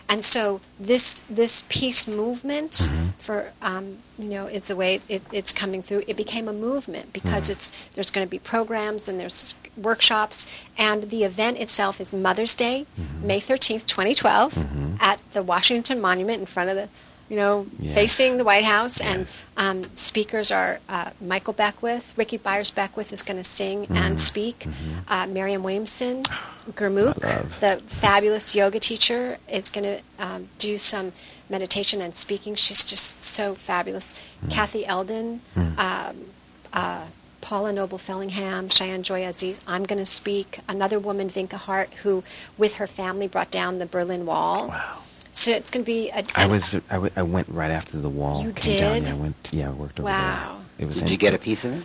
And 0.08 0.26
so 0.26 0.60
this 0.80 1.20
this 1.30 1.64
peace 1.70 2.08
movement 2.08 2.72
mm-hmm. 2.72 3.10
for 3.20 3.52
um, 3.62 3.98
you 4.18 4.30
know 4.30 4.48
is 4.48 4.68
the 4.68 4.76
way 4.76 5.02
it, 5.08 5.22
it's 5.32 5.54
coming 5.54 5.84
through. 5.84 6.04
It 6.08 6.18
became 6.18 6.48
a 6.48 6.54
movement 6.54 7.14
because 7.14 7.44
mm-hmm. 7.44 7.52
it's 7.52 7.72
there's 7.94 8.10
going 8.10 8.26
to 8.26 8.30
be 8.30 8.40
programs 8.40 9.08
and 9.08 9.20
there's 9.20 9.54
workshops 9.78 10.48
and 10.78 11.04
the 11.04 11.24
event 11.24 11.60
itself 11.60 12.02
is 12.02 12.12
Mother's 12.12 12.56
Day, 12.56 12.88
mm-hmm. 13.00 13.28
May 13.28 13.40
thirteenth, 13.40 13.86
twenty 13.86 14.16
twelve, 14.16 14.58
at 15.00 15.20
the 15.34 15.44
Washington 15.44 16.02
Monument 16.02 16.40
in 16.40 16.48
front 16.48 16.72
of 16.72 16.76
the 16.76 16.90
you 17.30 17.36
know 17.36 17.68
Yes. 17.80 17.94
facing 17.94 18.38
the 18.38 18.44
White 18.44 18.64
House 18.66 19.00
and 19.00 19.20
Yes. 19.22 19.46
um, 19.58 19.84
speakers 19.96 20.52
are 20.52 20.80
uh, 20.90 21.12
Michael 21.22 21.54
Beckwith, 21.54 22.14
Rickie 22.18 22.38
Byars 22.40 22.74
Beckwith 22.74 23.14
is 23.14 23.22
going 23.24 23.38
to 23.38 23.44
sing 23.44 23.88
and 23.90 24.20
speak. 24.20 24.66
Uh, 25.08 25.28
Marianne 25.28 25.64
Williamson, 25.64 26.24
Gurmukh, 26.72 27.16
the 27.60 27.78
fabulous 27.88 28.56
yoga 28.56 28.80
teacher, 28.80 29.38
is 29.50 29.70
going 29.70 29.84
to 29.84 30.02
um, 30.20 30.48
do 30.58 30.78
some 30.78 31.12
meditation 31.50 32.02
and 32.02 32.14
speaking. 32.14 32.56
She's 32.56 32.84
just 32.86 33.24
so 33.24 33.56
fabulous. 33.56 34.14
Kathy 34.50 34.86
Eldon, 34.86 35.42
um, 35.78 36.26
uh, 36.74 37.06
Paula 37.42 37.72
Noble 37.74 37.98
Fellingham, 37.98 38.70
Cheyenne 38.70 39.02
Joy 39.02 39.24
Aziz. 39.26 39.60
I'm 39.66 39.84
going 39.84 39.98
to 40.00 40.06
speak. 40.06 40.60
Another 40.68 41.00
woman, 41.00 41.30
Vinka 41.30 41.54
Hart, 41.54 41.90
who 42.04 42.24
with 42.58 42.76
her 42.76 42.86
family 42.88 43.28
brought 43.28 43.50
down 43.50 43.78
the 43.80 43.86
Berlin 43.86 44.26
Wall. 44.26 44.68
Wow. 44.68 44.98
So 45.40 45.52
it's 45.52 45.72
going 45.72 45.86
to 45.86 45.90
be 45.90 46.10
a. 46.10 46.22
I 46.36 46.48
was 46.48 46.76
I, 46.76 46.96
w- 46.96 47.14
I 47.16 47.24
went 47.24 47.48
right 47.48 47.72
after 47.72 47.98
the 47.98 48.10
wall 48.10 48.44
You 48.44 48.52
came 48.52 48.82
down. 48.82 48.94
did? 48.96 49.08
Yeah, 49.08 49.14
I 49.14 49.16
went. 49.16 49.50
Yeah, 49.54 49.70
I 49.70 49.72
worked 49.72 49.98
over 50.02 50.08
Wow. 50.10 50.60
there. 50.78 50.84
It 50.84 50.86
was. 50.88 51.00
Did 51.00 51.10
you 51.10 51.16
get 51.16 51.34
a 51.34 51.38
piece 51.38 51.64
of 51.64 51.72
it? 51.78 51.84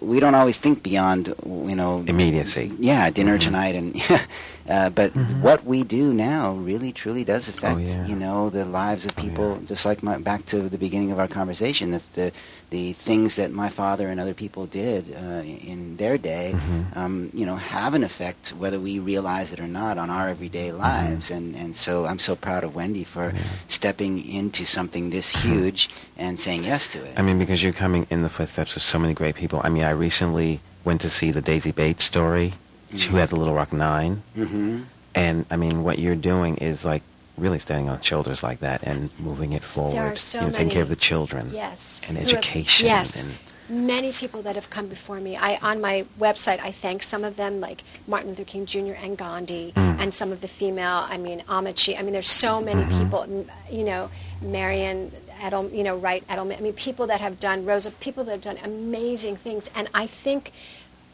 we 0.00 0.20
don't 0.20 0.34
always 0.34 0.58
think 0.58 0.82
beyond, 0.82 1.34
you 1.44 1.74
know, 1.74 2.04
Immediacy. 2.06 2.72
Yeah, 2.78 3.10
dinner 3.10 3.36
Mhm. 3.36 3.40
tonight, 3.40 3.74
and 3.74 3.88
uh, 4.68 4.90
but 4.90 5.12
Mhm. 5.14 5.40
what 5.40 5.64
we 5.64 5.82
do 5.82 6.12
now 6.14 6.54
really 6.54 6.92
truly 6.92 7.24
does 7.24 7.48
affect, 7.48 7.76
Oh, 7.76 7.78
yeah. 7.78 8.06
you 8.06 8.14
know, 8.16 8.48
the 8.50 8.64
lives 8.64 9.04
of 9.04 9.12
Oh, 9.18 9.22
people. 9.22 9.58
yeah. 9.60 9.68
Just 9.68 9.84
like 9.86 10.02
my 10.02 10.18
back 10.18 10.46
to 10.46 10.68
the 10.68 10.78
beginning 10.78 11.10
of 11.12 11.18
our 11.18 11.28
conversation, 11.28 11.90
that 11.90 12.02
the 12.14 12.32
the 12.70 12.92
things 12.94 13.36
that 13.36 13.52
my 13.52 13.68
father 13.68 14.08
and 14.08 14.18
other 14.18 14.34
people 14.34 14.66
did 14.66 15.04
uh, 15.14 15.42
in 15.44 15.96
their 15.98 16.18
day, 16.18 16.52
Mhm. 16.52 16.96
um, 16.96 17.30
you 17.32 17.46
know, 17.46 17.54
have 17.54 17.94
an 17.94 18.02
effect 18.02 18.52
whether 18.58 18.80
we 18.80 18.98
realize 18.98 19.52
it 19.52 19.60
or 19.60 19.68
not 19.68 19.98
on 19.98 20.10
our 20.10 20.28
everyday 20.28 20.72
lives. 20.72 21.30
And 21.30 21.54
and 21.54 21.76
so 21.76 22.06
I'm 22.06 22.18
so 22.18 22.34
proud 22.34 22.64
of 22.64 22.74
Wendy 22.74 23.04
for 23.04 23.26
Mm-hmm. 23.28 23.36
Yeah. 23.36 23.42
stepping 23.68 24.14
into 24.40 24.64
something 24.66 25.10
this 25.10 25.28
huge 25.44 25.88
and 26.18 26.38
saying 26.40 26.64
yes 26.64 26.88
to 26.88 26.98
it. 26.98 27.14
I 27.16 27.22
mean, 27.22 27.38
because 27.38 27.62
you're 27.62 27.72
coming 27.84 28.06
in 28.10 28.22
the 28.22 28.28
footsteps 28.28 28.75
of 28.76 28.82
so 28.82 28.98
many 28.98 29.14
great 29.14 29.34
people. 29.34 29.60
I 29.64 29.68
mean, 29.68 29.82
I 29.84 29.90
recently 29.90 30.60
went 30.84 31.00
to 31.00 31.10
see 31.10 31.30
the 31.30 31.40
Daisy 31.40 31.72
Bates 31.72 32.04
story, 32.04 32.54
Mhm. 32.92 33.00
who 33.06 33.16
had 33.16 33.30
the 33.30 33.36
Little 33.36 33.54
Rock 33.54 33.72
Nine. 33.72 34.22
hmm 34.34 34.82
And 35.14 35.46
I 35.50 35.56
mean, 35.56 35.82
what 35.82 35.98
you're 35.98 36.14
doing 36.14 36.56
is 36.58 36.84
like 36.84 37.02
really 37.38 37.58
standing 37.58 37.88
on 37.88 38.00
shoulders 38.02 38.42
like 38.42 38.60
that 38.60 38.82
and 38.82 39.10
moving 39.20 39.52
it 39.54 39.64
forward. 39.64 39.94
There 39.96 40.12
are 40.12 40.16
so 40.16 40.40
you 40.40 40.46
know, 40.46 40.52
taking 40.52 40.68
care 40.70 40.82
of 40.82 40.88
the 40.90 40.96
children. 40.96 41.50
Yes. 41.52 42.00
And 42.06 42.18
Who 42.18 42.24
have- 42.24 42.32
education 42.34 42.86
yes. 42.86 43.26
and- 43.26 43.34
Many 43.68 44.12
people 44.12 44.42
that 44.42 44.54
have 44.54 44.70
come 44.70 44.86
before 44.86 45.18
me. 45.20 45.36
I 45.36 45.56
on 45.56 45.80
my 45.80 46.04
website 46.20 46.60
I 46.60 46.70
thank 46.70 47.02
some 47.02 47.24
of 47.24 47.36
them 47.36 47.60
like 47.60 47.82
Martin 48.06 48.28
Luther 48.30 48.44
King 48.44 48.64
Jr. 48.66 48.92
and 48.92 49.16
Gandhi 49.18 49.72
Mm. 49.74 50.00
and 50.00 50.14
some 50.14 50.30
of 50.30 50.40
the 50.40 50.48
female. 50.48 51.04
I 51.08 51.16
mean 51.18 51.42
Amici. 51.48 51.96
I 51.96 52.02
mean 52.02 52.12
there's 52.12 52.30
so 52.30 52.60
many 52.60 52.84
Mhm. 52.84 52.98
people. 52.98 53.46
You 53.70 53.84
know 53.84 54.10
Marion 54.40 55.10
Edel. 55.42 55.68
You 55.70 55.82
know 55.82 55.96
Wright 55.96 56.24
Edelman. 56.28 56.58
I 56.58 56.60
mean 56.60 56.74
people 56.74 57.06
that 57.08 57.20
have 57.20 57.40
done 57.40 57.64
Rosa. 57.64 57.90
People 57.90 58.22
that 58.24 58.32
have 58.32 58.40
done 58.40 58.58
amazing 58.62 59.36
things. 59.36 59.68
And 59.74 59.88
I 59.94 60.06
think 60.06 60.52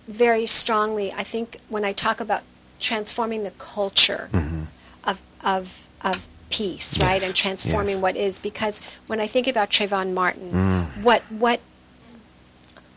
very 0.09 0.47
strongly. 0.47 1.13
I 1.13 1.23
think 1.25 1.59
when 1.69 1.85
I 1.85 1.93
talk 1.93 2.21
about 2.21 2.43
transforming 2.81 3.45
the 3.45 3.53
culture 3.53 4.29
Mhm. 4.33 4.67
of 5.05 5.21
of 5.43 5.87
of 6.03 6.29
peace, 6.51 6.99
right, 7.01 7.23
and 7.23 7.35
transforming 7.35 7.95
yes. 7.97 8.03
what 8.03 8.17
is. 8.17 8.39
Because 8.39 8.83
when 9.07 9.21
I 9.21 9.27
think 9.27 9.47
about 9.47 9.71
Trayvon 9.71 10.13
Martin, 10.13 10.51
Mm. 10.53 11.03
what 11.03 11.23
what 11.31 11.61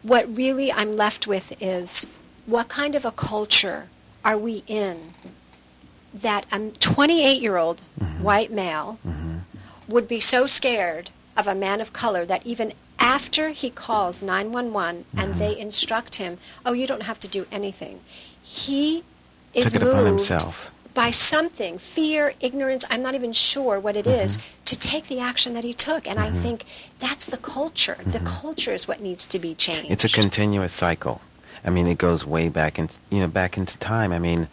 what 0.06 0.38
really 0.38 0.72
I'm 0.72 0.92
left 0.92 1.26
with 1.26 1.60
is 1.60 2.06
what 2.46 2.68
kind 2.68 2.94
of 2.94 3.06
a 3.06 3.12
culture 3.12 3.88
are 4.24 4.38
we 4.38 4.64
in 4.68 5.14
that 6.14 6.46
a 6.52 6.60
28 6.80 7.42
year 7.42 7.58
old 7.58 7.82
Mhm. 8.00 8.22
white 8.22 8.52
male 8.52 9.00
Mhm. 9.06 9.42
would 9.88 10.08
be 10.08 10.20
so 10.20 10.46
scared 10.46 11.10
of 11.36 11.48
a 11.48 11.56
man 11.56 11.82
of 11.82 11.92
color 11.92 12.24
that 12.26 12.46
even 12.46 12.74
after 13.00 13.50
he 13.50 13.70
calls 13.72 14.22
911 14.22 15.06
and 15.18 15.34
Mhm. 15.36 15.38
they 15.40 15.58
instruct 15.58 16.16
him, 16.16 16.38
oh, 16.66 16.74
you 16.74 16.86
don't 16.88 17.04
have 17.04 17.20
to 17.20 17.28
do 17.28 17.46
anything, 17.52 18.00
he 18.42 19.04
is 19.56 19.66
Took 19.66 19.76
it 19.76 19.82
moved 19.82 19.94
upon 19.94 20.06
himself. 20.06 20.72
By 20.96 21.12
something, 21.12 21.78
fear, 21.78 22.34
ignorance, 22.40 22.86
I'm 22.90 23.04
not 23.04 23.14
even 23.14 23.34
sure 23.34 23.80
what 23.80 23.96
it 23.96 24.08
is, 24.08 24.38
Mhm. 24.38 24.42
to 24.66 24.80
take 24.80 25.08
the 25.08 25.20
action 25.20 25.54
that 25.54 25.64
he 25.64 25.74
took. 25.74 26.08
And 26.08 26.18
I 26.20 26.30
Mhm. 26.30 26.42
think 26.42 26.66
that's 27.00 27.26
the 27.26 27.38
culture. 27.38 27.98
The 28.04 28.20
Mhm. 28.22 28.26
culture 28.42 28.74
is 28.74 28.88
what 28.88 29.02
needs 29.02 29.28
to 29.28 29.38
be 29.38 29.54
changed. 29.54 29.92
It's 29.92 30.06
a 30.06 30.10
continuous 30.10 30.74
cycle. 30.74 31.22
I 31.66 31.70
mean, 31.70 31.86
it 31.88 31.98
goes 31.98 32.26
way 32.26 32.48
back 32.48 32.80
in, 32.80 32.90
you 33.10 33.20
know, 33.20 33.28
back 33.28 33.58
into 33.58 33.78
time. 33.78 34.12
I 34.14 34.20
mean, 34.20 34.48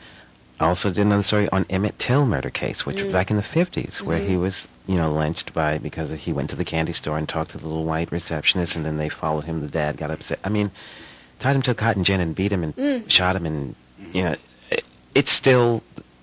I 0.59 0.67
also 0.67 0.91
did 0.91 1.03
another 1.07 1.23
story 1.23 1.49
on 1.51 1.65
Emmett 1.71 1.99
Till 1.99 2.27
murder 2.27 2.51
case, 2.51 2.85
which 2.87 2.97
was 3.03 3.11
Mm. 3.11 3.13
back 3.13 3.31
in 3.31 3.37
the 3.37 3.43
50s, 3.43 4.03
where 4.03 4.19
he 4.19 4.35
Mhm. 4.35 4.41
was, 4.41 4.69
you 4.87 4.97
know, 4.97 5.13
lynched 5.13 5.53
by 5.53 5.79
because 5.79 6.11
he 6.11 6.33
went 6.33 6.51
to 6.51 6.57
the 6.57 6.65
candy 6.65 6.93
store 6.93 7.19
and 7.19 7.29
talked 7.29 7.53
to 7.53 7.59
the 7.59 7.67
little 7.69 7.85
white 7.85 8.11
receptionist, 8.11 8.75
and 8.77 8.85
then 8.85 8.97
they 8.97 9.09
followed 9.09 9.45
him. 9.45 9.61
The 9.61 9.69
dad 9.69 9.97
got 9.97 10.11
upset. 10.11 10.41
I 10.43 10.49
mean, 10.49 10.71
tied 11.39 11.55
him 11.57 11.63
to 11.63 11.71
a 11.71 11.75
cotton 11.75 12.03
gin 12.05 12.21
and 12.21 12.35
beat 12.35 12.53
him 12.53 12.63
and 12.65 12.77
Mm. 12.77 13.09
shot 13.11 13.37
him, 13.37 13.47
and 13.47 13.75
you 14.13 14.23
know, 14.25 14.37
it, 14.71 14.85
it's 15.15 15.33
still 15.33 15.83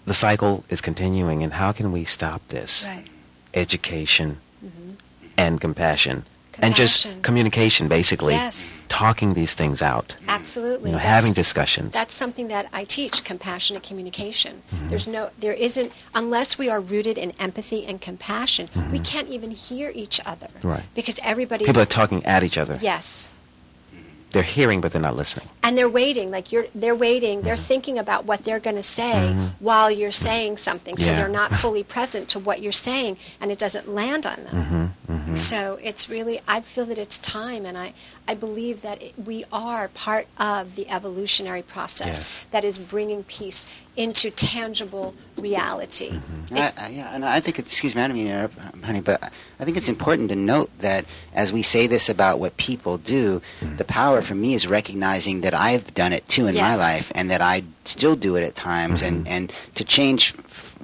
the 0.10 0.16
cycle 0.16 0.64
is 0.74 0.82
continuing. 0.82 1.43
And 1.43 1.53
how 1.53 1.72
can 1.72 1.91
we 1.91 2.03
stop 2.03 2.41
this? 2.47 2.72
Right. 2.88 3.05
Education 3.53 4.30
Mhm. 4.66 4.95
and 5.38 5.62
compassion. 5.62 6.26
And 6.62 6.76
just 6.76 7.07
communication, 7.22 7.88
basically. 7.88 8.34
Yes. 8.34 8.80
Talking 8.89 9.34
these 9.34 9.53
things 9.53 9.82
out. 9.82 10.16
Absolutely. 10.28 10.89
You 10.89 10.95
know, 10.97 10.99
having 11.16 11.32
discussions. 11.32 11.93
That's 11.93 12.14
something 12.14 12.49
that 12.49 12.66
I 12.74 12.84
teach, 12.84 13.24
compassionate 13.24 13.82
communication. 13.89 14.53
Mhm. 14.74 14.89
There's 14.89 15.07
no 15.07 15.30
there 15.39 15.53
isn't 15.68 15.89
unless 16.22 16.57
we 16.62 16.68
are 16.74 16.82
rooted 16.82 17.18
in 17.18 17.30
empathy 17.39 17.86
and 17.89 18.01
compassion, 18.01 18.68
we 18.91 18.99
Mhm. 18.99 19.05
can't 19.12 19.30
even 19.30 19.51
hear 19.51 19.89
each 20.03 20.20
other. 20.26 20.49
Right. 20.62 20.84
Because 20.99 21.18
everybody 21.24 21.64
People 21.64 21.82
are 21.88 21.93
talking 22.01 22.26
at 22.26 22.43
each 22.43 22.57
other. 22.57 22.78
Yes. 22.82 23.30
They're 24.32 24.44
hearing, 24.44 24.80
but 24.82 24.92
they're 24.92 25.02
not 25.02 25.16
listening. 25.16 25.48
and 25.64 25.78
they're 25.78 25.90
waiting 25.90 26.32
like 26.32 26.52
you're 26.52 26.66
they're 26.74 26.96
waiting 26.96 27.42
they're 27.42 27.56
Mhm. 27.56 27.70
thinking 27.72 27.98
about 28.00 28.26
what 28.26 28.44
they're 28.46 28.60
going 28.68 28.76
to 28.76 28.82
say 29.02 29.34
Mhm. 29.36 29.50
while 29.60 29.92
you're 29.92 30.12
saying 30.30 30.58
something 30.58 30.98
so 30.98 31.12
Yeah. 31.12 31.18
they're 31.18 31.28
not 31.42 31.52
fully 31.64 31.84
present 31.84 32.28
to 32.30 32.40
what 32.40 32.62
you're 32.62 32.72
saying 32.90 33.18
and 33.40 33.52
it 33.52 33.58
doesn't 33.60 33.88
land 34.02 34.26
on 34.26 34.38
them 34.46 34.56
Mm-hmm, 35.08 35.14
mm-hmm. 35.14 35.34
so 35.36 35.78
it's 35.84 36.10
really 36.10 36.40
i 36.48 36.60
feel 36.62 36.86
that 36.86 36.98
it's 36.98 37.20
time 37.20 37.66
and 37.66 37.78
i 37.78 37.94
i 38.28 38.34
believe 38.34 38.82
that 38.82 39.00
it, 39.02 39.14
we 39.24 39.46
are 39.52 39.90
part 39.90 40.26
of 40.40 40.76
the 40.76 40.90
evolutionary 40.90 41.62
process 41.62 42.08
Yes. 42.08 42.38
that 42.52 42.64
is 42.64 42.80
bringing 42.80 43.24
peace 43.26 43.68
into 44.04 44.28
tangible 44.32 45.08
reality 45.38 46.12
Mm-hmm. 46.12 46.58
I, 46.58 46.74
I, 46.86 46.89
yeah, 46.89 47.14
and 47.16 47.24
I 47.24 47.39
think, 47.39 47.60
it's, 47.60 47.70
excuse 47.70 47.95
me, 47.95 48.02
I 48.02 48.08
don't 48.08 48.18
mean 48.18 48.26
to 48.28 48.34
interrupt, 48.34 48.58
honey, 48.84 49.02
but 49.02 49.22
I 49.60 49.64
think 49.66 49.78
it's 49.78 49.88
important 49.95 50.30
to 50.30 50.36
note 50.36 50.70
that 50.80 51.06
as 51.34 51.54
we 51.54 51.62
say 51.62 51.86
this 51.86 52.10
about 52.10 52.39
what 52.39 52.58
people 52.58 52.97
do, 52.97 53.41
Mm. 53.62 53.78
the 53.78 53.84
power 53.86 54.00
power 54.00 54.22
for 54.22 54.34
me 54.34 54.54
is 54.54 54.66
recognizing 54.66 55.41
that 55.41 55.54
I've 55.54 55.93
done 55.93 56.14
it 56.14 56.26
too 56.28 56.47
in 56.47 56.56
my 56.56 56.76
life, 56.76 57.12
and 57.14 57.30
that 57.30 57.41
I 57.41 57.64
still 57.84 58.16
do 58.16 58.38
it 58.38 58.43
at 58.50 58.56
times, 58.56 59.02
and 59.08 59.28
and 59.28 59.52
to 59.76 59.84
change. 59.84 60.34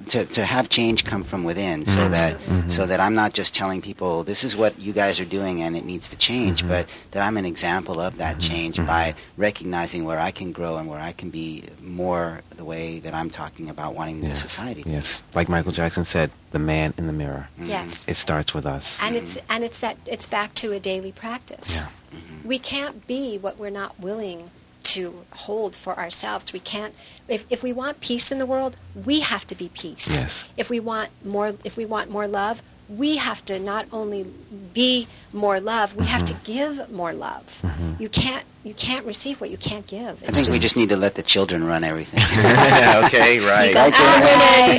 To, 0.08 0.24
to 0.24 0.44
have 0.44 0.68
change 0.68 1.04
come 1.04 1.24
from 1.24 1.42
within, 1.42 1.84
so 1.84 2.00
mm-hmm. 2.00 2.12
that 2.12 2.38
mm-hmm. 2.38 2.68
so 2.68 2.86
that 2.86 3.00
I'm 3.00 3.14
not 3.14 3.32
just 3.32 3.54
telling 3.54 3.82
people 3.82 4.22
this 4.22 4.44
is 4.44 4.56
what 4.56 4.78
you 4.78 4.92
guys 4.92 5.18
are 5.18 5.24
doing 5.24 5.62
and 5.62 5.76
it 5.76 5.84
needs 5.84 6.10
to 6.10 6.16
change, 6.16 6.60
mm-hmm. 6.60 6.68
but 6.68 6.88
that 7.10 7.26
I'm 7.26 7.36
an 7.36 7.44
example 7.44 7.98
of 7.98 8.18
that 8.18 8.38
change 8.38 8.76
by 8.76 9.14
recognizing 9.36 10.04
where 10.04 10.20
I 10.20 10.30
can 10.30 10.52
grow 10.52 10.76
and 10.76 10.88
where 10.88 11.00
I 11.00 11.12
can 11.12 11.30
be 11.30 11.64
more 11.82 12.42
the 12.50 12.64
way 12.64 13.00
that 13.00 13.14
I'm 13.14 13.30
talking 13.30 13.68
about 13.68 13.94
wanting 13.94 14.20
the 14.20 14.36
society. 14.36 14.82
to 14.84 14.90
Yes. 14.90 15.22
Like 15.34 15.48
Michael 15.48 15.72
Jackson 15.72 16.04
said, 16.04 16.30
the 16.50 16.58
man 16.58 16.94
in 16.96 17.06
the 17.06 17.12
mirror. 17.12 17.48
Yes. 17.62 18.06
It 18.08 18.14
starts 18.14 18.54
with 18.54 18.66
us. 18.66 18.98
and 19.02 19.16
it's 19.16 19.36
and 19.48 19.64
it's 19.64 19.78
that 19.78 19.96
it's 20.06 20.26
back 20.26 20.54
to 20.54 20.72
a 20.72 20.80
daily 20.80 21.12
practice. 21.12 21.84
Yeah. 21.84 22.20
We 22.44 22.58
can't 22.58 23.06
be 23.06 23.38
what 23.38 23.58
we're 23.58 23.70
not 23.70 23.98
willing 23.98 24.50
to 24.94 25.24
hold 25.32 25.74
for 25.74 25.98
ourselves. 25.98 26.52
We 26.52 26.60
can't 26.60 26.94
if, 27.28 27.44
if 27.50 27.62
we 27.62 27.72
want 27.72 28.00
peace 28.00 28.30
in 28.30 28.38
the 28.38 28.46
world, 28.46 28.76
we 29.04 29.20
have 29.20 29.46
to 29.48 29.54
be 29.54 29.68
peace. 29.68 30.08
Yes. 30.10 30.44
If 30.56 30.70
we 30.70 30.80
want 30.80 31.10
more 31.24 31.54
if 31.64 31.76
we 31.76 31.84
want 31.84 32.10
more 32.10 32.26
love, 32.28 32.62
we 32.88 33.16
have 33.16 33.44
to 33.46 33.58
not 33.58 33.86
only 33.92 34.26
be 34.72 35.08
more 35.32 35.58
love, 35.60 35.96
we 35.96 36.06
have 36.06 36.24
to 36.24 36.34
Mm-hmm. 36.34 36.44
give 36.44 36.90
more 36.92 37.12
love. 37.12 37.64
You 37.98 38.08
can't 38.08 38.44
you 38.62 38.74
can't 38.74 39.06
receive 39.06 39.40
what 39.40 39.48
you 39.50 39.56
can't 39.56 39.86
give. 39.86 40.22
I 40.26 40.32
think 40.32 40.48
we 40.52 40.58
just 40.58 40.76
need 40.76 40.88
to 40.88 40.96
let 40.96 41.14
the 41.14 41.22
children 41.22 41.62
run 41.64 41.84
everything. 41.84 42.18
okay, 43.06 43.36
You 43.40 43.48
right. 43.48 43.72
go, 43.72 43.90
"Ah, 43.94 44.78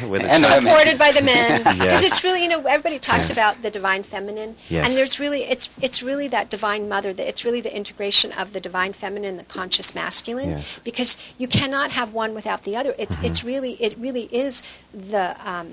women, 0.00 0.10
with 0.10 0.22
And 0.22 0.42
supported 0.44 0.98
by 0.98 1.12
the 1.12 1.22
men 1.22 1.58
because 1.62 1.76
Yes. 1.78 2.02
it's 2.02 2.24
really 2.24 2.42
you 2.42 2.48
know 2.48 2.60
everybody 2.62 2.98
talks 2.98 3.28
Yes. 3.28 3.32
about 3.32 3.62
the 3.62 3.70
divine 3.70 4.02
feminine 4.02 4.56
Yes. 4.68 4.86
and 4.86 4.96
there's 4.96 5.18
really 5.20 5.44
it's 5.44 5.68
it's 5.80 6.02
really 6.02 6.28
that 6.28 6.48
divine 6.50 6.88
mother 6.88 7.12
that 7.12 7.26
it's 7.28 7.44
really 7.44 7.60
the 7.60 7.74
integration 7.74 8.32
of 8.32 8.52
the 8.52 8.60
divine 8.60 8.92
feminine 8.92 9.30
and 9.30 9.38
the 9.38 9.44
conscious 9.44 9.94
masculine 9.94 10.50
Yes. 10.50 10.72
Mm-hmm. 10.72 10.80
because 10.84 11.16
you 11.38 11.46
cannot 11.48 11.90
have 11.92 12.12
one 12.14 12.34
without 12.34 12.62
the 12.64 12.74
other 12.76 12.94
it's 12.98 13.16
it's 13.22 13.44
really 13.44 13.72
it 13.80 13.96
really 13.98 14.24
is 14.32 14.62
the 14.92 15.36
um, 15.48 15.68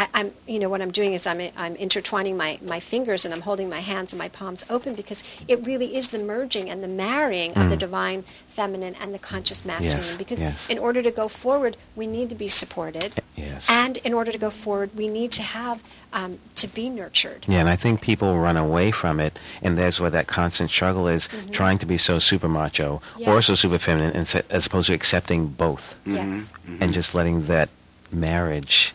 I, 0.00 0.08
I'm, 0.14 0.32
you 0.46 0.58
know, 0.58 0.70
what 0.70 0.80
I'm 0.80 0.90
doing 0.90 1.12
is 1.12 1.26
I'm, 1.26 1.42
I'm 1.58 1.76
intertwining 1.76 2.34
my, 2.34 2.58
my 2.62 2.80
fingers 2.80 3.26
and 3.26 3.34
I'm 3.34 3.42
holding 3.42 3.68
my 3.68 3.80
hands 3.80 4.14
and 4.14 4.18
my 4.18 4.28
palms 4.30 4.64
open 4.70 4.94
because 4.94 5.22
it 5.46 5.66
really 5.66 5.94
is 5.94 6.08
the 6.08 6.18
merging 6.18 6.70
and 6.70 6.82
the 6.82 6.88
marrying 6.88 7.54
of 7.58 7.68
the 7.68 7.76
divine 7.76 8.22
feminine 8.46 8.94
and 8.94 9.12
the 9.12 9.18
conscious 9.18 9.62
masculine. 9.66 10.00
Mm. 10.00 10.08
Yes, 10.08 10.16
Because 10.16 10.42
yes. 10.42 10.70
in 10.70 10.78
order 10.78 11.02
to 11.02 11.10
go 11.10 11.28
forward, 11.28 11.76
we 11.96 12.06
need 12.06 12.30
to 12.30 12.34
be 12.34 12.48
supported. 12.48 13.16
Yes. 13.36 13.68
And 13.70 13.98
in 13.98 14.14
order 14.14 14.32
to 14.32 14.38
go 14.38 14.48
forward, 14.48 14.90
we 14.96 15.06
need 15.06 15.32
to 15.32 15.42
have 15.42 15.84
um, 16.14 16.38
to 16.54 16.66
be 16.66 16.88
nurtured. 16.88 17.44
Yeah, 17.46 17.58
and 17.60 17.68
I 17.68 17.76
think 17.76 18.00
people 18.00 18.38
run 18.38 18.56
away 18.56 18.90
from 18.92 19.20
it, 19.20 19.38
and 19.60 19.76
there's 19.76 20.00
where 20.00 20.10
that 20.10 20.26
constant 20.26 20.70
struggle 20.70 21.08
is 21.08 21.28
trying 21.52 21.76
to 21.76 21.86
be 21.86 21.98
so 21.98 22.18
super 22.18 22.48
macho 22.48 23.02
or 23.26 23.42
so 23.42 23.54
super 23.54 23.78
feminine, 23.78 24.16
as 24.16 24.66
opposed 24.66 24.86
to 24.86 24.94
accepting 24.94 25.48
both 25.48 25.98
Yes. 26.06 26.54
and 26.80 26.94
just 26.94 27.14
letting 27.14 27.44
that 27.46 27.68
marriage 28.12 28.92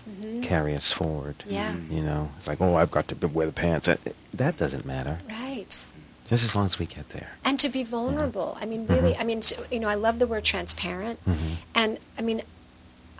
carry 0.47 0.75
us 0.75 0.91
forward. 0.91 1.35
Yeah. 1.45 1.73
You 1.89 2.01
know, 2.01 2.29
it's 2.37 2.47
like, 2.47 2.61
oh, 2.61 2.75
I've 2.75 2.91
got 2.91 3.07
to 3.09 3.27
wear 3.27 3.45
the 3.47 3.51
pants. 3.53 3.87
That, 3.87 3.99
that 4.33 4.57
doesn't 4.57 4.85
matter, 4.85 5.19
Right. 5.29 5.85
just 6.29 6.43
as 6.43 6.55
long 6.55 6.65
as 6.65 6.77
we 6.79 6.85
get 6.85 7.09
there. 7.09 7.29
And 7.43 7.59
to 7.59 7.69
be 7.69 7.83
vulnerable. 7.83 8.57
I 8.61 8.65
mean, 8.65 8.87
really. 8.87 9.11
Mm-hmm. 9.13 9.21
I 9.21 9.25
mean, 9.25 9.41
so, 9.41 9.63
you 9.71 9.79
know, 9.79 9.87
I 9.89 9.95
love 9.95 10.19
the 10.19 10.27
word 10.27 10.43
transparent. 10.43 11.19
Mm-hmm. 11.25 11.53
And 11.75 11.99
I 12.17 12.21
mean, 12.21 12.41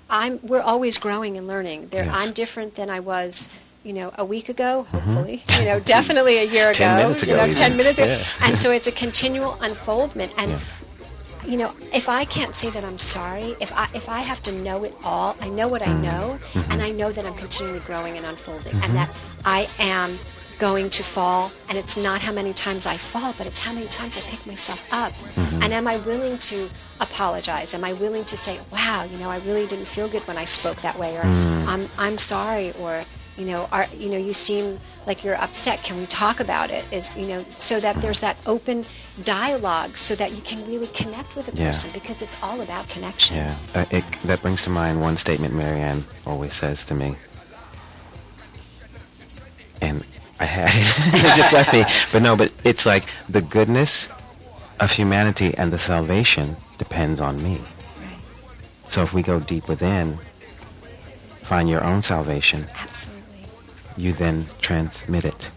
I'm 0.10 0.40
we're 0.44 0.62
always 0.62 0.98
growing 0.98 1.38
and 1.38 1.48
learning. 1.48 1.88
There, 1.90 2.06
Yes. 2.06 2.14
I'm 2.16 2.34
different 2.34 2.76
than 2.76 2.90
I 2.90 3.00
was. 3.00 3.50
You 3.84 3.94
know, 3.94 4.12
a 4.18 4.26
week 4.26 4.50
ago, 4.50 4.88
mm-hmm. 4.90 4.98
hopefully. 4.98 5.44
You 5.60 5.66
know, 5.66 5.80
definitely 5.96 6.38
a 6.40 6.44
year 6.44 6.70
ago. 6.74 6.78
Ten 6.80 6.98
minutes 6.98 7.22
you 7.24 7.34
ago 7.34 7.38
know, 7.38 7.44
even. 7.52 7.56
ten 7.56 7.78
minutes 7.78 8.00
ago. 8.00 8.08
Yeah. 8.08 8.26
And 8.48 8.58
so 8.58 8.72
it's 8.72 8.88
a 8.88 8.92
continual 8.92 9.58
unfoldment. 9.62 10.32
And 10.38 10.50
Yeah. 10.58 10.60
You 11.48 11.58
know, 11.58 11.72
if 11.94 12.10
I 12.10 12.26
can't 12.26 12.56
say 12.56 12.70
that 12.72 12.84
I'm 12.84 12.98
sorry, 12.98 13.56
if 13.60 13.72
I 13.74 13.88
if 13.94 14.10
I 14.10 14.20
have 14.22 14.42
to 14.44 14.52
know 14.52 14.84
it 14.84 14.94
all, 15.04 15.36
I 15.42 15.48
know 15.50 15.68
what 15.68 15.82
Mm-hmm. 15.82 16.00
I 16.06 16.08
know, 16.08 16.40
and 16.72 16.82
I 16.82 16.90
know 16.92 17.12
that 17.12 17.26
I'm 17.26 17.36
continually 17.36 17.80
growing 17.82 18.18
and 18.18 18.26
unfolding, 18.26 18.74
and 18.84 18.96
that 18.96 19.10
I 19.46 19.68
am 19.80 20.18
going 20.58 20.90
to 20.90 21.04
fall, 21.04 21.52
and 21.68 21.78
it's 21.78 21.98
not 21.98 22.22
how 22.22 22.32
many 22.32 22.54
times 22.54 22.88
I 22.88 22.98
fall, 22.98 23.34
but 23.38 23.46
it's 23.46 23.60
how 23.60 23.74
many 23.74 23.88
times 23.88 24.18
I 24.18 24.22
pick 24.22 24.46
myself 24.48 24.82
up, 24.92 25.12
Mm-hmm. 25.14 25.62
and 25.64 25.74
am 25.74 25.88
I 25.88 25.98
willing 25.98 26.38
to 26.50 26.70
apologize? 27.00 27.74
Am 27.74 27.84
I 27.84 27.94
willing 27.94 28.24
to 28.26 28.38
say, 28.38 28.60
"Wow, 28.72 29.04
you 29.12 29.18
know, 29.18 29.30
I 29.30 29.38
really 29.40 29.68
didn't 29.68 29.86
feel 29.96 30.08
good 30.08 30.26
when 30.28 30.38
I 30.38 30.46
spoke 30.46 30.80
that 30.82 30.98
way," 30.98 31.12
or 31.18 31.24
Mm. 31.24 31.68
"I'm 31.68 31.90
I'm 31.98 32.18
sorry," 32.18 32.72
or 32.80 33.04
you 33.38 33.46
know, 33.46 33.68
are 33.72 33.88
you 34.04 34.10
know, 34.10 34.18
you 34.18 34.34
seem 34.34 34.80
like 35.08 35.24
you're 35.24 35.40
upset. 35.42 35.84
Can 35.84 35.98
we 35.98 36.06
talk 36.06 36.40
about 36.40 36.72
it? 36.72 36.86
Is 36.92 37.16
you 37.16 37.28
know, 37.28 37.44
so 37.58 37.80
that 37.80 37.96
there's 38.02 38.22
that 38.22 38.38
open 38.46 38.86
dialogue, 39.24 39.98
so 39.98 40.16
that 40.16 40.34
you 40.34 40.42
can 40.42 40.66
really 40.66 40.88
connect 40.88 41.36
with 41.36 41.48
a 41.48 41.56
Yeah. 41.56 41.68
person 41.68 41.92
because 41.94 42.22
it's 42.22 42.36
all 42.42 42.62
about 42.62 42.88
connection. 42.90 43.36
Yeah, 43.38 43.56
uh, 43.74 43.86
it, 43.92 44.04
that 44.24 44.42
brings 44.42 44.62
to 44.64 44.70
mind 44.70 45.02
one 45.02 45.18
statement 45.18 45.54
Marianne 45.54 46.04
always 46.26 46.54
says 46.54 46.86
to 46.86 46.94
me, 46.96 47.16
and 49.82 50.04
I 50.40 50.46
had 50.46 50.70
it, 50.70 51.24
it 51.24 51.36
just 51.36 51.54
left 51.54 51.74
me. 51.74 51.84
But 52.12 52.22
no, 52.22 52.36
but 52.36 52.52
it's 52.64 52.86
like 52.86 53.06
the 53.30 53.42
goodness 53.42 54.10
of 54.80 54.92
humanity 54.92 55.54
and 55.58 55.72
the 55.72 55.78
salvation 55.78 56.58
depends 56.78 57.22
on 57.22 57.42
me. 57.42 57.62
Right. 58.00 58.18
So 58.90 59.04
if 59.04 59.14
we 59.14 59.22
go 59.22 59.40
deep 59.40 59.70
within, 59.70 60.18
find 61.42 61.70
your 61.70 61.84
own 61.84 62.02
salvation, 62.02 62.66
Absolutely. 62.76 63.15
You 63.98 64.14
then 64.14 64.46
transmit 64.62 65.26
it 65.26 65.50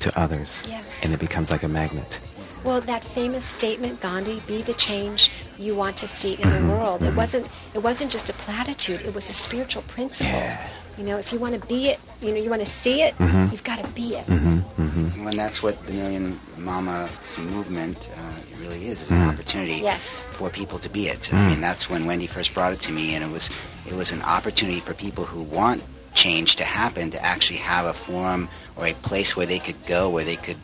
to 0.00 0.18
others, 0.18 0.62
Yes. 0.68 1.04
and 1.04 1.12
it 1.14 1.20
becomes 1.20 1.50
like 1.50 1.62
a 1.62 1.68
magnet. 1.68 2.20
Well, 2.64 2.80
that 2.82 3.04
famous 3.04 3.44
statement, 3.44 4.00
Gandhi, 4.00 4.42
"Be 4.46 4.60
the 4.62 4.74
change 4.74 5.30
you 5.58 5.74
want 5.76 5.96
to 5.98 6.06
see 6.06 6.34
in 6.34 6.38
Mm-hmm. 6.40 6.66
the 6.68 6.72
world." 6.74 7.02
It 7.02 7.14
wasn't. 7.14 7.46
It 7.74 7.82
wasn't 7.82 8.10
just 8.10 8.28
a 8.28 8.32
platitude. 8.34 9.00
It 9.02 9.14
was 9.14 9.30
a 9.30 9.32
spiritual 9.32 9.82
principle. 9.82 10.32
Yeah. 10.32 10.66
You 10.98 11.04
know, 11.04 11.18
if 11.18 11.30
you 11.32 11.38
want 11.38 11.60
to 11.60 11.66
be 11.68 11.88
it, 11.90 12.00
you 12.22 12.30
know, 12.32 12.40
you 12.40 12.48
want 12.50 12.64
to 12.64 12.70
see 12.82 13.02
it, 13.02 13.16
Mm-hmm. 13.18 13.50
you've 13.52 13.62
got 13.64 13.78
to 13.84 13.88
be 13.92 14.16
it. 14.16 14.26
And 14.28 15.38
that's 15.38 15.62
what 15.62 15.74
the 15.86 15.92
Million 15.92 16.38
Mama 16.56 17.08
movement 17.38 18.10
uh, 18.16 18.34
really 18.62 18.86
is, 18.86 19.02
is 19.02 19.10
an 19.10 19.22
opportunity 19.28 19.74
Yes. 19.82 20.22
for 20.32 20.48
people 20.50 20.78
to 20.78 20.88
be 20.88 21.08
it. 21.08 21.32
I 21.34 21.48
mean, 21.50 21.60
that's 21.60 21.90
when 21.90 22.06
Wendy 22.06 22.26
first 22.26 22.54
brought 22.54 22.72
it 22.72 22.80
to 22.82 22.92
me, 22.92 23.14
and 23.14 23.24
it 23.24 23.30
was 23.30 23.50
it 23.86 23.94
was 23.94 24.10
an 24.12 24.22
opportunity 24.22 24.80
for 24.80 24.94
people 24.94 25.24
who 25.24 25.42
want 25.42 25.82
change 26.16 26.56
to 26.56 26.64
happen 26.64 27.10
to 27.10 27.24
actually 27.24 27.58
have 27.58 27.86
a 27.86 27.92
forum 27.92 28.48
or 28.76 28.86
a 28.86 28.94
place 28.94 29.36
where 29.36 29.46
they 29.46 29.58
could 29.60 29.80
go, 29.86 30.10
where 30.10 30.24
they 30.24 30.36
could 30.36 30.56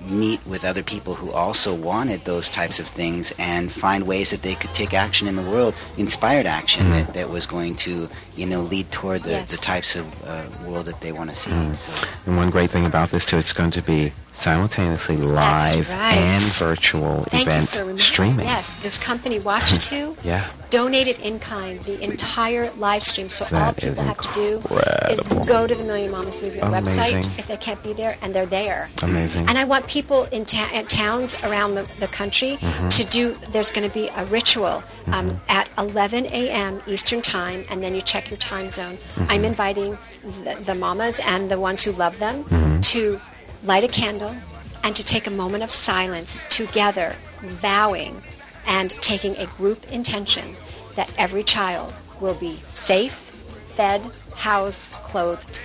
meet 0.00 0.44
with 0.46 0.64
other 0.64 0.82
people 0.82 1.14
who 1.14 1.30
also 1.32 1.74
wanted 1.74 2.22
those 2.24 2.50
types 2.50 2.78
of 2.78 2.86
things 2.86 3.32
and 3.38 3.72
find 3.72 4.06
ways 4.06 4.30
that 4.30 4.42
they 4.42 4.54
could 4.54 4.74
take 4.74 4.92
action 4.92 5.26
in 5.28 5.36
the 5.36 5.42
world, 5.42 5.72
inspired 5.96 6.44
action 6.44 6.90
that, 6.90 7.14
that 7.14 7.30
was 7.30 7.46
going 7.46 7.74
to, 7.74 8.06
you 8.36 8.46
know, 8.46 8.60
lead 8.60 8.90
toward 8.92 9.22
the, 9.22 9.30
Yes. 9.30 9.50
the 9.50 9.64
types 9.64 9.96
of 9.96 10.04
uh, 10.26 10.44
world 10.66 10.86
that 10.86 11.00
they 11.00 11.12
want 11.12 11.30
to 11.30 11.36
see. 11.36 11.50
So. 11.76 11.92
And 12.26 12.36
one 12.36 12.50
great 12.50 12.70
thing 12.70 12.86
about 12.86 13.10
this 13.12 13.24
too, 13.24 13.38
it's 13.38 13.54
going 13.54 13.70
to 13.72 13.82
be 13.82 14.12
simultaneously 14.34 15.16
live 15.16 15.88
right. 15.88 16.18
and 16.30 16.42
virtual 16.42 17.22
Thank 17.28 17.46
event 17.46 17.74
you 17.74 17.92
for 17.96 17.98
streaming. 17.98 18.44
Yes, 18.46 18.74
this 18.82 18.98
company 18.98 19.38
Watch 19.38 19.72
It 19.72 19.80
Too 19.80 20.16
Yeah. 20.24 20.44
donated 20.70 21.20
in 21.20 21.38
kind 21.38 21.80
the 21.82 22.02
entire 22.02 22.70
live 22.72 23.02
stream. 23.04 23.28
So 23.28 23.46
all 23.52 23.72
people 23.72 24.02
have 24.02 24.18
to 24.18 24.32
do 24.32 24.62
is 25.10 25.28
go 25.46 25.66
to 25.68 25.74
the 25.74 25.84
Million 25.84 26.10
Mamas 26.10 26.42
Movement 26.42 26.66
Amazing. 26.66 27.20
website 27.22 27.38
if 27.38 27.46
they 27.46 27.56
can't 27.56 27.80
be 27.82 27.92
there, 27.92 28.16
and 28.22 28.34
they're 28.34 28.44
there. 28.46 28.88
Amazing. 29.02 29.48
And 29.48 29.56
I 29.56 29.64
want 29.64 29.86
people 29.86 30.24
in 30.24 30.44
ta- 30.44 30.82
towns 30.88 31.36
around 31.44 31.74
the, 31.76 31.86
the 32.00 32.08
country 32.08 32.58
Mm-hmm. 32.60 32.88
to 32.88 33.04
do, 33.04 33.34
there's 33.52 33.70
going 33.70 33.88
to 33.88 33.94
be 33.94 34.08
a 34.16 34.24
ritual 34.26 34.82
um, 35.12 35.40
at 35.48 35.68
11 35.78 36.26
a.m. 36.26 36.80
Eastern 36.86 37.22
Time, 37.22 37.64
and 37.70 37.82
then 37.82 37.94
you 37.94 38.00
check 38.00 38.30
your 38.30 38.36
time 38.38 38.68
zone. 38.70 38.96
Mm-hmm. 38.96 39.24
I'm 39.30 39.44
inviting 39.44 39.96
the, 40.44 40.58
the 40.64 40.74
mamas 40.74 41.20
and 41.24 41.50
the 41.50 41.58
ones 41.60 41.84
who 41.84 41.92
love 41.92 42.18
them 42.18 42.44
Mm-hmm. 42.44 42.80
to 42.80 43.20
light 43.64 43.84
a 43.84 43.88
candle 43.88 44.34
and 44.82 44.94
to 44.94 45.04
take 45.04 45.26
a 45.26 45.30
moment 45.30 45.64
of 45.64 45.72
silence 45.72 46.38
together, 46.50 47.16
vowing 47.40 48.22
and 48.66 48.90
taking 48.90 49.36
a 49.36 49.46
group 49.46 49.90
intention 49.90 50.54
that 50.94 51.10
every 51.18 51.42
child 51.42 52.00
will 52.20 52.34
be 52.34 52.56
safe, 52.56 53.32
fed, 53.68 54.10
housed, 54.34 54.90
clothed, 54.92 55.60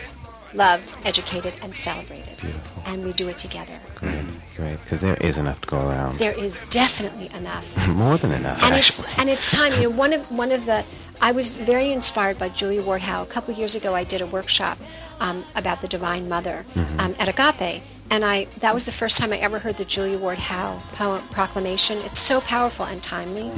loved, 0.53 0.93
educated, 1.05 1.53
and 1.61 1.75
celebrated. 1.75 2.37
Beautiful. 2.37 2.83
And 2.85 3.03
we 3.05 3.13
do 3.13 3.27
it 3.27 3.37
together. 3.37 3.79
Great, 3.95 4.25
great. 4.55 4.79
Because 4.81 4.99
there 5.01 5.17
is 5.17 5.37
enough 5.37 5.61
to 5.61 5.67
go 5.67 5.87
around. 5.87 6.17
There 6.17 6.33
is 6.37 6.59
definitely 6.69 7.29
enough. 7.35 7.87
More 7.95 8.17
than 8.17 8.31
enough, 8.31 8.63
and 8.63 8.75
it's 8.75 8.99
actually. 9.01 9.21
and 9.21 9.29
it's 9.29 9.51
time. 9.51 9.73
You 9.73 9.89
know, 9.89 9.95
one 9.95 10.13
of 10.13 10.31
one 10.31 10.51
of 10.51 10.65
the 10.65 10.83
I 11.21 11.31
was 11.31 11.55
very 11.55 11.91
inspired 11.91 12.37
by 12.39 12.49
Julia 12.49 12.81
Ward 12.81 13.01
Howe. 13.01 13.23
A 13.23 13.25
couple 13.25 13.53
years 13.53 13.75
ago, 13.75 13.93
I 13.93 14.03
did 14.03 14.21
a 14.21 14.25
workshop 14.27 14.77
um, 15.19 15.43
about 15.55 15.81
the 15.81 15.87
Divine 15.87 16.29
Mother 16.29 16.65
Mm-hmm. 16.73 16.99
um, 16.99 17.15
at 17.19 17.27
Agape, 17.27 17.83
and 18.09 18.23
I 18.23 18.45
that 18.59 18.73
was 18.73 18.85
the 18.85 18.91
first 18.91 19.17
time 19.17 19.33
I 19.33 19.37
ever 19.37 19.59
heard 19.59 19.75
the 19.75 19.85
Julia 19.85 20.17
Ward 20.17 20.37
Howe 20.37 20.81
poem 20.93 21.21
proclamation. 21.29 21.97
It's 21.99 22.19
so 22.19 22.39
powerful 22.41 22.85
and 22.85 23.03
timely. 23.03 23.51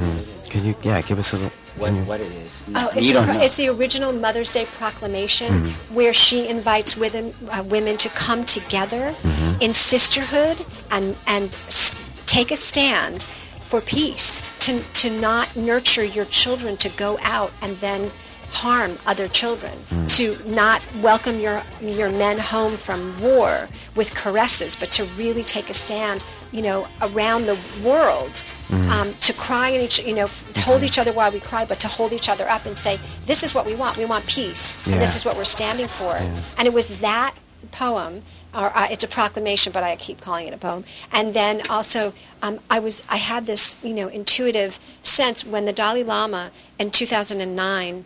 Can 0.48 0.64
you, 0.64 0.74
yeah, 0.82 1.00
give 1.02 1.18
us 1.18 1.32
a 1.32 1.36
little. 1.36 1.52
What, 1.78 1.92
you- 1.94 2.04
what 2.04 2.20
it 2.20 2.30
is? 2.32 2.64
Oh, 2.74 2.90
you 2.94 2.98
it's, 3.00 3.12
don't 3.12 3.26
the, 3.26 3.32
know. 3.34 3.40
it's 3.40 3.56
the 3.56 3.68
original 3.68 4.12
Mother's 4.12 4.50
Day 4.50 4.66
proclamation 4.66 5.48
Mm-hmm. 5.52 5.94
where 5.94 6.12
she 6.12 6.48
invites 6.48 6.96
women, 6.96 7.32
uh, 7.50 7.62
women 7.66 7.96
to 7.98 8.08
come 8.10 8.44
together 8.44 9.14
Mm-hmm. 9.22 9.62
in 9.62 9.72
sisterhood 9.72 10.66
and, 10.90 11.16
and 11.26 11.56
s- 11.68 11.94
take 12.26 12.50
a 12.50 12.56
stand 12.56 13.26
for 13.72 13.80
peace, 13.80 14.58
to, 14.58 14.82
to 14.92 15.08
not 15.08 15.56
nurture 15.56 16.04
your 16.04 16.26
children 16.26 16.76
to 16.76 16.90
go 16.90 17.18
out 17.22 17.50
and 17.62 17.74
then 17.76 18.10
harm 18.50 18.98
other 19.06 19.28
children, 19.28 19.72
hmm. 19.88 20.06
to 20.08 20.36
not 20.46 20.82
welcome 21.00 21.40
your, 21.40 21.62
your 21.80 22.10
men 22.10 22.36
home 22.36 22.76
from 22.76 23.18
war 23.18 23.66
with 23.96 24.14
caresses, 24.14 24.76
but 24.76 24.90
to 24.90 25.04
really 25.16 25.42
take 25.42 25.70
a 25.70 25.72
stand, 25.72 26.22
you 26.50 26.60
know, 26.60 26.86
around 27.00 27.46
the 27.46 27.58
world, 27.82 28.44
hmm. 28.66 28.90
um, 28.90 29.14
to 29.14 29.32
cry 29.32 29.70
and 29.70 29.82
each, 29.82 29.98
you 30.00 30.14
know, 30.14 30.28
to 30.52 30.60
hold 30.60 30.80
hmm. 30.80 30.84
each 30.84 30.98
other 30.98 31.14
while 31.14 31.32
we 31.32 31.40
cry, 31.40 31.64
but 31.64 31.80
to 31.80 31.88
hold 31.88 32.12
each 32.12 32.28
other 32.28 32.46
up 32.50 32.66
and 32.66 32.76
say, 32.76 33.00
this 33.24 33.42
is 33.42 33.54
what 33.54 33.64
we 33.64 33.74
want. 33.74 33.96
We 33.96 34.04
want 34.04 34.26
peace. 34.26 34.78
And 34.86 35.00
this 35.00 35.16
is 35.16 35.24
what 35.24 35.34
we're 35.34 35.46
standing 35.46 35.88
for. 35.88 36.12
And 36.58 36.68
it 36.68 36.74
was 36.74 37.00
that 37.00 37.34
poem 37.70 38.20
or 38.54 38.76
uh, 38.76 38.88
it's 38.90 39.04
a 39.04 39.08
proclamation, 39.08 39.72
but 39.72 39.82
I 39.82 39.96
keep 39.96 40.20
calling 40.20 40.46
it 40.46 40.54
a 40.54 40.58
poem. 40.58 40.84
And 41.12 41.34
then 41.34 41.66
also, 41.68 42.12
um, 42.42 42.60
I 42.70 42.78
was 42.78 43.02
I 43.08 43.16
had 43.16 43.46
this 43.46 43.76
you 43.82 43.94
know 43.94 44.08
intuitive 44.08 44.78
sense 45.02 45.44
when 45.44 45.64
the 45.64 45.72
Dalai 45.72 46.02
Lama 46.02 46.50
in 46.78 46.90
2009 46.90 48.04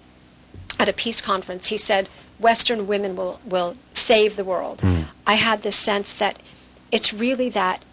at 0.78 0.88
a 0.88 0.92
peace 0.92 1.20
conference 1.20 1.68
he 1.68 1.76
said 1.76 2.10
Western 2.38 2.86
women 2.86 3.16
will 3.16 3.40
will 3.44 3.76
save 3.92 4.36
the 4.36 4.44
world. 4.44 4.82
I 5.26 5.34
had 5.34 5.62
this 5.62 5.76
sense 5.76 6.14
that 6.14 6.38
it's 6.92 7.12
really 7.12 7.48
that 7.50 7.84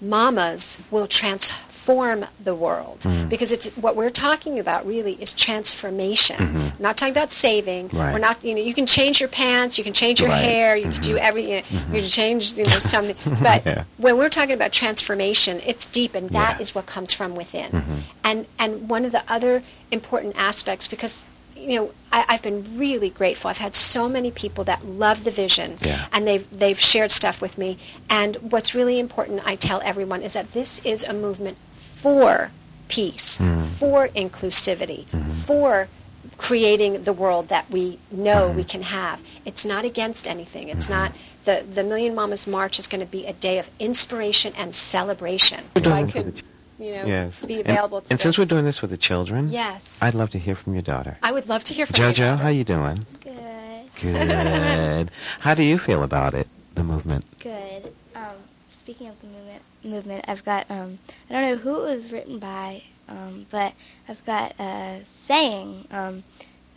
mamas 0.00 0.78
will 0.90 1.06
transform 1.06 1.73
the 1.86 2.54
world 2.54 3.00
mm-hmm. 3.00 3.28
because 3.28 3.52
it's 3.52 3.68
what 3.76 3.94
we're 3.96 4.10
talking 4.10 4.58
about 4.58 4.86
really 4.86 5.12
is 5.14 5.32
transformation. 5.32 6.36
Mm-hmm. 6.36 6.58
We're 6.58 6.72
not 6.78 6.96
talking 6.96 7.12
about 7.12 7.30
saving. 7.30 7.88
Right. 7.88 8.12
We're 8.12 8.18
not 8.18 8.42
you 8.44 8.54
know 8.54 8.62
you 8.62 8.74
can 8.74 8.86
change 8.86 9.20
your 9.20 9.28
pants, 9.28 9.76
you 9.78 9.84
can 9.84 9.92
change 9.92 10.20
your 10.20 10.30
Right. 10.30 10.42
hair, 10.44 10.76
you 10.76 10.90
can 10.90 11.00
do 11.00 11.14
mm-hmm. 11.14 11.28
every 11.28 11.42
you, 11.44 11.56
know, 11.60 11.78
you 11.92 12.00
can 12.00 12.08
change 12.08 12.54
you 12.54 12.64
know 12.64 12.78
something. 12.78 13.16
But 13.42 13.66
Yeah. 13.66 13.84
when 13.98 14.16
we're 14.16 14.28
talking 14.28 14.54
about 14.54 14.72
transformation, 14.72 15.60
it's 15.66 15.86
deep 15.86 16.14
and 16.14 16.30
that 16.30 16.56
Yeah. 16.56 16.62
is 16.62 16.74
what 16.74 16.86
comes 16.86 17.12
from 17.12 17.34
within. 17.34 18.04
And 18.22 18.46
and 18.58 18.88
one 18.88 19.04
of 19.04 19.12
the 19.12 19.24
other 19.28 19.62
important 19.90 20.36
aspects 20.38 20.88
because 20.88 21.24
you 21.56 21.76
know, 21.76 21.90
I, 22.12 22.24
I've 22.28 22.42
been 22.42 22.76
really 22.76 23.10
grateful. 23.10 23.48
I've 23.48 23.58
had 23.58 23.74
so 23.74 24.08
many 24.08 24.30
people 24.30 24.64
that 24.64 24.84
love 24.84 25.24
the 25.24 25.30
vision, 25.30 25.76
Yeah. 25.80 26.06
and 26.12 26.26
they've 26.26 26.46
they've 26.50 26.78
shared 26.78 27.10
stuff 27.10 27.40
with 27.40 27.56
me. 27.58 27.78
And 28.10 28.36
what's 28.36 28.74
really 28.74 28.98
important, 28.98 29.42
I 29.46 29.54
tell 29.54 29.80
everyone, 29.84 30.22
is 30.22 30.34
that 30.34 30.52
this 30.52 30.80
is 30.84 31.04
a 31.04 31.14
movement 31.14 31.56
for 32.04 32.50
peace, 32.88 33.38
hmm. 33.38 33.62
for 33.80 34.08
inclusivity, 34.08 35.06
hmm. 35.06 35.22
for 35.48 35.88
creating 36.36 37.04
the 37.04 37.14
world 37.14 37.48
that 37.48 37.70
we 37.70 37.98
know 38.10 38.50
hmm. 38.50 38.56
we 38.58 38.64
can 38.64 38.82
have. 38.82 39.22
It's 39.46 39.64
not 39.64 39.86
against 39.86 40.28
anything. 40.28 40.68
It's 40.68 40.90
not 40.90 41.12
the 41.44 41.64
the 41.78 41.82
Million 41.82 42.14
Mamas 42.14 42.46
March 42.46 42.78
is 42.78 42.86
going 42.86 43.00
to 43.00 43.10
be 43.10 43.24
a 43.24 43.32
day 43.32 43.58
of 43.58 43.70
inspiration 43.78 44.52
and 44.58 44.74
celebration. 44.74 45.60
So 45.78 45.92
I 45.92 46.02
could, 46.04 46.42
you 46.78 46.92
know, 46.96 47.04
Yes. 47.06 47.42
be 47.42 47.60
And- 47.60 47.70
available 47.70 47.98
And, 47.98 48.04
to 48.04 48.08
since 48.08 48.22
this. 48.22 48.38
we're 48.38 48.52
doing 48.54 48.66
this 48.66 48.82
with 48.82 48.90
the 48.90 48.98
children, 48.98 49.48
Yes. 49.48 50.02
I'd 50.02 50.14
love 50.14 50.28
to 50.36 50.38
hear 50.38 50.54
from 50.54 50.74
your 50.74 50.82
daughter. 50.82 51.16
I 51.22 51.32
would 51.32 51.48
love 51.48 51.64
to 51.64 51.72
hear 51.72 51.86
from 51.86 51.96
you. 52.04 52.12
Jojo, 52.12 52.38
how 52.38 52.48
you 52.48 52.64
doing? 52.64 52.98
Good. 53.20 53.84
Good. 54.02 55.10
how 55.40 55.54
do 55.54 55.62
you 55.62 55.78
feel 55.78 56.02
about 56.02 56.34
it, 56.34 56.48
the 56.74 56.84
movement? 56.84 57.24
Good. 57.38 57.94
Um, 58.14 58.36
speaking 58.68 59.08
of 59.08 59.18
the 59.22 59.28
movement, 59.28 59.62
movement, 59.84 60.24
I've 60.28 60.44
got 60.44 60.70
um, 60.70 60.98
I 61.30 61.32
don't 61.34 61.50
know 61.50 61.56
who 61.56 61.84
it 61.86 61.94
was 61.96 62.12
written 62.12 62.38
by, 62.38 62.82
um, 63.08 63.46
but 63.50 63.72
I've 64.08 64.24
got 64.24 64.54
a 64.58 65.00
saying 65.04 65.86
um, 65.90 66.22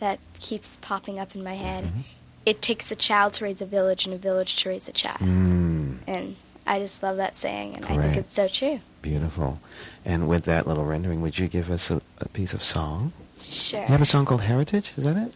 that 0.00 0.18
keeps 0.40 0.76
popping 0.80 1.18
up 1.18 1.34
in 1.34 1.42
my 1.42 1.54
head. 1.54 1.84
Mm-hmm. 1.84 2.00
It 2.46 2.62
takes 2.62 2.90
a 2.90 2.96
child 2.96 3.34
to 3.34 3.44
raise 3.44 3.60
a 3.60 3.66
village, 3.66 4.06
and 4.06 4.14
a 4.14 4.18
village 4.18 4.56
to 4.62 4.68
raise 4.70 4.88
a 4.88 4.92
child. 4.92 5.18
Mm, 5.20 5.98
And 6.06 6.36
I 6.66 6.78
just 6.78 7.02
love 7.02 7.16
that 7.18 7.34
saying, 7.34 7.74
and 7.76 7.84
I 7.84 8.00
think 8.00 8.16
it's 8.16 8.32
so 8.32 8.48
true. 8.48 8.80
beautiful. 9.02 9.60
And 10.04 10.28
with 10.28 10.44
that 10.44 10.66
little 10.66 10.84
rendering, 10.86 11.20
would 11.20 11.38
you 11.38 11.46
give 11.48 11.70
us 11.70 11.90
a, 11.90 12.00
a 12.18 12.28
piece 12.28 12.54
of 12.54 12.64
song? 12.64 13.12
Sure. 13.38 13.80
You 13.80 13.86
have 13.86 14.00
a 14.00 14.06
song 14.06 14.24
called 14.24 14.40
Heritage? 14.42 14.92
Is 14.96 15.04
that 15.04 15.16
it? 15.16 15.32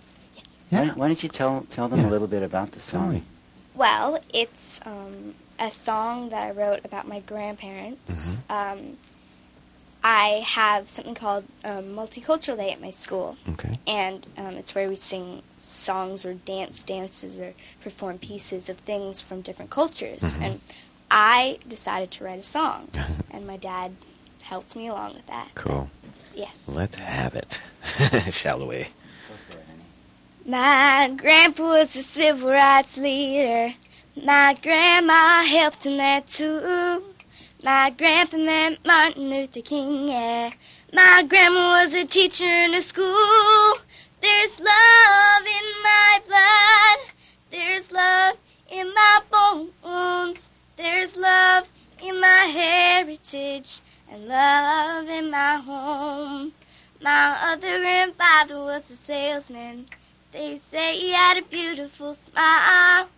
Why, 0.70 0.87
why 0.89 1.07
don't 1.09 1.23
you 1.23 1.29
tell 1.29 1.62
tell 1.68 1.89
them 1.89 2.01
Yeah. 2.01 2.09
a 2.09 2.11
little 2.11 2.27
bit 2.29 2.43
about 2.43 2.73
the 2.73 2.81
song? 2.81 3.23
Well, 3.75 4.18
it's 4.33 4.81
um, 4.87 5.35
a 5.63 5.71
song 5.71 6.29
that 6.31 6.43
I 6.43 6.51
wrote 6.51 6.85
about 6.85 7.07
my 7.07 7.21
grandparents. 7.21 8.37
Um, 8.51 8.97
I 10.05 10.43
have 10.45 10.89
something 10.89 11.15
called 11.15 11.45
um, 11.65 11.85
Multicultural 11.95 12.57
Day 12.57 12.73
at 12.73 12.81
my 12.81 12.91
school, 12.91 13.37
Okay. 13.51 13.79
and 13.87 14.27
um, 14.37 14.55
it's 14.57 14.75
where 14.75 14.89
we 14.89 14.97
sing 14.97 15.43
songs 15.61 16.25
or 16.25 16.35
dance 16.35 16.83
dances 16.83 17.39
or 17.39 17.53
perform 17.81 18.19
pieces 18.19 18.69
of 18.69 18.79
things 18.79 19.21
from 19.21 19.43
different 19.43 19.71
cultures. 19.71 20.35
Mhm. 20.37 20.43
And 20.43 20.61
I 21.11 21.59
decided 21.69 22.11
to 22.13 22.25
write 22.25 22.41
a 22.41 22.43
song, 22.43 22.89
and 23.31 23.47
my 23.47 23.57
dad 23.57 23.93
helped 24.43 24.75
me 24.75 24.89
along 24.89 25.15
with 25.15 25.27
that. 25.29 25.51
Cool. 25.55 25.89
Yes. 26.35 26.65
Let's 26.67 26.97
have 26.97 27.37
it. 27.37 27.61
Shall 28.33 28.67
we? 28.67 28.89
My 30.45 31.13
grandpa 31.17 31.63
was 31.63 31.95
a 31.95 32.03
civil 32.03 32.51
rights 32.51 32.97
leader. 32.97 33.75
My 34.15 34.55
grandma 34.61 35.43
helped 35.43 35.87
in 35.87 35.97
that 35.97 36.27
too. 36.27 37.03
My 37.65 37.89
grandpa 37.97 38.37
met 38.37 38.85
Martin 38.85 39.31
Luther 39.31 39.63
King, 39.63 40.09
yeah. 40.09 40.51
My 40.93 41.25
grandma 41.27 41.81
was 41.81 41.95
a 41.95 42.05
teacher 42.05 42.45
in 42.45 42.75
a 42.75 42.83
school. 42.83 43.79
There's 44.21 44.61
love 44.61 45.47
in 45.47 45.83
my 45.83 46.21
blood. 46.27 47.15
There's 47.51 47.91
love 47.91 48.37
in 48.71 48.93
my 48.93 49.21
bones. 49.31 50.51
There's 50.77 51.17
love 51.17 51.71
in 52.03 52.21
my 52.21 52.51
heritage 52.53 53.81
and 54.11 54.29
love 54.29 55.09
in 55.09 55.31
my 55.31 55.57
home. 55.57 56.53
My 57.03 57.39
other 57.45 57.79
grandfather 57.79 58.59
was 58.59 58.91
a 58.91 58.97
salesman. 58.97 59.87
They 60.33 60.57
say 60.57 60.97
he 60.97 61.13
had 61.13 61.39
a 61.39 61.43
beautiful 61.43 62.13
smile. 62.15 63.09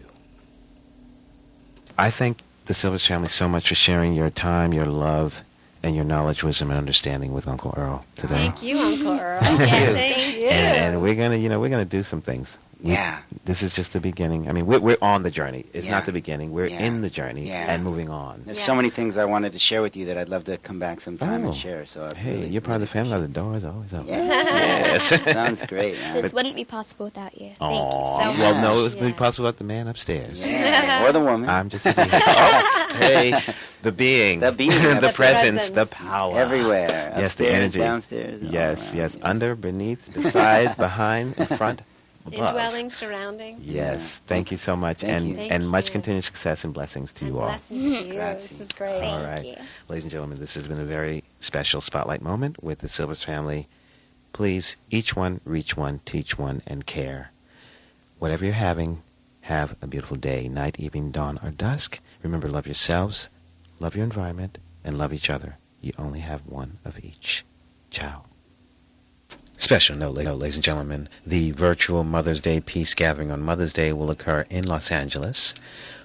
I 1.98 2.10
thank 2.12 2.40
the 2.66 2.74
Silvers 2.74 3.06
family 3.08 3.30
so 3.30 3.48
much 3.48 3.70
for 3.70 3.76
sharing 3.76 4.14
your 4.14 4.30
time, 4.30 4.74
your 4.74 4.88
love, 4.88 5.44
and 5.82 5.96
your 5.96 6.04
knowledge, 6.04 6.44
wisdom, 6.44 6.70
and 6.70 6.78
understanding 6.78 7.32
with 7.32 7.48
Uncle 7.48 7.74
Earl 7.78 8.06
today. 8.18 8.36
Thank 8.36 8.62
you, 8.62 8.78
Uncle 8.78 9.18
Earl. 9.22 9.40
Thank 9.40 9.60
you. 9.88 9.94
Thank 9.94 10.36
you. 10.36 10.48
And, 10.50 10.96
and 10.96 11.02
we're 11.02 11.16
gonna, 11.16 11.38
you 11.38 11.48
know, 11.48 11.62
we're 11.62 11.70
gonna 11.70 11.86
do 11.86 12.04
some 12.04 12.20
things. 12.20 12.58
We- 12.84 12.92
Yeah. 12.92 13.20
This 13.46 13.64
is 13.64 13.74
just 13.74 13.94
the 13.94 14.00
beginning. 14.00 14.50
I 14.50 14.52
mean, 14.54 14.66
we're, 14.66 14.80
we're 14.80 14.98
on 15.02 15.24
the 15.24 15.32
journey. 15.32 15.66
It's 15.74 15.86
Yeah. 15.86 15.94
not 15.94 16.06
the 16.06 16.12
beginning. 16.12 16.52
We're 16.52 16.68
Yeah. 16.68 16.80
in 16.82 17.02
the 17.02 17.10
journey 17.10 17.48
Yeah. 17.48 17.72
and 17.72 17.84
moving 17.84 18.10
on. 18.10 18.44
There's 18.46 18.60
so 18.60 18.76
many 18.76 18.90
things 18.90 19.18
I 19.18 19.24
wanted 19.26 19.54
to 19.54 19.60
share 19.60 19.82
with 19.82 19.96
you 19.96 20.06
that 20.08 20.18
I'd 20.18 20.28
love 20.30 20.44
to 20.46 20.58
come 20.58 20.78
back 20.80 21.00
sometime 21.02 21.44
Oh. 21.46 21.48
and 21.48 21.56
share. 21.56 21.86
So 21.86 22.10
I 22.12 22.16
Hey, 22.18 22.32
really, 22.34 22.50
you're 22.50 22.62
part 22.62 22.82
of 22.82 22.92
the 22.92 22.98
really 23.00 23.10
family. 23.10 23.26
The 23.28 23.34
door 23.34 23.56
is 23.56 23.64
always 23.64 23.94
open. 23.94 24.08
appreciate- 24.10 24.28
Yes. 24.28 25.12
Yeah. 25.12 25.34
Sounds 25.34 25.66
great, 25.66 25.98
man. 26.02 26.22
This 26.22 26.34
wouldn't 26.34 26.56
be 26.56 26.66
possible 26.66 27.06
without 27.06 27.40
you. 27.40 27.52
Thank 27.58 27.62
Aw, 27.62 28.20
you 28.20 28.26
so 28.26 28.30
much. 28.32 28.38
well, 28.40 28.62
no, 28.62 28.80
it 28.80 28.84
was 28.84 28.96
Yes. 28.96 29.04
be 29.06 29.14
possible 29.14 29.46
without 29.46 29.58
the 29.58 29.64
man 29.64 29.88
upstairs. 29.88 30.46
Yeah. 30.46 31.06
or 31.06 31.12
the 31.14 31.20
woman. 31.22 31.50
I'm 31.50 31.70
just 31.70 31.86
a. 31.86 31.94
Oh, 33.00 33.00
hey, 33.00 33.34
the 33.84 33.92
being, 33.92 34.40
The 34.40 34.52
being. 34.52 34.72
the, 34.72 34.96
The 35.00 35.14
presence, 35.14 35.16
presence. 35.16 35.70
the 35.72 35.86
power, 35.86 36.38
Everywhere. 36.38 37.14
Yes, 37.18 37.36
the 37.36 37.48
energy. 37.50 37.80
Downstairs. 37.80 38.42
Yes, 38.42 38.94
yes, 38.94 39.16
under, 39.22 39.56
beneath, 39.56 40.12
beside, 40.14 40.76
behind, 40.78 41.36
in 41.38 41.46
front, 41.48 41.82
above. 42.28 42.50
Indwelling, 42.50 42.90
surrounding, 42.90 43.60
Yes, 43.62 44.22
thank 44.28 44.52
you 44.52 44.58
so 44.58 44.76
much, 44.76 45.02
Thank 45.02 45.12
and 45.14 45.30
you. 45.30 45.36
Thank 45.36 45.52
and 45.54 45.68
much 45.70 45.92
continued 45.92 46.24
success 46.24 46.64
and 46.64 46.74
blessings 46.74 47.12
to 47.14 47.26
and 47.26 47.34
you 47.34 47.40
all. 47.40 47.48
blessings 47.48 48.04
to 48.04 48.08
you. 48.08 48.14
Grazie. 48.16 48.48
This 48.48 48.62
is 48.62 48.72
great. 48.72 49.02
All 49.02 49.20
Thank 49.22 49.46
you. 49.48 49.56
Ladies 49.90 50.04
and 50.04 50.12
gentlemen, 50.12 50.40
this 50.40 50.56
has 50.56 50.68
been 50.68 50.80
a 50.80 50.86
very 50.86 51.24
special 51.40 51.82
spotlight 51.82 52.22
moment 52.22 52.64
with 52.64 52.80
the 52.80 52.88
Silvers 52.88 53.24
family. 53.24 53.68
Please, 54.34 54.76
each 54.92 55.16
one, 55.16 55.42
reach 55.46 55.76
one, 55.76 56.00
teach 56.06 56.38
one, 56.38 56.62
and 56.68 56.86
care. 56.86 57.32
Whatever 58.20 58.46
you're 58.46 58.54
having, 58.54 59.02
have 59.42 59.76
a 59.82 59.88
beautiful 59.88 60.18
day, 60.18 60.48
night, 60.48 60.80
evening, 60.80 61.12
dawn, 61.12 61.40
or 61.44 61.50
dusk. 61.52 62.00
Remember, 62.24 62.48
love 62.48 62.68
yourselves, 62.68 63.30
love 63.80 63.96
your 63.96 64.04
environment, 64.04 64.58
and 64.84 64.98
love 64.98 65.14
each 65.14 65.30
other. 65.30 65.58
You 65.82 65.94
only 65.98 66.20
have 66.20 66.46
one 66.46 66.78
of 66.84 67.04
each. 67.04 67.46
Ciao. 67.90 68.26
Special 69.60 69.98
note, 69.98 70.16
ladies 70.16 70.56
and 70.56 70.64
gentlemen, 70.64 71.10
the 71.26 71.50
virtual 71.50 72.04
Mother's 72.04 72.42
Day 72.42 72.60
Peace 72.60 72.94
Gathering 72.94 73.32
on 73.32 73.42
Mother's 73.42 73.74
Day 73.74 73.92
will 73.92 74.12
occur 74.12 74.46
in 74.52 74.68
Los 74.68 74.92
Angeles. 74.92 75.56